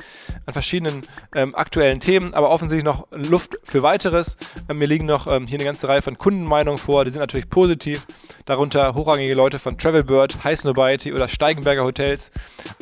an 0.46 0.52
verschiedenen 0.52 0.69
ähm, 1.34 1.54
aktuellen 1.54 2.00
Themen, 2.00 2.34
aber 2.34 2.50
offensichtlich 2.50 2.84
noch 2.84 3.06
Luft 3.12 3.58
für 3.64 3.82
weiteres. 3.82 4.36
Ähm, 4.68 4.78
mir 4.78 4.86
liegen 4.86 5.06
noch 5.06 5.26
ähm, 5.26 5.46
hier 5.46 5.58
eine 5.58 5.64
ganze 5.64 5.88
Reihe 5.88 6.02
von 6.02 6.16
Kundenmeinungen 6.16 6.78
vor, 6.78 7.04
die 7.04 7.10
sind 7.10 7.20
natürlich 7.20 7.50
positiv. 7.50 8.06
Darunter 8.46 8.94
hochrangige 8.94 9.34
Leute 9.34 9.58
von 9.58 9.78
Travelbird, 9.78 10.44
High 10.44 10.58
Snobiety 10.58 11.12
oder 11.12 11.28
Steigenberger 11.28 11.84
Hotels. 11.84 12.30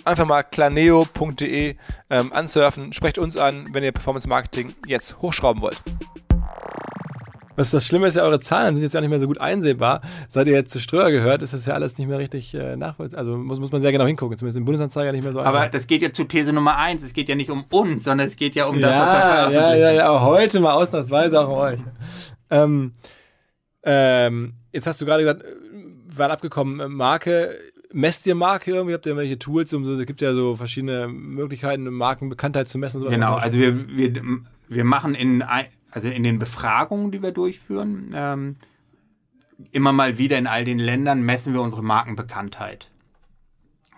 Einfach 0.05 0.26
mal 0.26 0.45
planeo.de 0.45 1.76
ähm, 2.11 2.32
ansurfen. 2.32 2.93
Sprecht 2.93 3.18
uns 3.18 3.36
an, 3.36 3.68
wenn 3.72 3.84
ihr 3.84 3.93
Performance 3.93 4.28
Marketing 4.28 4.74
jetzt 4.86 5.20
hochschrauben 5.20 5.62
wollt. 5.62 5.82
Was 7.59 7.73
das 7.73 7.85
Schlimme 7.85 8.07
ist 8.07 8.15
ja, 8.15 8.23
eure 8.23 8.39
Zahlen 8.39 8.77
sind 8.77 8.85
jetzt 8.85 8.93
ja 8.93 9.01
nicht 9.01 9.11
mehr 9.11 9.19
so 9.19 9.27
gut 9.27 9.41
einsehbar. 9.41 10.01
Seit 10.29 10.47
ihr 10.47 10.55
jetzt 10.55 10.71
zu 10.71 10.79
Ströer 10.79 11.11
gehört, 11.11 11.43
ist 11.43 11.55
das 11.55 11.67
ja 11.67 11.75
alles 11.75 11.99
nicht 11.99 12.07
mehr 12.07 12.21
richtig 12.21 12.55
äh, 12.55 12.77
nachvollziehbar. 12.77 13.19
Also 13.19 13.37
muss, 13.37 13.59
muss 13.59 13.73
man 13.73 13.83
sehr 13.83 13.91
genau 13.91 14.07
hingucken, 14.07 14.39
zumindest 14.39 14.59
im 14.59 14.65
Bundesanzeiger 14.65 15.11
nicht 15.11 15.25
mehr 15.25 15.33
so 15.33 15.41
Aber 15.41 15.67
das 15.67 15.89
geht 15.89 16.01
ja 16.01 16.13
zu 16.13 16.23
These 16.23 16.53
Nummer 16.53 16.77
eins. 16.77 17.03
Es 17.03 17.13
geht 17.15 17.29
ja 17.29 17.35
nicht 17.35 17.51
um 17.51 17.65
uns, 17.71 18.05
sondern 18.05 18.29
es 18.29 18.37
geht 18.37 18.55
ja 18.55 18.67
um 18.67 18.81
das, 18.81 18.93
ja, 18.93 19.01
was 19.01 19.07
wir 19.07 19.21
veröffentlichen. 19.21 19.81
Ja, 19.81 19.91
ja, 19.91 19.91
ja, 19.91 20.09
aber 20.09 20.21
heute 20.23 20.61
mal 20.61 20.75
ausnahmsweise 20.75 21.41
auch 21.41 21.49
um 21.49 21.55
euch. 21.55 21.81
Ähm, 22.49 22.93
ähm, 23.83 24.53
jetzt 24.73 24.87
hast 24.87 25.01
du 25.01 25.05
gerade 25.05 25.25
gesagt, 25.25 25.43
wir 25.43 26.17
waren 26.19 26.31
abgekommen, 26.31 26.93
Marke. 26.93 27.59
Messt 27.93 28.25
ihr 28.29 28.37
Marke 28.37 28.71
irgendwie? 28.71 28.95
Habt 28.95 29.05
ihr 29.07 29.11
irgendwelche 29.11 29.39
Tools? 29.41 29.75
Um 29.75 29.83
es 29.83 30.07
gibt 30.07 30.21
ja 30.21 30.33
so 30.33 30.55
verschiedene 30.55 31.09
Möglichkeiten, 31.09 31.83
Markenbekanntheit 31.91 32.69
zu 32.69 32.79
messen. 32.79 33.03
Genau, 33.09 33.35
also 33.35 33.59
wir, 33.59 33.89
wir, 33.89 34.13
wir 34.69 34.85
machen 34.85 35.17
in, 35.17 35.43
also 35.91 36.09
in 36.09 36.22
den 36.22 36.39
Befragungen, 36.39 37.11
die 37.11 37.22
wir 37.22 37.32
durchführen, 37.32 38.12
ähm, 38.14 38.57
immer 39.72 39.93
mal 39.93 40.18
wieder 40.18 40.39
in 40.39 40.47
all 40.47 40.64
den 40.64 40.78
Ländern 40.78 41.22
messen 41.22 41.53
wir 41.53 41.61
unsere 41.61 41.82
Markenbekanntheit. 41.82 42.91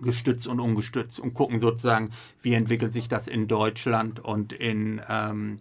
Gestützt 0.00 0.46
und 0.46 0.60
ungestützt 0.60 1.20
und 1.20 1.34
gucken 1.34 1.60
sozusagen, 1.60 2.12
wie 2.40 2.54
entwickelt 2.54 2.92
sich 2.92 3.08
das 3.08 3.26
in 3.26 3.48
Deutschland 3.48 4.18
und 4.18 4.52
in, 4.52 5.02
ähm, 5.08 5.58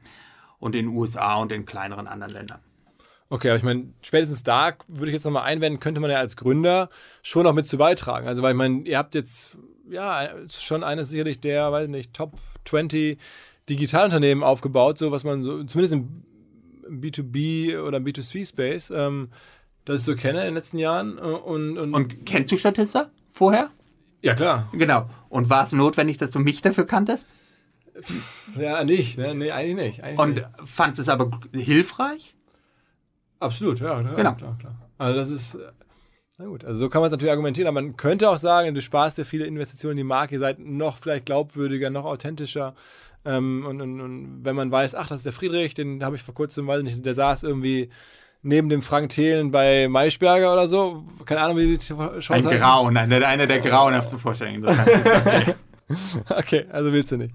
und 0.59 0.75
in 0.75 0.87
USA 0.87 1.35
und 1.35 1.51
in 1.51 1.65
kleineren 1.65 2.07
anderen 2.07 2.33
Ländern. 2.33 2.59
Okay, 3.31 3.49
aber 3.49 3.57
ich 3.57 3.63
meine, 3.63 3.93
spätestens 4.01 4.41
da 4.41 4.73
würde 4.87 5.07
ich 5.07 5.13
jetzt 5.13 5.25
nochmal 5.25 5.43
einwenden, 5.43 5.79
könnte 5.79 6.01
man 6.01 6.09
ja 6.09 6.17
als 6.17 6.35
Gründer 6.35 6.89
schon 7.21 7.45
auch 7.45 7.53
mit 7.53 7.67
zu 7.67 7.77
beitragen. 7.77 8.27
Also, 8.27 8.41
weil 8.41 8.51
ich 8.51 8.57
meine, 8.57 8.81
ihr 8.87 8.97
habt 8.97 9.13
jetzt, 9.13 9.57
ja, 9.89 10.29
schon 10.49 10.83
eines 10.83 11.09
sicherlich 11.09 11.39
der, 11.39 11.71
weiß 11.71 11.89
nicht, 11.89 12.13
Top 12.13 12.37
20 12.65 13.19
Digitalunternehmen 13.69 14.43
aufgebaut, 14.43 14.97
so 14.97 15.11
was 15.11 15.23
man 15.23 15.43
so, 15.43 15.63
zumindest 15.63 15.93
im 15.93 16.23
B2B 17.01 17.79
oder 17.79 17.99
B2C-Space, 17.99 18.91
ähm, 18.95 19.29
das 19.85 20.01
ich 20.01 20.05
so 20.05 20.15
kenne 20.15 20.39
in 20.39 20.45
den 20.47 20.53
letzten 20.55 20.77
Jahren. 20.77 21.17
äh, 21.17 21.21
Und, 21.21 21.77
und, 21.77 21.93
Und 21.93 22.25
kennst 22.25 22.51
du 22.51 22.57
Statista 22.57 23.09
vorher? 23.29 23.69
ja, 24.21 24.33
klar. 24.35 24.67
Genau. 24.73 25.07
Und 25.29 25.49
war 25.49 25.63
es 25.63 25.71
notwendig, 25.71 26.17
dass 26.17 26.31
du 26.31 26.39
mich 26.39 26.61
dafür 26.61 26.85
kanntest? 26.85 27.27
Ja, 28.57 28.83
nicht, 28.83 29.17
ne? 29.17 29.35
Nee, 29.35 29.51
eigentlich 29.51 29.75
nicht. 29.75 30.03
Eigentlich 30.03 30.19
Und 30.19 30.35
nicht. 30.35 30.45
fandst 30.63 30.99
es 30.99 31.09
aber 31.09 31.29
hilfreich? 31.53 32.35
Absolut, 33.39 33.79
ja, 33.79 34.01
ja 34.01 34.13
Genau. 34.15 34.33
klar, 34.33 34.57
klar. 34.59 34.75
Also 34.97 35.17
das 35.17 35.29
ist, 35.29 35.57
na 36.37 36.45
gut, 36.45 36.65
also 36.65 36.79
so 36.79 36.89
kann 36.89 37.01
man 37.01 37.07
es 37.07 37.11
natürlich 37.11 37.31
argumentieren, 37.31 37.67
aber 37.67 37.81
man 37.81 37.95
könnte 37.97 38.29
auch 38.29 38.37
sagen, 38.37 38.73
du 38.75 38.81
sparst 38.81 39.17
dir 39.17 39.25
viele 39.25 39.45
Investitionen 39.45 39.91
in 39.91 39.97
die 39.97 40.03
Marke, 40.03 40.35
ihr 40.35 40.39
seid 40.39 40.59
noch 40.59 40.97
vielleicht 40.97 41.25
glaubwürdiger, 41.25 41.89
noch 41.89 42.05
authentischer. 42.05 42.75
Ähm, 43.25 43.65
und, 43.65 43.81
und, 43.81 44.01
und 44.01 44.39
wenn 44.43 44.55
man 44.55 44.71
weiß, 44.71 44.95
ach, 44.95 45.07
das 45.07 45.19
ist 45.19 45.25
der 45.25 45.33
Friedrich, 45.33 45.73
den 45.73 46.03
habe 46.03 46.15
ich 46.15 46.23
vor 46.23 46.33
kurzem, 46.33 46.67
weiß 46.67 46.79
ich 46.79 46.85
nicht, 46.85 47.05
der 47.05 47.15
saß 47.15 47.43
irgendwie 47.43 47.89
neben 48.41 48.69
dem 48.69 48.81
Frank 48.81 49.09
Thelen 49.09 49.51
bei 49.51 49.87
Maischberger 49.87 50.53
oder 50.53 50.67
so. 50.67 51.03
Keine 51.25 51.41
Ahnung, 51.41 51.57
wie 51.57 51.77
die 51.77 51.85
Shows 51.85 52.31
Ein 52.31 52.45
heißen. 52.45 52.57
Grauen, 52.57 52.95
einer, 52.95 53.27
einer 53.27 53.47
der 53.47 53.59
grauenhaften 53.59 54.19
Vorstellungen. 54.19 54.63
Sagen. 54.63 55.53
Okay, 56.29 56.67
also 56.69 56.93
willst 56.93 57.11
du 57.11 57.17
nicht. 57.17 57.33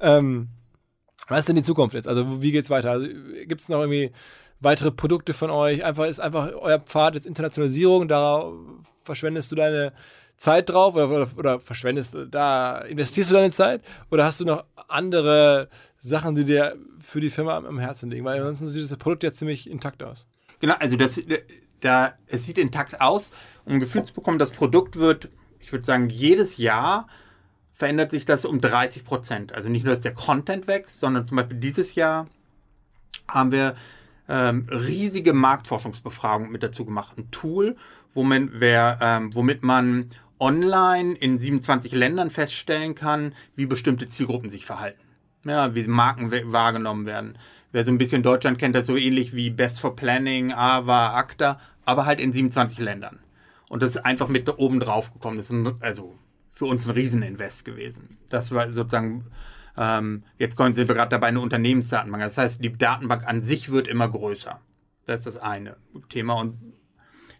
Ähm, 0.00 0.48
was 1.28 1.40
ist 1.40 1.48
denn 1.48 1.54
die 1.54 1.62
Zukunft 1.62 1.94
jetzt? 1.94 2.08
Also 2.08 2.42
wie 2.42 2.50
geht's 2.50 2.68
weiter? 2.68 2.90
Also, 2.90 3.06
Gibt 3.46 3.60
es 3.60 3.68
noch 3.68 3.78
irgendwie 3.78 4.10
weitere 4.58 4.90
Produkte 4.90 5.32
von 5.32 5.50
euch? 5.50 5.84
Einfach 5.84 6.06
ist 6.06 6.20
einfach 6.20 6.50
euer 6.54 6.80
Pfad 6.80 7.14
jetzt 7.14 7.26
Internationalisierung, 7.26 8.08
da 8.08 8.50
verschwendest 9.04 9.52
du 9.52 9.56
deine 9.56 9.92
Zeit 10.36 10.68
drauf 10.68 10.94
oder, 10.94 11.08
oder, 11.10 11.28
oder 11.36 11.60
verschwendest 11.60 12.14
du- 12.14 12.26
da 12.26 12.78
investierst 12.78 13.30
du 13.30 13.34
deine 13.34 13.52
Zeit 13.52 13.82
oder 14.10 14.24
hast 14.24 14.40
du 14.40 14.44
noch 14.44 14.64
andere 14.88 15.68
Sachen, 15.98 16.34
die 16.34 16.44
dir 16.44 16.76
für 17.00 17.20
die 17.20 17.30
Firma 17.30 17.56
am, 17.56 17.64
am 17.66 17.78
Herzen 17.78 18.10
liegen? 18.10 18.24
Weil 18.24 18.38
ansonsten 18.40 18.68
sieht 18.68 18.90
das 18.90 18.96
Produkt 18.98 19.22
ja 19.22 19.32
ziemlich 19.32 19.68
intakt 19.70 20.02
aus. 20.02 20.26
Genau, 20.60 20.74
also 20.78 20.96
das, 20.96 21.20
da, 21.80 22.14
es 22.26 22.46
sieht 22.46 22.58
intakt 22.58 23.00
aus. 23.00 23.30
Um 23.64 23.74
ein 23.74 23.80
Gefühl 23.80 24.04
zu 24.04 24.12
bekommen, 24.14 24.38
das 24.38 24.50
Produkt 24.50 24.96
wird, 24.96 25.28
ich 25.60 25.72
würde 25.72 25.84
sagen, 25.84 26.10
jedes 26.10 26.56
Jahr 26.58 27.06
verändert 27.72 28.10
sich 28.10 28.24
das 28.24 28.44
um 28.44 28.60
30 28.60 29.04
Prozent. 29.04 29.52
Also 29.52 29.68
nicht 29.68 29.84
nur, 29.84 29.92
dass 29.92 30.00
der 30.00 30.14
Content 30.14 30.66
wächst, 30.68 31.00
sondern 31.00 31.26
zum 31.26 31.36
Beispiel 31.36 31.58
dieses 31.58 31.94
Jahr 31.94 32.28
haben 33.28 33.50
wir 33.52 33.74
ähm, 34.28 34.68
riesige 34.70 35.32
Marktforschungsbefragungen 35.32 36.52
mit 36.52 36.62
dazu 36.62 36.84
gemacht. 36.84 37.18
Ein 37.18 37.30
Tool, 37.30 37.76
womit, 38.14 38.50
wer, 38.54 38.98
ähm, 39.02 39.34
womit 39.34 39.62
man 39.62 40.10
online 40.40 41.14
in 41.14 41.38
27 41.38 41.92
Ländern 41.92 42.30
feststellen 42.30 42.94
kann, 42.94 43.34
wie 43.56 43.66
bestimmte 43.66 44.08
Zielgruppen 44.08 44.50
sich 44.50 44.66
verhalten. 44.66 45.00
Ja, 45.44 45.74
wie 45.74 45.86
Marken 45.86 46.30
wahrgenommen 46.52 47.06
werden. 47.06 47.38
Wer 47.72 47.84
so 47.84 47.90
ein 47.90 47.98
bisschen 47.98 48.22
Deutschland 48.22 48.58
kennt, 48.58 48.74
das 48.74 48.86
so 48.86 48.96
ähnlich 48.96 49.34
wie 49.34 49.50
Best 49.50 49.80
for 49.80 49.96
Planning, 49.96 50.52
AVA, 50.52 51.18
ACTA, 51.18 51.60
aber 51.84 52.06
halt 52.06 52.20
in 52.20 52.32
27 52.32 52.78
Ländern. 52.78 53.18
Und 53.68 53.82
das 53.82 53.96
ist 53.96 54.04
einfach 54.04 54.28
mit 54.28 54.48
oben 54.58 54.80
drauf 54.80 55.12
gekommen. 55.12 55.36
Das 55.36 55.46
ist 55.46 55.52
ein, 55.52 55.74
also 55.80 56.16
für 56.50 56.66
uns 56.66 56.86
ein 56.86 56.92
Rieseninvest 56.92 57.64
gewesen. 57.64 58.16
Das 58.30 58.52
war 58.52 58.72
sozusagen, 58.72 59.26
ähm, 59.76 60.22
jetzt 60.38 60.56
sind 60.56 60.76
wir 60.76 60.94
gerade 60.94 61.08
dabei, 61.08 61.26
eine 61.26 61.40
Unternehmensdatenbank. 61.40 62.22
Das 62.22 62.38
heißt, 62.38 62.62
die 62.62 62.72
Datenbank 62.72 63.26
an 63.26 63.42
sich 63.42 63.70
wird 63.70 63.88
immer 63.88 64.08
größer. 64.08 64.60
Das 65.06 65.20
ist 65.20 65.26
das 65.26 65.36
eine 65.38 65.76
Thema. 66.08 66.34
Und 66.34 66.56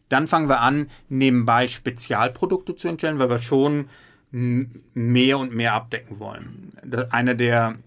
dann 0.09 0.29
fangen 0.29 0.49
wir 0.49 0.61
an, 0.61 0.89
nebenbei 1.09 1.69
Spezialprodukte 1.69 2.77
zu 2.77 2.89
entstellen, 2.89 3.19
weil 3.19 3.31
wir 3.31 3.43
schon 3.43 3.89
mehr 4.31 5.39
und 5.39 5.55
mehr 5.55 5.75
abdecken 5.75 6.19
wollen. 6.19 6.73
Eine 7.11 7.37
der 7.37 7.79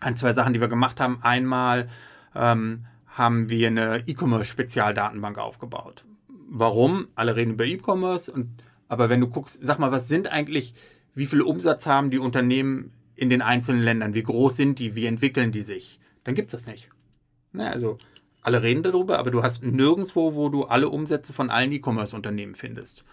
ein, 0.00 0.16
zwei 0.16 0.32
Sachen, 0.32 0.52
die 0.52 0.60
wir 0.60 0.68
gemacht 0.68 0.98
haben, 0.98 1.18
einmal 1.22 1.88
ähm, 2.34 2.86
haben 3.06 3.50
wir 3.50 3.68
eine 3.68 4.02
E-Commerce-Spezialdatenbank 4.06 5.38
aufgebaut. 5.38 6.04
Warum? 6.48 7.08
Alle 7.14 7.36
reden 7.36 7.52
über 7.52 7.66
E-Commerce, 7.66 8.32
aber 8.88 9.08
wenn 9.10 9.20
du 9.20 9.28
guckst, 9.28 9.60
sag 9.62 9.78
mal, 9.78 9.92
was 9.92 10.08
sind 10.08 10.32
eigentlich, 10.32 10.74
wie 11.14 11.26
viel 11.26 11.42
Umsatz 11.42 11.86
haben 11.86 12.10
die 12.10 12.18
Unternehmen 12.18 12.92
in 13.14 13.30
den 13.30 13.42
einzelnen 13.42 13.82
Ländern? 13.82 14.14
Wie 14.14 14.22
groß 14.22 14.56
sind 14.56 14.78
die? 14.78 14.96
Wie 14.96 15.06
entwickeln 15.06 15.52
die 15.52 15.62
sich? 15.62 16.00
Dann 16.24 16.34
gibt 16.34 16.48
es 16.48 16.52
das 16.52 16.66
nicht. 16.66 16.90
Ne, 17.52 17.70
also 17.70 17.98
alle 18.42 18.62
reden 18.62 18.82
darüber, 18.82 19.18
aber 19.18 19.30
du 19.30 19.42
hast 19.42 19.62
nirgendwo, 19.62 20.34
wo 20.34 20.48
du 20.48 20.64
alle 20.64 20.88
Umsätze 20.88 21.32
von 21.32 21.50
allen 21.50 21.72
E-Commerce-Unternehmen 21.72 22.54
findest. 22.54 23.04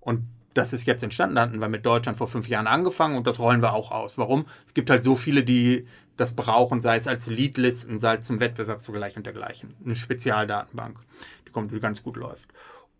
Und 0.00 0.22
das 0.54 0.72
ist 0.72 0.86
jetzt 0.86 1.02
entstanden, 1.02 1.36
da 1.36 1.42
hatten 1.42 1.60
wir 1.60 1.68
mit 1.68 1.84
Deutschland 1.84 2.16
vor 2.16 2.28
fünf 2.28 2.48
Jahren 2.48 2.66
angefangen 2.66 3.16
und 3.16 3.26
das 3.26 3.38
rollen 3.38 3.60
wir 3.60 3.74
auch 3.74 3.90
aus. 3.90 4.16
Warum? 4.16 4.46
Es 4.66 4.74
gibt 4.74 4.88
halt 4.88 5.04
so 5.04 5.16
viele, 5.16 5.44
die 5.44 5.86
das 6.16 6.32
brauchen, 6.32 6.80
sei 6.80 6.96
es 6.96 7.06
als 7.06 7.26
Leadlisten, 7.26 8.00
sei 8.00 8.14
es 8.14 8.26
zum 8.26 8.40
Wettbewerbsvergleich 8.40 9.16
und 9.16 9.26
dergleichen. 9.26 9.74
Eine 9.84 9.94
Spezialdatenbank, 9.94 10.98
die 11.46 11.52
kommt, 11.52 11.72
die 11.72 11.80
ganz 11.80 12.02
gut 12.02 12.16
läuft. 12.16 12.48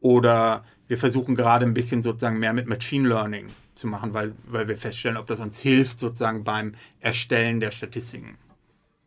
Oder 0.00 0.64
wir 0.86 0.98
versuchen 0.98 1.34
gerade 1.34 1.64
ein 1.64 1.74
bisschen 1.74 2.02
sozusagen 2.02 2.38
mehr 2.38 2.52
mit 2.52 2.66
Machine 2.66 3.08
Learning 3.08 3.46
zu 3.74 3.86
machen, 3.86 4.12
weil, 4.12 4.34
weil 4.46 4.68
wir 4.68 4.76
feststellen, 4.76 5.16
ob 5.16 5.26
das 5.26 5.40
uns 5.40 5.58
hilft 5.58 5.98
sozusagen 5.98 6.44
beim 6.44 6.74
Erstellen 7.00 7.60
der 7.60 7.70
Statistiken. 7.70 8.36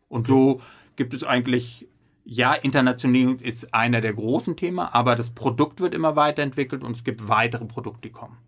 Und 0.08 0.26
so 0.26 0.60
gibt 0.96 1.14
es 1.14 1.22
eigentlich, 1.22 1.86
ja, 2.32 2.54
Internationalisierung 2.54 3.40
ist 3.40 3.74
einer 3.74 4.00
der 4.00 4.14
großen 4.14 4.56
Themen, 4.56 4.78
aber 4.78 5.16
das 5.16 5.30
Produkt 5.30 5.80
wird 5.80 5.96
immer 5.96 6.14
weiterentwickelt 6.14 6.84
und 6.84 6.96
es 6.96 7.02
gibt 7.02 7.26
weitere 7.28 7.64
Produkte, 7.64 8.02
die 8.02 8.10
kommen. 8.10 8.38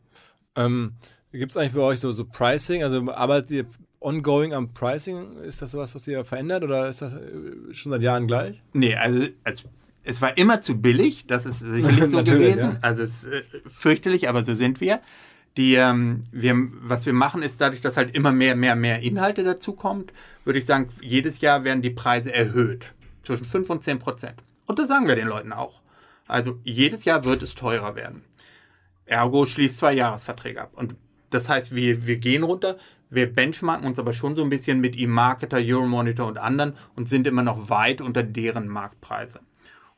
Ähm, 0.54 0.92
Gibt 1.32 1.50
es 1.50 1.56
eigentlich 1.56 1.72
bei 1.72 1.80
euch 1.80 1.98
so, 1.98 2.12
so 2.12 2.24
Pricing? 2.24 2.84
Also 2.84 3.10
arbeitet 3.10 3.50
ihr 3.50 3.64
ongoing 3.98 4.54
am 4.54 4.72
Pricing? 4.72 5.36
Ist 5.38 5.62
das 5.62 5.72
sowas, 5.72 5.96
was 5.96 6.06
ihr 6.06 6.24
verändert 6.24 6.62
oder 6.62 6.88
ist 6.88 7.02
das 7.02 7.14
äh, 7.14 7.18
schon 7.72 7.90
seit 7.90 8.04
Jahren 8.04 8.28
gleich? 8.28 8.62
Nee, 8.72 8.94
also, 8.94 9.26
also 9.42 9.68
es 10.04 10.22
war 10.22 10.38
immer 10.38 10.60
zu 10.60 10.80
billig, 10.80 11.26
das 11.26 11.44
ist 11.44 11.58
sicherlich 11.58 12.04
so 12.10 12.22
gewesen. 12.22 12.58
ja. 12.60 12.78
Also 12.82 13.02
es 13.02 13.24
ist 13.24 13.32
äh, 13.32 13.42
fürchterlich, 13.66 14.28
aber 14.28 14.44
so 14.44 14.54
sind 14.54 14.80
wir. 14.80 15.00
Die, 15.56 15.74
ähm, 15.74 16.22
wir. 16.30 16.54
Was 16.82 17.04
wir 17.04 17.14
machen, 17.14 17.42
ist 17.42 17.60
dadurch, 17.60 17.80
dass 17.80 17.96
halt 17.96 18.14
immer 18.14 18.30
mehr, 18.30 18.54
mehr, 18.54 18.76
mehr 18.76 19.00
Inhalte 19.00 19.42
dazu 19.42 19.72
kommt, 19.72 20.12
würde 20.44 20.60
ich 20.60 20.66
sagen, 20.66 20.88
jedes 21.00 21.40
Jahr 21.40 21.64
werden 21.64 21.82
die 21.82 21.90
Preise 21.90 22.32
erhöht. 22.32 22.94
Zwischen 23.22 23.44
5 23.44 23.70
und 23.70 23.82
10 23.82 23.98
Prozent. 23.98 24.42
Und 24.66 24.78
das 24.78 24.88
sagen 24.88 25.06
wir 25.06 25.16
den 25.16 25.28
Leuten 25.28 25.52
auch. 25.52 25.82
Also 26.26 26.58
jedes 26.64 27.04
Jahr 27.04 27.24
wird 27.24 27.42
es 27.42 27.54
teurer 27.54 27.94
werden. 27.94 28.24
Ergo 29.06 29.46
schließt 29.46 29.78
zwei 29.78 29.92
Jahresverträge 29.92 30.62
ab. 30.62 30.72
Und 30.74 30.94
das 31.30 31.48
heißt, 31.48 31.74
wir, 31.74 32.06
wir 32.06 32.16
gehen 32.16 32.42
runter, 32.42 32.78
wir 33.10 33.32
benchmarken 33.32 33.86
uns 33.86 33.98
aber 33.98 34.12
schon 34.12 34.36
so 34.36 34.42
ein 34.42 34.48
bisschen 34.48 34.80
mit 34.80 34.96
eMarketer, 34.98 35.58
Euromonitor 35.58 36.26
und 36.26 36.38
anderen 36.38 36.74
und 36.94 37.08
sind 37.08 37.26
immer 37.26 37.42
noch 37.42 37.68
weit 37.68 38.00
unter 38.00 38.22
deren 38.22 38.68
Marktpreise. 38.68 39.40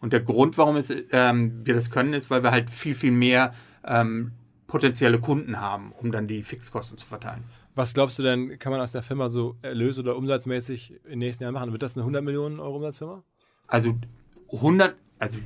Und 0.00 0.12
der 0.12 0.20
Grund, 0.20 0.58
warum 0.58 0.76
es, 0.76 0.92
ähm, 1.12 1.60
wir 1.64 1.74
das 1.74 1.90
können, 1.90 2.12
ist, 2.12 2.30
weil 2.30 2.42
wir 2.42 2.50
halt 2.50 2.70
viel, 2.70 2.94
viel 2.94 3.12
mehr 3.12 3.54
ähm, 3.84 4.32
potenzielle 4.66 5.20
Kunden 5.20 5.60
haben, 5.60 5.92
um 5.92 6.10
dann 6.10 6.26
die 6.26 6.42
Fixkosten 6.42 6.98
zu 6.98 7.06
verteilen. 7.06 7.44
Was 7.74 7.92
glaubst 7.92 8.18
du 8.18 8.22
denn, 8.22 8.58
kann 8.58 8.70
man 8.70 8.80
aus 8.80 8.92
der 8.92 9.02
Firma 9.02 9.28
so 9.28 9.56
erlös- 9.62 9.98
oder 9.98 10.16
umsatzmäßig 10.16 10.92
in 11.04 11.10
den 11.10 11.18
nächsten 11.20 11.42
Jahren 11.42 11.54
machen? 11.54 11.72
Wird 11.72 11.82
das 11.82 11.96
eine 11.96 12.02
100 12.02 12.22
Millionen 12.22 12.60
Euro 12.60 12.76
Umsatzfirma? 12.76 13.22
Also 13.66 13.96
100, 14.52 14.94
also 15.18 15.38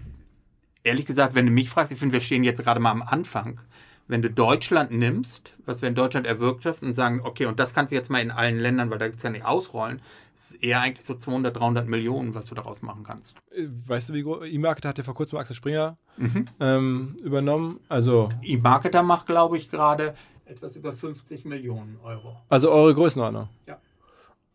ehrlich 0.82 1.06
gesagt, 1.06 1.34
wenn 1.34 1.46
du 1.46 1.52
mich 1.52 1.70
fragst, 1.70 1.92
ich 1.92 1.98
finde, 1.98 2.14
wir 2.14 2.20
stehen 2.20 2.44
jetzt 2.44 2.62
gerade 2.62 2.80
mal 2.80 2.90
am 2.90 3.02
Anfang, 3.02 3.60
wenn 4.08 4.22
du 4.22 4.30
Deutschland 4.30 4.90
nimmst, 4.90 5.56
was 5.66 5.82
wir 5.82 5.88
in 5.88 5.94
Deutschland 5.94 6.26
erwirtschaften 6.26 6.88
und 6.88 6.94
sagen, 6.94 7.20
okay, 7.22 7.44
und 7.44 7.60
das 7.60 7.74
kannst 7.74 7.92
du 7.92 7.94
jetzt 7.94 8.10
mal 8.10 8.20
in 8.20 8.30
allen 8.30 8.58
Ländern, 8.58 8.90
weil 8.90 8.98
da 8.98 9.06
gibt 9.06 9.18
es 9.18 9.22
ja 9.22 9.30
nicht 9.30 9.44
ausrollen, 9.44 10.00
ist 10.34 10.54
eher 10.62 10.80
eigentlich 10.80 11.04
so 11.04 11.14
200, 11.14 11.54
300 11.54 11.86
Millionen, 11.86 12.34
was 12.34 12.46
du 12.46 12.54
daraus 12.54 12.80
machen 12.80 13.04
kannst. 13.04 13.36
Äh, 13.50 13.66
weißt 13.86 14.08
du, 14.08 14.14
wie? 14.14 14.54
E-Marketer 14.54 14.88
hat 14.88 14.98
ja 14.98 15.04
vor 15.04 15.14
kurzem 15.14 15.38
Axel 15.38 15.54
Springer 15.54 15.98
mhm. 16.16 16.46
ähm, 16.58 17.16
übernommen. 17.22 17.80
Also 17.88 18.30
E-Marketer 18.42 19.02
macht, 19.02 19.26
glaube 19.26 19.58
ich, 19.58 19.68
gerade 19.68 20.14
etwas 20.48 20.76
über 20.76 20.92
50 20.92 21.44
Millionen 21.44 21.98
Euro. 22.02 22.36
Also 22.48 22.70
eure 22.70 22.94
Größenordnung? 22.94 23.48
Ja. 23.66 23.78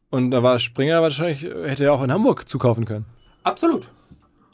Und 0.10 0.32
da 0.32 0.42
war 0.44 0.60
Springer 0.60 1.02
wahrscheinlich, 1.02 1.44
hätte 1.44 1.86
er 1.86 1.94
auch 1.94 2.04
in 2.04 2.12
Hamburg 2.12 2.48
zukaufen 2.50 2.86
können. 2.86 3.06
Absolut. 3.44 3.90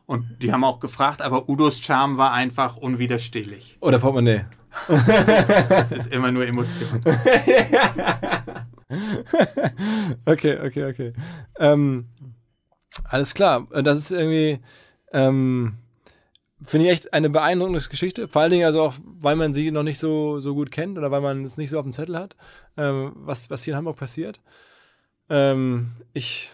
Und 0.06 0.42
die 0.42 0.52
haben 0.52 0.64
auch 0.64 0.80
gefragt, 0.80 1.22
aber 1.22 1.48
Udos 1.48 1.82
Charme 1.82 2.18
war 2.18 2.34
einfach 2.34 2.78
unwiderstehlich. 2.78 3.78
Oder 3.80 4.00
Portemonnaie. 4.00 4.46
das 4.88 5.92
ist 5.92 6.08
immer 6.08 6.32
nur 6.32 6.48
Emotion. 6.48 7.00
okay, 10.26 10.58
okay, 10.66 10.86
okay. 10.90 11.14
Ähm, 11.60 12.08
alles 13.04 13.34
klar. 13.34 13.68
Das 13.84 14.00
ist 14.00 14.12
irgendwie, 14.12 14.60
ähm, 15.14 15.78
finde 16.62 16.88
ich 16.88 16.91
echt 16.91 17.14
eine 17.14 17.30
beeindruckende 17.30 17.82
Geschichte. 17.82 18.28
Vor 18.28 18.41
allen 18.41 18.51
Dingen 18.51 18.66
also 18.66 18.82
auch, 18.82 18.93
weil 19.03 19.36
man 19.36 19.53
sie 19.53 19.72
noch 19.72 19.84
nicht 19.84 19.99
so, 19.99 20.39
so 20.39 20.53
gut 20.55 20.72
kennt 20.72 20.97
oder 20.97 21.12
weil 21.12 21.22
man 21.22 21.43
es 21.43 21.57
nicht 21.57 21.70
so 21.70 21.78
auf 21.78 21.86
dem 21.86 21.93
Zettel 21.93 22.18
hat, 22.18 22.36
ähm, 22.78 23.14
was, 23.16 23.49
was 23.49 23.64
hier 23.64 23.74
in 23.74 23.78
Hamburg 23.78 23.97
passiert. 23.97 24.39
Ähm, 25.30 25.91
ich 26.14 26.49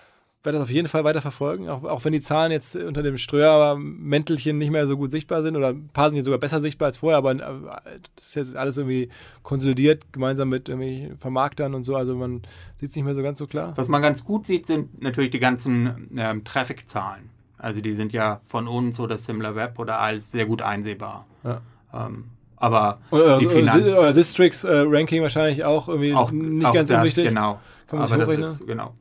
werde 0.46 0.60
das 0.60 0.68
auf 0.68 0.72
jeden 0.72 0.88
Fall 0.88 1.04
weiter 1.04 1.22
verfolgen, 1.22 1.70
auch, 1.70 1.84
auch 1.84 2.06
wenn 2.06 2.14
die 2.14 2.22
Zahlen 2.22 2.52
jetzt 2.52 2.76
unter 2.76 3.02
dem 3.02 3.18
Ströer-Mäntelchen 3.18 4.58
nicht 4.58 4.72
mehr 4.72 4.86
so 4.86 4.96
gut 4.96 5.12
sichtbar 5.12 5.42
sind 5.42 5.56
oder 5.56 5.70
ein 5.70 5.90
paar 5.90 6.10
sind 6.10 6.18
jetzt 6.18 6.26
sogar 6.26 6.40
besser 6.40 6.62
sichtbar 6.62 6.88
als 6.88 6.98
vorher, 6.98 7.18
aber 7.18 7.32
äh, 7.32 8.00
das 8.16 8.28
ist 8.28 8.36
jetzt 8.36 8.56
alles 8.56 8.78
irgendwie 8.78 9.10
konsolidiert, 9.42 10.14
gemeinsam 10.14 10.50
mit 10.50 10.70
irgendwie 10.70 11.12
Vermarktern 11.18 11.74
und 11.74 11.84
so, 11.84 11.96
also 11.96 12.16
man 12.16 12.44
sieht 12.80 12.92
es 12.92 12.96
nicht 12.96 13.06
mehr 13.06 13.16
so 13.16 13.24
ganz 13.24 13.40
so 13.40 13.48
klar. 13.48 13.74
Was 13.76 13.88
man 13.88 14.02
ganz 14.02 14.24
gut 14.24 14.46
sieht, 14.46 14.68
sind 14.68 15.02
natürlich 15.02 15.32
die 15.32 15.40
ganzen 15.40 16.12
ähm, 16.16 16.44
Traffic-Zahlen. 16.44 17.35
Also 17.58 17.82
die 17.82 17.94
sind 17.94 18.14
ja 18.14 18.42
von 18.44 18.68
uns 18.68 19.00
oder 19.00 19.18
SimilarWeb 19.18 19.80
oder 19.80 20.00
alles 20.00 20.32
sehr 20.32 20.46
gut 20.46 20.62
einsehbar. 20.62 21.26
Ja. 21.44 21.62
Ähm, 21.94 22.26
aber 22.58 23.00
oder, 23.12 23.38
die 23.38 23.48
Finanz 23.48 23.84
oder 23.84 24.14
Sistrix-Ranking 24.14 25.20
äh, 25.20 25.22
wahrscheinlich 25.22 25.64
auch 25.64 25.88
irgendwie 25.88 26.14
auch, 26.14 26.32
nicht 26.32 26.66
auch 26.66 26.74
ganz 26.74 26.90
das, 26.90 27.00
unwichtig. 27.00 27.28
Genau. 27.28 27.60
Kann 27.88 28.00
man 28.00 28.12
aber 28.12 28.38
das 28.38 28.48
ist, 28.48 28.68
genau. 28.68 28.96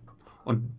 Und 0.45 0.71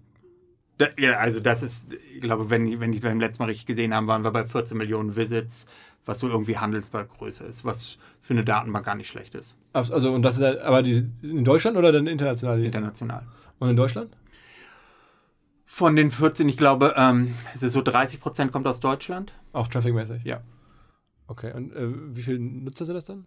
da, 0.77 0.87
ja, 0.97 1.13
also 1.13 1.39
das 1.39 1.63
ist, 1.63 1.87
ich 2.13 2.21
glaube, 2.21 2.49
wenn, 2.49 2.79
wenn 2.79 2.91
ich 2.93 3.01
beim 3.01 3.19
letzten 3.19 3.43
Mal 3.43 3.47
richtig 3.47 3.65
gesehen 3.65 3.93
haben, 3.93 4.07
waren 4.07 4.23
wir 4.23 4.31
bei 4.31 4.45
14 4.45 4.77
Millionen 4.77 5.15
Visits, 5.15 5.67
was 6.05 6.19
so 6.19 6.27
irgendwie 6.27 6.57
Handelsblattgröße 6.57 7.45
ist, 7.45 7.63
was 7.65 7.97
für 8.19 8.33
eine 8.33 8.43
Datenbank 8.43 8.85
gar 8.85 8.95
nicht 8.95 9.07
schlecht 9.07 9.35
ist. 9.35 9.55
Also 9.73 10.13
und 10.13 10.23
das 10.23 10.37
ist 10.37 10.43
aber 10.43 10.83
die, 10.83 11.05
in 11.23 11.43
Deutschland 11.43 11.77
oder 11.77 11.91
dann 11.91 12.07
international? 12.07 12.63
International. 12.63 13.23
Und 13.59 13.69
in 13.69 13.75
Deutschland? 13.75 14.15
Von 15.65 15.95
den 15.95 16.11
14, 16.11 16.47
ich 16.47 16.57
glaube, 16.57 16.93
ähm, 16.95 17.33
es 17.53 17.63
ist 17.63 17.73
so 17.73 17.81
30 17.81 18.19
Prozent 18.19 18.51
kommt 18.51 18.67
aus 18.67 18.79
Deutschland. 18.79 19.33
Auch 19.51 19.67
trafficmäßig? 19.67 20.23
Ja. 20.23 20.41
Okay, 21.27 21.51
und 21.53 21.75
äh, 21.75 21.87
wie 22.15 22.21
viele 22.21 22.39
Nutzer 22.39 22.85
sind 22.85 22.95
das 22.95 23.05
dann? 23.05 23.25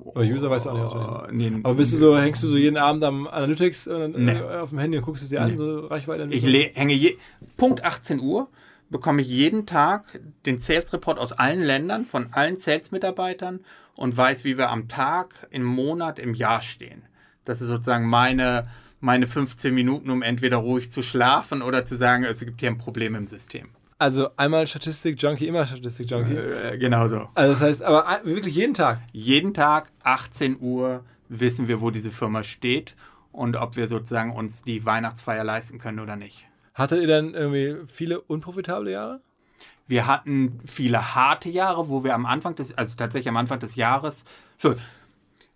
Oder 0.00 0.22
User 0.22 0.48
weißt 0.50 0.66
du 0.66 0.70
auch 0.70 1.30
nicht. 1.30 1.52
Nee, 1.52 1.60
Aber 1.62 1.74
bist 1.74 1.92
du 1.92 1.96
so, 1.96 2.16
hängst 2.16 2.42
du 2.42 2.46
so 2.46 2.56
jeden 2.56 2.76
Abend 2.76 3.02
am 3.02 3.26
Analytics 3.26 3.88
äh, 3.88 4.08
nee. 4.08 4.40
auf 4.40 4.70
dem 4.70 4.78
Handy 4.78 4.98
und 4.98 5.04
guckst 5.04 5.22
es 5.22 5.28
dir 5.28 5.40
nee. 5.44 5.52
an, 5.52 5.58
so 5.58 5.86
Reichweite? 5.86 6.28
Ich 6.30 6.44
hänge 6.76 6.94
je, 6.94 7.18
Punkt 7.56 7.84
18 7.84 8.20
Uhr 8.20 8.48
bekomme 8.90 9.22
ich 9.22 9.28
jeden 9.28 9.66
Tag 9.66 10.20
den 10.46 10.58
Sales 10.60 10.92
Report 10.92 11.18
aus 11.18 11.32
allen 11.32 11.60
Ländern, 11.60 12.04
von 12.04 12.28
allen 12.32 12.56
Sales-Mitarbeitern 12.56 13.60
und 13.96 14.16
weiß, 14.16 14.44
wie 14.44 14.56
wir 14.56 14.70
am 14.70 14.88
Tag, 14.88 15.46
im 15.50 15.64
Monat, 15.64 16.18
im 16.18 16.34
Jahr 16.34 16.62
stehen. 16.62 17.02
Das 17.44 17.60
ist 17.60 17.68
sozusagen 17.68 18.08
meine, 18.08 18.68
meine 19.00 19.26
15 19.26 19.74
Minuten, 19.74 20.10
um 20.10 20.22
entweder 20.22 20.58
ruhig 20.58 20.90
zu 20.90 21.02
schlafen 21.02 21.62
oder 21.62 21.84
zu 21.86 21.96
sagen, 21.96 22.24
es 22.24 22.40
gibt 22.40 22.60
hier 22.60 22.70
ein 22.70 22.78
Problem 22.78 23.14
im 23.14 23.26
System. 23.26 23.68
Also 23.98 24.28
einmal 24.36 24.66
Statistik-Junkie, 24.66 25.46
immer 25.46 25.66
Statistik-Junkie. 25.66 26.34
Äh, 26.34 26.78
genau 26.78 27.08
so. 27.08 27.28
Also 27.34 27.52
das 27.52 27.62
heißt, 27.62 27.82
aber 27.82 28.20
wirklich 28.24 28.54
jeden 28.54 28.74
Tag? 28.74 29.00
Jeden 29.12 29.54
Tag, 29.54 29.90
18 30.04 30.58
Uhr, 30.60 31.04
wissen 31.28 31.66
wir, 31.68 31.80
wo 31.80 31.90
diese 31.90 32.10
Firma 32.10 32.44
steht 32.44 32.94
und 33.32 33.56
ob 33.56 33.76
wir 33.76 33.88
sozusagen 33.88 34.32
uns 34.32 34.62
die 34.62 34.84
Weihnachtsfeier 34.84 35.44
leisten 35.44 35.78
können 35.78 35.98
oder 35.98 36.16
nicht. 36.16 36.46
Hattet 36.74 37.00
ihr 37.00 37.08
dann 37.08 37.34
irgendwie 37.34 37.76
viele 37.92 38.20
unprofitable 38.20 38.90
Jahre? 38.90 39.20
Wir 39.88 40.06
hatten 40.06 40.60
viele 40.64 41.14
harte 41.14 41.48
Jahre, 41.48 41.88
wo 41.88 42.04
wir 42.04 42.14
am 42.14 42.26
Anfang 42.26 42.54
des, 42.54 42.76
also 42.76 42.94
tatsächlich 42.96 43.28
am 43.28 43.36
Anfang 43.36 43.58
des 43.58 43.74
Jahres, 43.74 44.24
schon, 44.58 44.76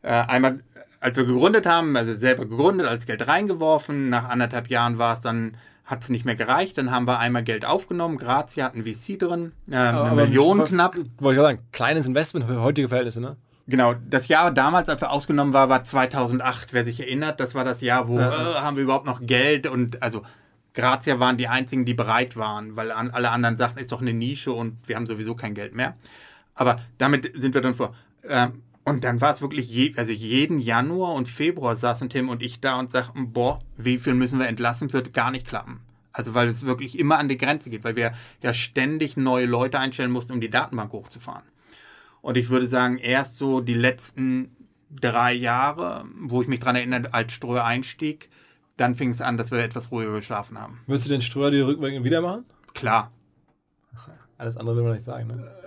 äh, 0.03 0.09
einmal, 0.09 0.65
als 1.03 1.17
wir 1.17 1.25
gegründet 1.25 1.67
haben, 1.67 1.97
also 1.97 2.15
selber 2.15 2.47
gegründet, 2.47 2.87
als 2.87 3.07
Geld 3.07 3.27
reingeworfen, 3.27 4.09
nach 4.09 4.29
anderthalb 4.29 4.69
Jahren 4.69 4.99
war 4.99 5.15
es 5.15 5.21
dann 5.21 5.57
hat 5.85 6.05
es 6.05 6.09
nicht 6.09 6.25
mehr 6.25 6.37
gereicht. 6.37 6.79
Dann 6.79 6.91
haben 6.91 7.07
wir 7.07 7.19
einmal 7.19 7.43
Geld 7.43 7.65
aufgenommen. 7.65 8.17
Grazia 8.17 8.65
hat 8.65 8.75
ein 8.75 8.85
VC 8.85 9.19
drin, 9.19 9.53
äh, 9.71 9.77
eine 9.77 10.15
Million 10.15 10.59
was, 10.59 10.69
knapp. 10.69 10.97
Wollte 11.19 11.41
ich 11.41 11.45
sagen, 11.45 11.59
kleines 11.73 12.07
Investment 12.07 12.47
für 12.47 12.63
heutige 12.63 12.89
Verhältnisse, 12.89 13.21
ne? 13.21 13.37
Genau, 13.67 13.95
das 13.95 14.29
Jahr 14.29 14.51
damals, 14.51 14.89
als 14.89 15.01
wir 15.01 15.11
ausgenommen 15.11 15.53
war, 15.53 15.69
war 15.69 15.85
2008. 15.85 16.73
Wer 16.73 16.85
sich 16.85 17.01
erinnert, 17.01 17.41
das 17.41 17.55
war 17.55 17.65
das 17.65 17.81
Jahr, 17.81 18.09
wo 18.09 18.19
ja. 18.19 18.31
äh, 18.31 18.55
haben 18.61 18.77
wir 18.77 18.85
überhaupt 18.85 19.07
noch 19.07 19.21
Geld 19.25 19.67
und 19.67 20.03
also 20.03 20.23
Grazia 20.75 21.21
waren 21.21 21.37
die 21.37 21.49
einzigen, 21.49 21.85
die 21.85 21.95
bereit 21.95 22.37
waren, 22.37 22.77
weil 22.77 22.91
an, 22.91 23.11
alle 23.11 23.31
anderen 23.31 23.57
sagten, 23.57 23.79
ist 23.79 23.93
doch 23.93 24.01
eine 24.01 24.13
Nische 24.13 24.53
und 24.53 24.77
wir 24.87 24.97
haben 24.97 25.07
sowieso 25.07 25.35
kein 25.35 25.55
Geld 25.55 25.75
mehr. 25.75 25.97
Aber 26.55 26.81
damit 26.99 27.31
sind 27.41 27.55
wir 27.55 27.61
dann 27.61 27.75
vor. 27.75 27.95
Ähm, 28.29 28.63
und 28.85 29.05
dann 29.05 29.21
war 29.21 29.33
es 29.33 29.41
wirklich, 29.41 29.69
je, 29.71 29.95
also 29.97 30.13
jeden 30.13 30.59
Januar 30.59 31.15
und 31.15 31.29
Februar 31.29 31.77
saßen 31.77 32.09
Tim 32.09 32.29
und 32.29 32.43
ich 32.43 32.61
da 32.61 32.79
und 32.79 32.91
sagten, 32.91 33.33
boah, 33.33 33.61
wie 33.77 33.99
viel 33.99 34.15
müssen 34.15 34.39
wir 34.39 34.49
entlassen, 34.49 34.93
wird 34.93 35.13
gar 35.13 35.31
nicht 35.31 35.47
klappen. 35.47 35.81
Also 36.13 36.35
weil 36.35 36.49
es 36.49 36.65
wirklich 36.65 36.99
immer 36.99 37.19
an 37.19 37.29
die 37.29 37.39
Grenze 37.39 37.71
geht, 37.71 37.85
weil 37.85 37.97
wir 37.97 38.13
ja 38.43 38.53
ständig 38.53 39.17
neue 39.17 39.47
Leute 39.47 39.79
einstellen 39.79 40.11
mussten, 40.11 40.33
um 40.33 40.41
die 40.41 40.51
Datenbank 40.51 40.93
hochzufahren. 40.93 41.45
Und 42.21 42.37
ich 42.37 42.51
würde 42.51 42.67
sagen, 42.67 42.99
erst 42.99 43.37
so 43.37 43.61
die 43.61 43.75
letzten 43.75 44.55
drei 44.91 45.33
Jahre, 45.33 46.05
wo 46.21 46.43
ich 46.43 46.49
mich 46.49 46.61
daran 46.61 46.77
erinnere, 46.77 47.15
als 47.15 47.33
Ströer 47.33 47.65
einstieg, 47.65 48.29
dann 48.77 48.95
fing 48.95 49.11
es 49.11 49.21
an, 49.21 49.39
dass 49.39 49.51
wir 49.51 49.59
etwas 49.59 49.91
ruhiger 49.91 50.13
geschlafen 50.13 50.59
haben. 50.59 50.81
Würdest 50.87 51.07
du 51.07 51.11
den 51.11 51.21
Ströer 51.21 51.51
die 51.51 51.61
Rückwirkung 51.61 52.05
wieder 52.05 52.21
machen? 52.21 52.45
Klar. 52.75 53.13
Alles 54.39 54.57
andere 54.57 54.77
will 54.77 54.83
man 54.83 54.95
nicht 54.95 55.05
sagen, 55.05 55.29
ne? 55.29 55.62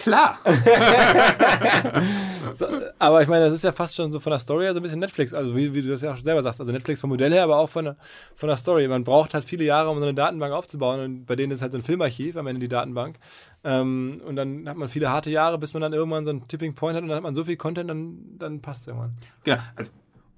Klar. 0.00 0.38
so, 2.54 2.66
aber 2.98 3.22
ich 3.22 3.28
meine, 3.28 3.46
das 3.46 3.54
ist 3.54 3.64
ja 3.64 3.72
fast 3.72 3.96
schon 3.96 4.12
so 4.12 4.20
von 4.20 4.30
der 4.30 4.38
Story 4.38 4.64
her 4.64 4.72
so 4.72 4.80
ein 4.80 4.82
bisschen 4.82 5.00
Netflix, 5.00 5.34
also 5.34 5.56
wie, 5.56 5.74
wie, 5.74 5.82
du 5.82 5.88
das 5.88 6.02
ja 6.02 6.12
auch 6.12 6.16
selber 6.16 6.42
sagst, 6.42 6.60
also 6.60 6.72
Netflix 6.72 7.00
vom 7.00 7.10
Modell 7.10 7.32
her, 7.32 7.42
aber 7.42 7.56
auch 7.56 7.68
von 7.68 7.86
der, 7.86 7.96
von 8.36 8.48
der 8.48 8.56
Story. 8.56 8.86
Man 8.86 9.04
braucht 9.04 9.34
halt 9.34 9.44
viele 9.44 9.64
Jahre, 9.64 9.90
um 9.90 9.98
so 9.98 10.04
eine 10.04 10.14
Datenbank 10.14 10.52
aufzubauen 10.52 11.00
und 11.00 11.26
bei 11.26 11.36
denen 11.36 11.52
ist 11.52 11.62
halt 11.62 11.72
so 11.72 11.78
ein 11.78 11.82
Filmarchiv 11.82 12.36
am 12.36 12.46
Ende 12.46 12.60
die 12.60 12.68
Datenbank. 12.68 13.16
Ähm, 13.64 14.20
und 14.24 14.36
dann 14.36 14.68
hat 14.68 14.76
man 14.76 14.88
viele 14.88 15.10
harte 15.10 15.30
Jahre, 15.30 15.58
bis 15.58 15.72
man 15.72 15.82
dann 15.82 15.92
irgendwann 15.92 16.24
so 16.24 16.30
einen 16.30 16.46
Tipping 16.46 16.74
Point 16.74 16.96
hat 16.96 17.02
und 17.02 17.08
dann 17.08 17.16
hat 17.16 17.24
man 17.24 17.34
so 17.34 17.44
viel 17.44 17.56
Content, 17.56 17.90
dann, 17.90 18.18
dann 18.38 18.60
passt 18.60 18.82
es 18.82 18.88
irgendwann. 18.88 19.16
Genau. 19.44 19.58
Also, 19.74 19.90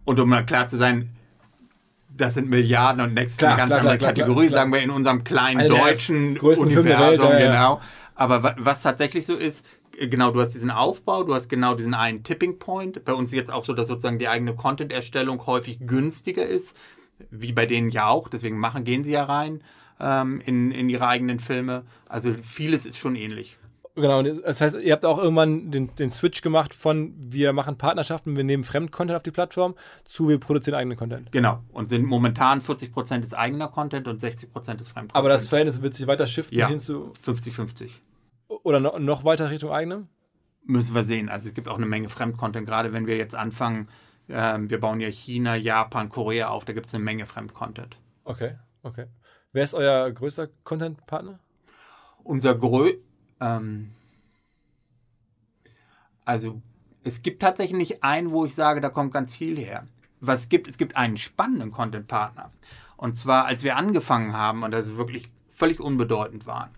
und 0.07 0.19
um 0.19 0.29
mal 0.29 0.45
klar 0.45 0.69
zu 0.69 0.79
sein, 0.79 1.11
das 2.17 2.35
sind 2.35 2.49
Milliarden 2.49 3.03
und 3.03 3.15
Next 3.15 3.39
klar, 3.39 3.53
eine 3.53 3.59
ganz 3.59 3.69
klar, 3.69 3.81
andere 3.81 3.99
klar, 3.99 4.13
Kategorie, 4.13 4.49
sagen 4.49 4.73
wir 4.73 4.81
in 4.81 4.91
unserem 4.91 5.25
kleinen 5.25 5.61
Eine 5.61 5.69
deutschen 5.69 6.39
Universum, 6.39 7.31
Welt, 7.31 7.41
ja, 7.41 7.47
genau. 7.53 7.81
Aber 8.21 8.55
was 8.59 8.83
tatsächlich 8.83 9.25
so 9.25 9.35
ist, 9.35 9.65
äh, 9.97 10.07
genau, 10.07 10.31
du 10.31 10.43
hast 10.43 10.51
diesen 10.51 10.71
Aufbau, 10.71 11.23
du 11.23 11.35
hast 11.35 11.49
genau 11.49 11.75
diesen 11.75 11.95
einen 11.95 12.23
Tipping 12.23 12.59
Point. 12.59 13.03
Bei 13.07 13.15
uns 13.15 13.33
ist 13.33 13.37
jetzt 13.37 13.51
auch 13.51 13.65
so, 13.65 13.73
dass 13.73 13.89
sozusagen 13.89 14.19
die 14.19 14.29
eigene 14.29 14.55
Content-Erstellung 14.55 15.47
häufig 15.47 15.79
günstiger 15.81 16.45
ist, 16.45 16.77
wie 17.31 17.53
bei 17.53 17.65
denen 17.65 17.89
ja 17.91 18.09
auch. 18.09 18.29
Deswegen 18.29 18.59
machen, 18.59 18.85
gehen 18.85 19.05
sie 19.05 19.13
ja 19.13 19.25
rein 19.25 19.63
ähm, 19.99 20.43
in, 20.45 20.71
in 20.71 20.91
ihre 20.91 21.07
eigenen 21.07 21.39
Filme. 21.39 21.85
Also 22.11 22.35
vieles 22.43 22.85
ist 22.85 22.99
schon 22.99 23.17
ähnlich. 23.17 23.57
Genau, 23.95 24.23
das 24.23 24.61
heißt, 24.61 24.79
ihr 24.81 24.93
habt 24.93 25.05
auch 25.05 25.19
irgendwann 25.19 25.71
den, 25.71 25.95
den 25.97 26.11
Switch 26.11 26.43
gemacht 26.43 26.75
von 26.75 27.15
wir 27.19 27.53
machen 27.53 27.77
Partnerschaften, 27.77 28.37
wir 28.37 28.45
nehmen 28.45 28.65
Fremdcontent 28.65 29.17
auf 29.17 29.23
die 29.23 29.33
Plattform 29.33 29.75
zu 30.05 30.29
wir 30.29 30.39
produzieren 30.39 30.77
eigenen 30.77 30.97
Content. 30.97 31.33
Genau, 31.33 31.61
und 31.73 31.91
sind 31.91 32.05
momentan 32.05 32.61
40% 32.61 33.23
ist 33.23 33.35
eigener 33.35 33.69
Content 33.69 34.07
und 34.07 34.23
60% 34.23 34.47
ist 34.47 34.89
Fremdcontent. 34.89 35.17
Aber 35.17 35.29
das 35.29 35.49
Verhältnis 35.49 35.83
wird 35.83 35.95
sich 35.95 36.07
weiter 36.07 36.27
shiften 36.27 36.57
ja, 36.57 36.69
hin 36.69 36.79
zu 36.79 37.13
50-50. 37.25 37.91
Oder 38.63 38.81
noch, 38.81 38.99
noch 38.99 39.25
weiter 39.25 39.51
Richtung 39.51 39.71
eigenem? 39.71 40.09
Müssen 40.65 40.95
wir 40.95 41.05
sehen. 41.05 41.29
Also 41.29 41.49
es 41.49 41.55
gibt 41.55 41.69
auch 41.69 41.77
eine 41.77 41.87
Menge 41.87 42.09
Fremdcontent, 42.09 42.67
gerade 42.67 42.93
wenn 42.93 43.07
wir 43.07 43.17
jetzt 43.17 43.35
anfangen, 43.35 43.89
äh, 44.29 44.59
wir 44.61 44.81
bauen 44.81 45.01
ja 45.01 45.09
China, 45.09 45.57
Japan, 45.57 46.09
Korea 46.09 46.49
auf, 46.49 46.65
da 46.65 46.73
gibt 46.73 46.87
es 46.87 46.95
eine 46.95 47.05
Menge 47.05 47.27
Fremdcontent. 47.27 47.97
Okay, 48.25 48.57
okay. 48.83 49.07
Wer 49.53 49.65
ist 49.65 49.75
euer 49.75 50.11
größter 50.11 50.49
Content-Partner? 50.65 51.41
Unser 52.23 52.55
grö 52.55 52.93
ähm, 53.41 53.93
also 56.25 56.61
es 57.03 57.23
gibt 57.23 57.43
tatsächlich 57.43 57.77
nicht 57.77 58.05
einen, 58.05 58.31
wo 58.31 58.45
ich 58.45 58.55
sage, 58.55 58.81
da 58.81 58.89
kommt 58.89 59.13
ganz 59.13 59.35
viel 59.35 59.57
her. 59.57 59.87
Was 60.21 60.41
es 60.41 60.49
gibt, 60.49 60.69
es 60.69 60.77
gibt 60.77 60.97
einen 60.97 61.17
spannenden 61.17 61.71
Content-Partner. 61.71 62.53
Und 62.97 63.17
zwar, 63.17 63.47
als 63.47 63.63
wir 63.63 63.77
angefangen 63.77 64.35
haben 64.35 64.63
und 64.63 64.75
also 64.75 64.97
wirklich 64.97 65.31
völlig 65.49 65.81
unbedeutend 65.81 66.47
waren, 66.47 66.71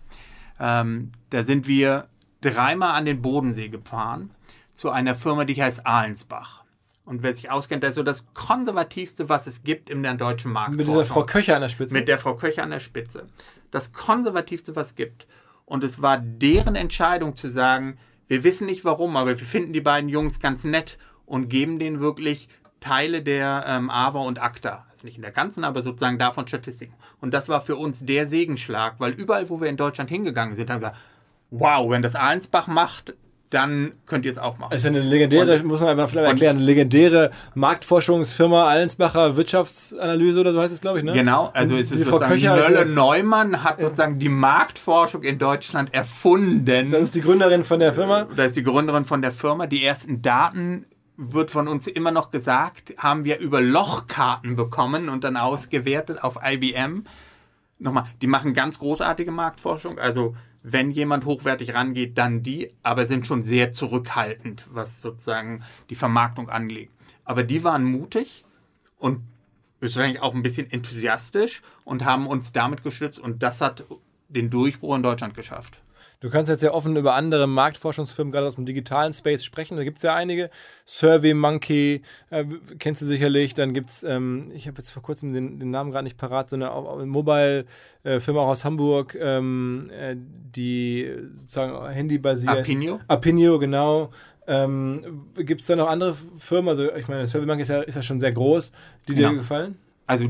ähm, 0.59 1.11
da 1.29 1.43
sind 1.43 1.67
wir 1.67 2.07
dreimal 2.41 2.95
an 2.95 3.05
den 3.05 3.21
Bodensee 3.21 3.69
gefahren 3.69 4.31
zu 4.73 4.89
einer 4.89 5.15
Firma, 5.15 5.45
die 5.45 5.61
heißt 5.61 5.85
Ahlensbach. 5.85 6.63
Und 7.05 7.21
wer 7.21 7.35
sich 7.35 7.51
auskennt, 7.51 7.83
das 7.83 7.91
ist 7.91 7.95
so 7.97 8.03
das 8.03 8.25
konservativste, 8.33 9.27
was 9.27 9.45
es 9.45 9.63
gibt 9.63 9.89
im 9.89 10.03
deutschen 10.17 10.51
Markt. 10.51 10.75
Mit 10.75 10.87
dieser 10.87 11.05
Frau 11.05 11.25
Köcher 11.25 11.55
an 11.55 11.61
der 11.61 11.69
Spitze. 11.69 11.93
Mit 11.93 12.07
der 12.07 12.17
Frau 12.17 12.35
Köcher 12.35 12.63
an 12.63 12.69
der 12.69 12.79
Spitze. 12.79 13.27
Das 13.71 13.91
konservativste, 13.91 14.75
was 14.75 14.89
es 14.89 14.95
gibt. 14.95 15.27
Und 15.65 15.83
es 15.83 16.01
war 16.01 16.17
deren 16.17 16.75
Entscheidung 16.75 17.35
zu 17.35 17.49
sagen, 17.49 17.97
wir 18.27 18.43
wissen 18.43 18.67
nicht 18.67 18.85
warum, 18.85 19.17
aber 19.17 19.37
wir 19.37 19.45
finden 19.45 19.73
die 19.73 19.81
beiden 19.81 20.09
Jungs 20.09 20.39
ganz 20.39 20.63
nett 20.63 20.97
und 21.25 21.49
geben 21.49 21.77
denen 21.77 21.99
wirklich 21.99 22.47
Teile 22.79 23.21
der 23.21 23.65
ähm, 23.67 23.89
AVA 23.89 24.21
und 24.21 24.41
ACTA. 24.41 24.85
Also 25.03 25.09
nicht 25.09 25.17
in 25.17 25.21
der 25.21 25.31
ganzen, 25.31 25.65
aber 25.65 25.83
sozusagen 25.83 26.17
davon 26.17 26.47
Statistiken. 26.47 26.93
Und 27.19 27.33
das 27.33 27.49
war 27.49 27.59
für 27.59 27.75
uns 27.75 28.05
der 28.05 28.25
Segenschlag, 28.25 28.95
weil 28.99 29.11
überall, 29.11 29.49
wo 29.49 29.59
wir 29.59 29.67
in 29.67 29.75
Deutschland 29.75 30.09
hingegangen 30.09 30.55
sind, 30.55 30.69
haben 30.69 30.81
wir 30.81 30.87
gesagt, 30.87 31.03
wow, 31.51 31.89
wenn 31.89 32.01
das 32.01 32.15
Ahlensbach 32.15 32.67
macht, 32.67 33.13
dann 33.49 33.91
könnt 34.05 34.23
ihr 34.23 34.31
es 34.31 34.37
auch 34.37 34.57
machen. 34.57 34.71
Das 34.71 34.79
ist 34.79 34.85
ja 34.85 34.91
eine 34.91 35.01
legendäre, 35.01 35.57
und, 35.57 35.65
muss 35.65 35.81
man 35.81 36.07
vielleicht 36.07 36.29
erklären, 36.29 36.55
eine 36.55 36.65
legendäre 36.65 37.31
Marktforschungsfirma 37.53 38.65
Allensbacher 38.65 39.35
Wirtschaftsanalyse 39.35 40.39
oder 40.39 40.53
so 40.53 40.61
heißt 40.61 40.73
es, 40.73 40.79
glaube 40.79 40.99
ich, 40.99 41.03
ne? 41.03 41.11
Genau, 41.11 41.51
also 41.53 41.75
es 41.75 41.91
ist 41.91 42.07
Frau 42.07 42.19
Köcher 42.19 42.55
Mölle 42.55 42.85
Neumann 42.85 43.61
hat 43.61 43.81
sozusagen 43.81 44.19
die 44.19 44.29
Marktforschung 44.29 45.21
in 45.23 45.37
Deutschland 45.37 45.93
erfunden. 45.93 46.91
Das 46.91 47.01
ist 47.01 47.15
die 47.15 47.21
Gründerin 47.21 47.65
von 47.65 47.81
der 47.81 47.93
Firma? 47.93 48.25
Das 48.35 48.47
ist 48.47 48.55
die 48.55 48.63
Gründerin 48.63 49.03
von 49.03 49.21
der 49.21 49.33
Firma. 49.33 49.67
Die 49.67 49.83
ersten 49.83 50.21
Daten 50.21 50.85
wird 51.17 51.51
von 51.51 51.67
uns 51.67 51.87
immer 51.87 52.11
noch 52.11 52.31
gesagt, 52.31 52.93
haben 52.97 53.25
wir 53.25 53.39
über 53.39 53.61
Lochkarten 53.61 54.55
bekommen 54.55 55.09
und 55.09 55.23
dann 55.23 55.37
ausgewertet 55.37 56.23
auf 56.23 56.39
IBM. 56.43 57.05
Nochmal, 57.79 58.07
die 58.21 58.27
machen 58.27 58.53
ganz 58.53 58.79
großartige 58.79 59.31
Marktforschung, 59.31 59.99
also 59.99 60.35
wenn 60.63 60.91
jemand 60.91 61.25
hochwertig 61.25 61.73
rangeht, 61.73 62.17
dann 62.17 62.41
die, 62.41 62.71
aber 62.83 63.05
sind 63.05 63.27
schon 63.27 63.43
sehr 63.43 63.73
zurückhaltend, 63.73 64.65
was 64.71 65.01
sozusagen 65.01 65.63
die 65.89 65.95
Vermarktung 65.95 66.49
anlegt. 66.49 66.93
Aber 67.25 67.43
die 67.43 67.63
waren 67.65 67.83
mutig 67.83 68.45
und 68.97 69.21
wahrscheinlich 69.81 70.21
auch 70.21 70.33
ein 70.33 70.43
bisschen 70.43 70.71
enthusiastisch 70.71 71.61
und 71.83 72.05
haben 72.05 72.25
uns 72.27 72.53
damit 72.53 72.83
gestützt 72.83 73.19
und 73.19 73.43
das 73.43 73.59
hat 73.59 73.83
den 74.29 74.49
Durchbruch 74.49 74.95
in 74.95 75.03
Deutschland 75.03 75.35
geschafft. 75.35 75.79
Du 76.23 76.29
kannst 76.29 76.47
jetzt 76.49 76.63
ja 76.63 76.71
offen 76.71 76.95
über 76.95 77.15
andere 77.15 77.47
Marktforschungsfirmen, 77.47 78.31
gerade 78.31 78.47
aus 78.47 78.55
dem 78.55 78.65
digitalen 78.65 79.13
Space, 79.13 79.43
sprechen. 79.43 79.75
Da 79.75 79.83
gibt 79.83 79.97
es 79.97 80.03
ja 80.03 80.15
einige. 80.15 80.49
Survey 80.85 81.33
Monkey 81.33 82.01
äh, 82.29 82.45
kennst 82.79 83.01
du 83.01 83.05
sicherlich. 83.05 83.55
Dann 83.55 83.73
gibt 83.73 83.89
es, 83.89 84.03
ähm, 84.03 84.49
ich 84.53 84.65
habe 84.65 84.77
jetzt 84.77 84.91
vor 84.91 85.03
kurzem 85.03 85.33
den, 85.33 85.59
den 85.59 85.69
Namen 85.69 85.91
gerade 85.91 86.05
nicht 86.05 86.15
parat, 86.15 86.49
so 86.49 86.55
eine 86.55 86.69
Mobile-Firma 87.05 88.39
auch 88.39 88.47
aus 88.47 88.63
Hamburg, 88.63 89.17
ähm, 89.19 89.89
äh, 89.91 90.15
die 90.15 91.13
sozusagen 91.33 91.89
Handy-basiert. 91.89 92.59
Apinio? 92.59 93.01
Apinio, 93.09 93.59
genau. 93.59 94.09
Ähm, 94.47 95.25
gibt 95.35 95.59
es 95.59 95.67
da 95.67 95.75
noch 95.75 95.89
andere 95.89 96.15
Firmen? 96.15 96.69
Also, 96.69 96.89
ich 96.95 97.09
meine, 97.09 97.27
Survey 97.27 97.45
Monkey 97.45 97.63
ist 97.63 97.69
ja, 97.69 97.81
ist 97.81 97.95
ja 97.95 98.01
schon 98.01 98.21
sehr 98.21 98.31
groß, 98.31 98.71
die 99.09 99.15
dir 99.15 99.27
genau. 99.27 99.39
gefallen? 99.39 99.77
Also, 100.07 100.29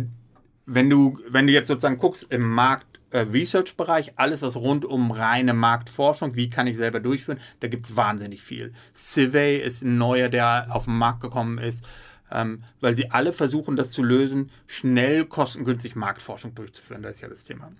wenn 0.66 0.90
du, 0.90 1.20
wenn 1.30 1.46
du 1.46 1.54
jetzt 1.54 1.68
sozusagen 1.68 2.00
guckst 2.00 2.26
im 2.32 2.50
Markt, 2.50 2.93
äh, 2.93 2.93
Research-Bereich, 3.20 4.14
alles 4.18 4.42
was 4.42 4.56
rund 4.56 4.86
um 4.86 5.12
reine 5.12 5.54
Marktforschung, 5.54 6.36
wie 6.36 6.50
kann 6.50 6.68
ich 6.68 6.78
selber 6.78 7.00
durchführen, 7.00 7.40
da 7.60 7.68
gibt 7.68 7.86
es 7.86 7.96
wahnsinnig 7.96 8.42
viel. 8.42 8.74
Civey 8.96 9.58
ist 9.58 9.84
ein 9.84 9.98
neuer, 9.98 10.30
der 10.30 10.68
auf 10.70 10.86
den 10.86 10.98
Markt 10.98 11.22
gekommen 11.22 11.58
ist, 11.58 11.84
ähm, 12.32 12.64
weil 12.80 12.96
sie 12.98 13.12
alle 13.12 13.34
versuchen, 13.34 13.76
das 13.76 13.92
zu 13.92 14.04
lösen, 14.04 14.52
schnell, 14.66 15.26
kostengünstig 15.26 15.96
Marktforschung 15.96 16.56
durchzuführen. 16.56 17.04
Das 17.04 17.16
ist 17.16 17.22
ja 17.22 17.30
das 17.30 17.46
Thema. 17.46 17.72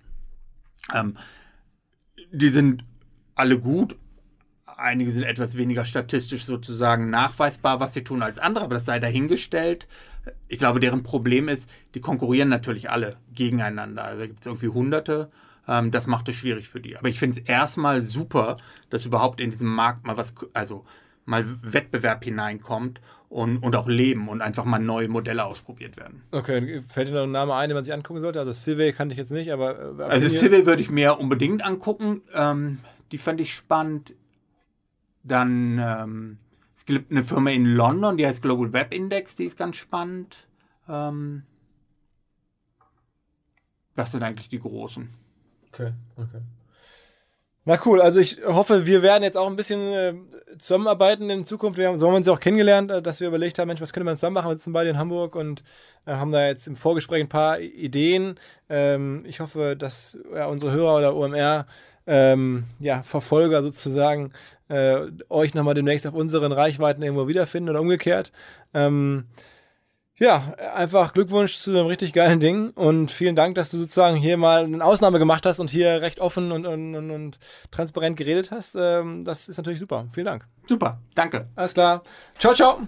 Ähm, 0.92 1.16
die 2.30 2.48
sind 2.48 2.84
alle 3.34 3.58
gut. 3.58 3.96
Einige 4.66 5.10
sind 5.10 5.22
etwas 5.24 5.56
weniger 5.56 5.84
statistisch 5.84 6.44
sozusagen 6.44 7.10
nachweisbar, 7.10 7.80
was 7.80 7.94
sie 7.94 8.04
tun 8.04 8.22
als 8.22 8.38
andere, 8.38 8.64
aber 8.64 8.74
das 8.74 8.86
sei 8.86 8.98
dahingestellt 8.98 9.86
ich 10.48 10.58
glaube, 10.58 10.80
deren 10.80 11.02
Problem 11.02 11.48
ist, 11.48 11.68
die 11.94 12.00
konkurrieren 12.00 12.48
natürlich 12.48 12.90
alle 12.90 13.16
gegeneinander. 13.34 14.04
Also 14.04 14.22
gibt 14.22 14.40
es 14.40 14.46
irgendwie 14.46 14.68
Hunderte. 14.68 15.30
Ähm, 15.66 15.90
das 15.90 16.06
macht 16.06 16.28
es 16.28 16.36
schwierig 16.36 16.68
für 16.68 16.80
die. 16.80 16.96
Aber 16.96 17.08
ich 17.08 17.18
finde 17.18 17.40
es 17.40 17.46
erstmal 17.46 18.02
super, 18.02 18.56
dass 18.90 19.06
überhaupt 19.06 19.40
in 19.40 19.50
diesem 19.50 19.68
Markt 19.68 20.06
mal 20.06 20.16
was, 20.16 20.34
also 20.52 20.84
mal 21.24 21.44
Wettbewerb 21.62 22.24
hineinkommt 22.24 23.00
und, 23.28 23.58
und 23.58 23.74
auch 23.74 23.88
Leben 23.88 24.28
und 24.28 24.42
einfach 24.42 24.64
mal 24.64 24.78
neue 24.78 25.08
Modelle 25.08 25.44
ausprobiert 25.44 25.96
werden. 25.96 26.22
Okay, 26.30 26.80
fällt 26.88 27.08
dir 27.08 27.14
noch 27.14 27.24
ein 27.24 27.32
Name 27.32 27.54
ein, 27.54 27.68
den 27.68 27.74
man 27.74 27.84
sich 27.84 27.94
angucken 27.94 28.20
sollte? 28.20 28.38
Also 28.38 28.52
Civey 28.52 28.92
kannte 28.92 29.14
ich 29.14 29.18
jetzt 29.18 29.32
nicht, 29.32 29.52
aber... 29.52 29.98
Äh, 29.98 30.02
also 30.02 30.28
Civey 30.28 30.66
würde 30.66 30.82
ich 30.82 30.90
mir 30.90 31.18
unbedingt 31.18 31.64
angucken. 31.64 32.22
Ähm, 32.34 32.80
die 33.12 33.18
fand 33.18 33.40
ich 33.40 33.54
spannend. 33.54 34.14
Dann 35.22 35.78
ähm, 35.78 36.38
es 36.76 36.84
gibt 36.84 37.10
eine 37.10 37.24
Firma 37.24 37.50
in 37.50 37.66
London, 37.66 38.16
die 38.16 38.26
heißt 38.26 38.42
Global 38.42 38.72
Web 38.72 38.92
Index, 38.92 39.36
die 39.36 39.44
ist 39.44 39.56
ganz 39.56 39.76
spannend. 39.76 40.46
Ähm, 40.88 41.44
das 43.94 44.12
sind 44.12 44.22
eigentlich 44.22 44.48
die 44.48 44.58
großen. 44.58 45.08
Okay, 45.68 45.92
okay. 46.16 46.40
Na 47.66 47.78
cool, 47.86 48.02
also 48.02 48.20
ich 48.20 48.38
hoffe, 48.46 48.86
wir 48.86 49.00
werden 49.00 49.22
jetzt 49.22 49.38
auch 49.38 49.48
ein 49.48 49.56
bisschen 49.56 49.80
äh, 49.80 50.14
zusammenarbeiten 50.58 51.30
in 51.30 51.46
Zukunft. 51.46 51.78
Wir 51.78 51.88
haben, 51.88 51.96
so 51.96 52.06
haben 52.06 52.12
wir 52.12 52.18
uns 52.18 52.26
ja 52.26 52.34
auch 52.34 52.40
kennengelernt, 52.40 52.90
äh, 52.90 53.00
dass 53.00 53.20
wir 53.20 53.28
überlegt 53.28 53.58
haben, 53.58 53.68
Mensch, 53.68 53.80
was 53.80 53.94
können 53.94 54.04
wir 54.04 54.14
zusammen 54.16 54.34
machen? 54.34 54.50
Wir 54.50 54.58
sitzen 54.58 54.74
beide 54.74 54.90
in 54.90 54.98
Hamburg 54.98 55.34
und 55.34 55.62
äh, 56.04 56.12
haben 56.12 56.30
da 56.30 56.46
jetzt 56.46 56.66
im 56.66 56.76
Vorgespräch 56.76 57.22
ein 57.22 57.30
paar 57.30 57.60
Ideen. 57.60 58.38
Ähm, 58.68 59.24
ich 59.26 59.40
hoffe, 59.40 59.76
dass 59.76 60.18
ja, 60.34 60.46
unsere 60.46 60.72
Hörer 60.72 60.96
oder 60.98 61.16
OMR 61.16 61.66
ähm, 62.06 62.64
ja, 62.80 63.02
Verfolger 63.02 63.62
sozusagen 63.62 64.32
äh, 64.74 65.10
euch 65.28 65.54
nochmal 65.54 65.74
demnächst 65.74 66.06
auf 66.06 66.14
unseren 66.14 66.52
Reichweiten 66.52 67.02
irgendwo 67.02 67.28
wiederfinden 67.28 67.70
oder 67.70 67.80
umgekehrt. 67.80 68.32
Ähm, 68.72 69.26
ja, 70.16 70.54
einfach 70.74 71.12
Glückwunsch 71.12 71.58
zu 71.58 71.70
einem 71.72 71.86
richtig 71.86 72.12
geilen 72.12 72.38
Ding 72.38 72.70
und 72.70 73.10
vielen 73.10 73.34
Dank, 73.34 73.56
dass 73.56 73.70
du 73.70 73.78
sozusagen 73.78 74.16
hier 74.16 74.36
mal 74.36 74.62
eine 74.64 74.84
Ausnahme 74.84 75.18
gemacht 75.18 75.44
hast 75.44 75.58
und 75.58 75.70
hier 75.70 76.02
recht 76.02 76.20
offen 76.20 76.52
und, 76.52 76.66
und, 76.66 76.94
und, 76.94 77.10
und 77.10 77.38
transparent 77.72 78.16
geredet 78.16 78.50
hast. 78.52 78.76
Ähm, 78.78 79.24
das 79.24 79.48
ist 79.48 79.56
natürlich 79.56 79.80
super. 79.80 80.06
Vielen 80.12 80.26
Dank. 80.26 80.46
Super, 80.68 81.00
danke. 81.14 81.48
Alles 81.56 81.74
klar. 81.74 82.02
Ciao, 82.38 82.54
ciao. 82.54 82.86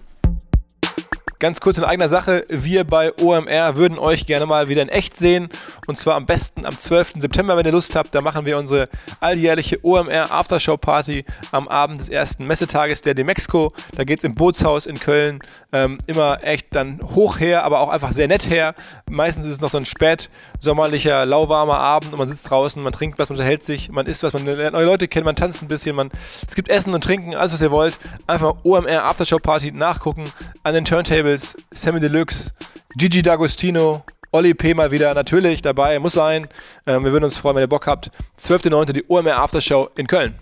Ganz 1.38 1.60
kurz 1.60 1.76
in 1.76 1.84
eigener 1.84 2.08
Sache, 2.08 2.46
wir 2.48 2.84
bei 2.84 3.12
OMR 3.20 3.76
würden 3.76 3.98
euch 3.98 4.24
gerne 4.24 4.46
mal 4.46 4.68
wieder 4.68 4.80
in 4.80 4.88
echt 4.88 5.18
sehen 5.18 5.50
und 5.86 5.98
zwar 5.98 6.14
am 6.14 6.24
besten 6.24 6.64
am 6.64 6.78
12. 6.78 7.16
September, 7.18 7.58
wenn 7.58 7.66
ihr 7.66 7.72
Lust 7.72 7.94
habt. 7.94 8.14
Da 8.14 8.22
machen 8.22 8.46
wir 8.46 8.56
unsere 8.56 8.88
alljährliche 9.20 9.84
OMR 9.84 10.32
Aftershow 10.32 10.78
Party 10.78 11.26
am 11.52 11.68
Abend 11.68 12.00
des 12.00 12.08
ersten 12.08 12.46
Messetages 12.46 13.02
der 13.02 13.12
Demexco. 13.12 13.70
Da 13.94 14.04
geht 14.04 14.20
es 14.20 14.24
im 14.24 14.34
Bootshaus 14.34 14.86
in 14.86 14.98
Köln 14.98 15.40
ähm, 15.74 15.98
immer 16.06 16.42
echt 16.42 16.74
dann 16.74 17.02
hoch 17.02 17.38
her, 17.38 17.64
aber 17.64 17.80
auch 17.80 17.90
einfach 17.90 18.12
sehr 18.12 18.28
nett 18.28 18.48
her. 18.48 18.74
Meistens 19.10 19.44
ist 19.44 19.52
es 19.52 19.60
noch 19.60 19.70
so 19.70 19.76
ein 19.76 19.84
spät 19.84 20.30
sommerlicher, 20.60 21.26
lauwarmer 21.26 21.78
Abend 21.78 22.12
und 22.12 22.18
man 22.18 22.28
sitzt 22.28 22.48
draußen, 22.48 22.82
man 22.82 22.94
trinkt 22.94 23.18
was, 23.18 23.28
man 23.28 23.36
unterhält 23.36 23.62
sich, 23.62 23.90
man 23.90 24.06
isst 24.06 24.22
was, 24.22 24.32
man 24.32 24.46
lernt 24.46 24.72
neue 24.72 24.86
Leute 24.86 25.06
kennen, 25.06 25.26
man 25.26 25.36
tanzt 25.36 25.60
ein 25.60 25.68
bisschen, 25.68 25.96
man, 25.96 26.10
es 26.48 26.54
gibt 26.54 26.70
Essen 26.70 26.94
und 26.94 27.04
Trinken, 27.04 27.34
alles 27.34 27.52
was 27.52 27.60
ihr 27.60 27.70
wollt. 27.70 27.98
Einfach 28.26 28.54
OMR 28.62 29.04
Aftershow 29.04 29.38
Party 29.38 29.70
nachgucken 29.70 30.24
an 30.62 30.72
den 30.72 30.86
Turntables 30.86 31.25
Labels, 31.26 31.56
Sammy 31.72 31.98
Deluxe, 31.98 32.52
Gigi 32.96 33.20
D'Agostino, 33.20 34.04
Olli 34.30 34.54
P. 34.54 34.74
mal 34.74 34.92
wieder 34.92 35.12
natürlich 35.12 35.60
dabei, 35.60 35.98
muss 35.98 36.12
sein. 36.12 36.46
Ähm, 36.86 37.04
wir 37.04 37.10
würden 37.10 37.24
uns 37.24 37.36
freuen, 37.36 37.56
wenn 37.56 37.64
ihr 37.64 37.68
Bock 37.68 37.88
habt. 37.88 38.12
12.09. 38.38 38.92
die 38.92 39.04
OMR 39.08 39.38
Aftershow 39.38 39.88
in 39.96 40.06
Köln. 40.06 40.36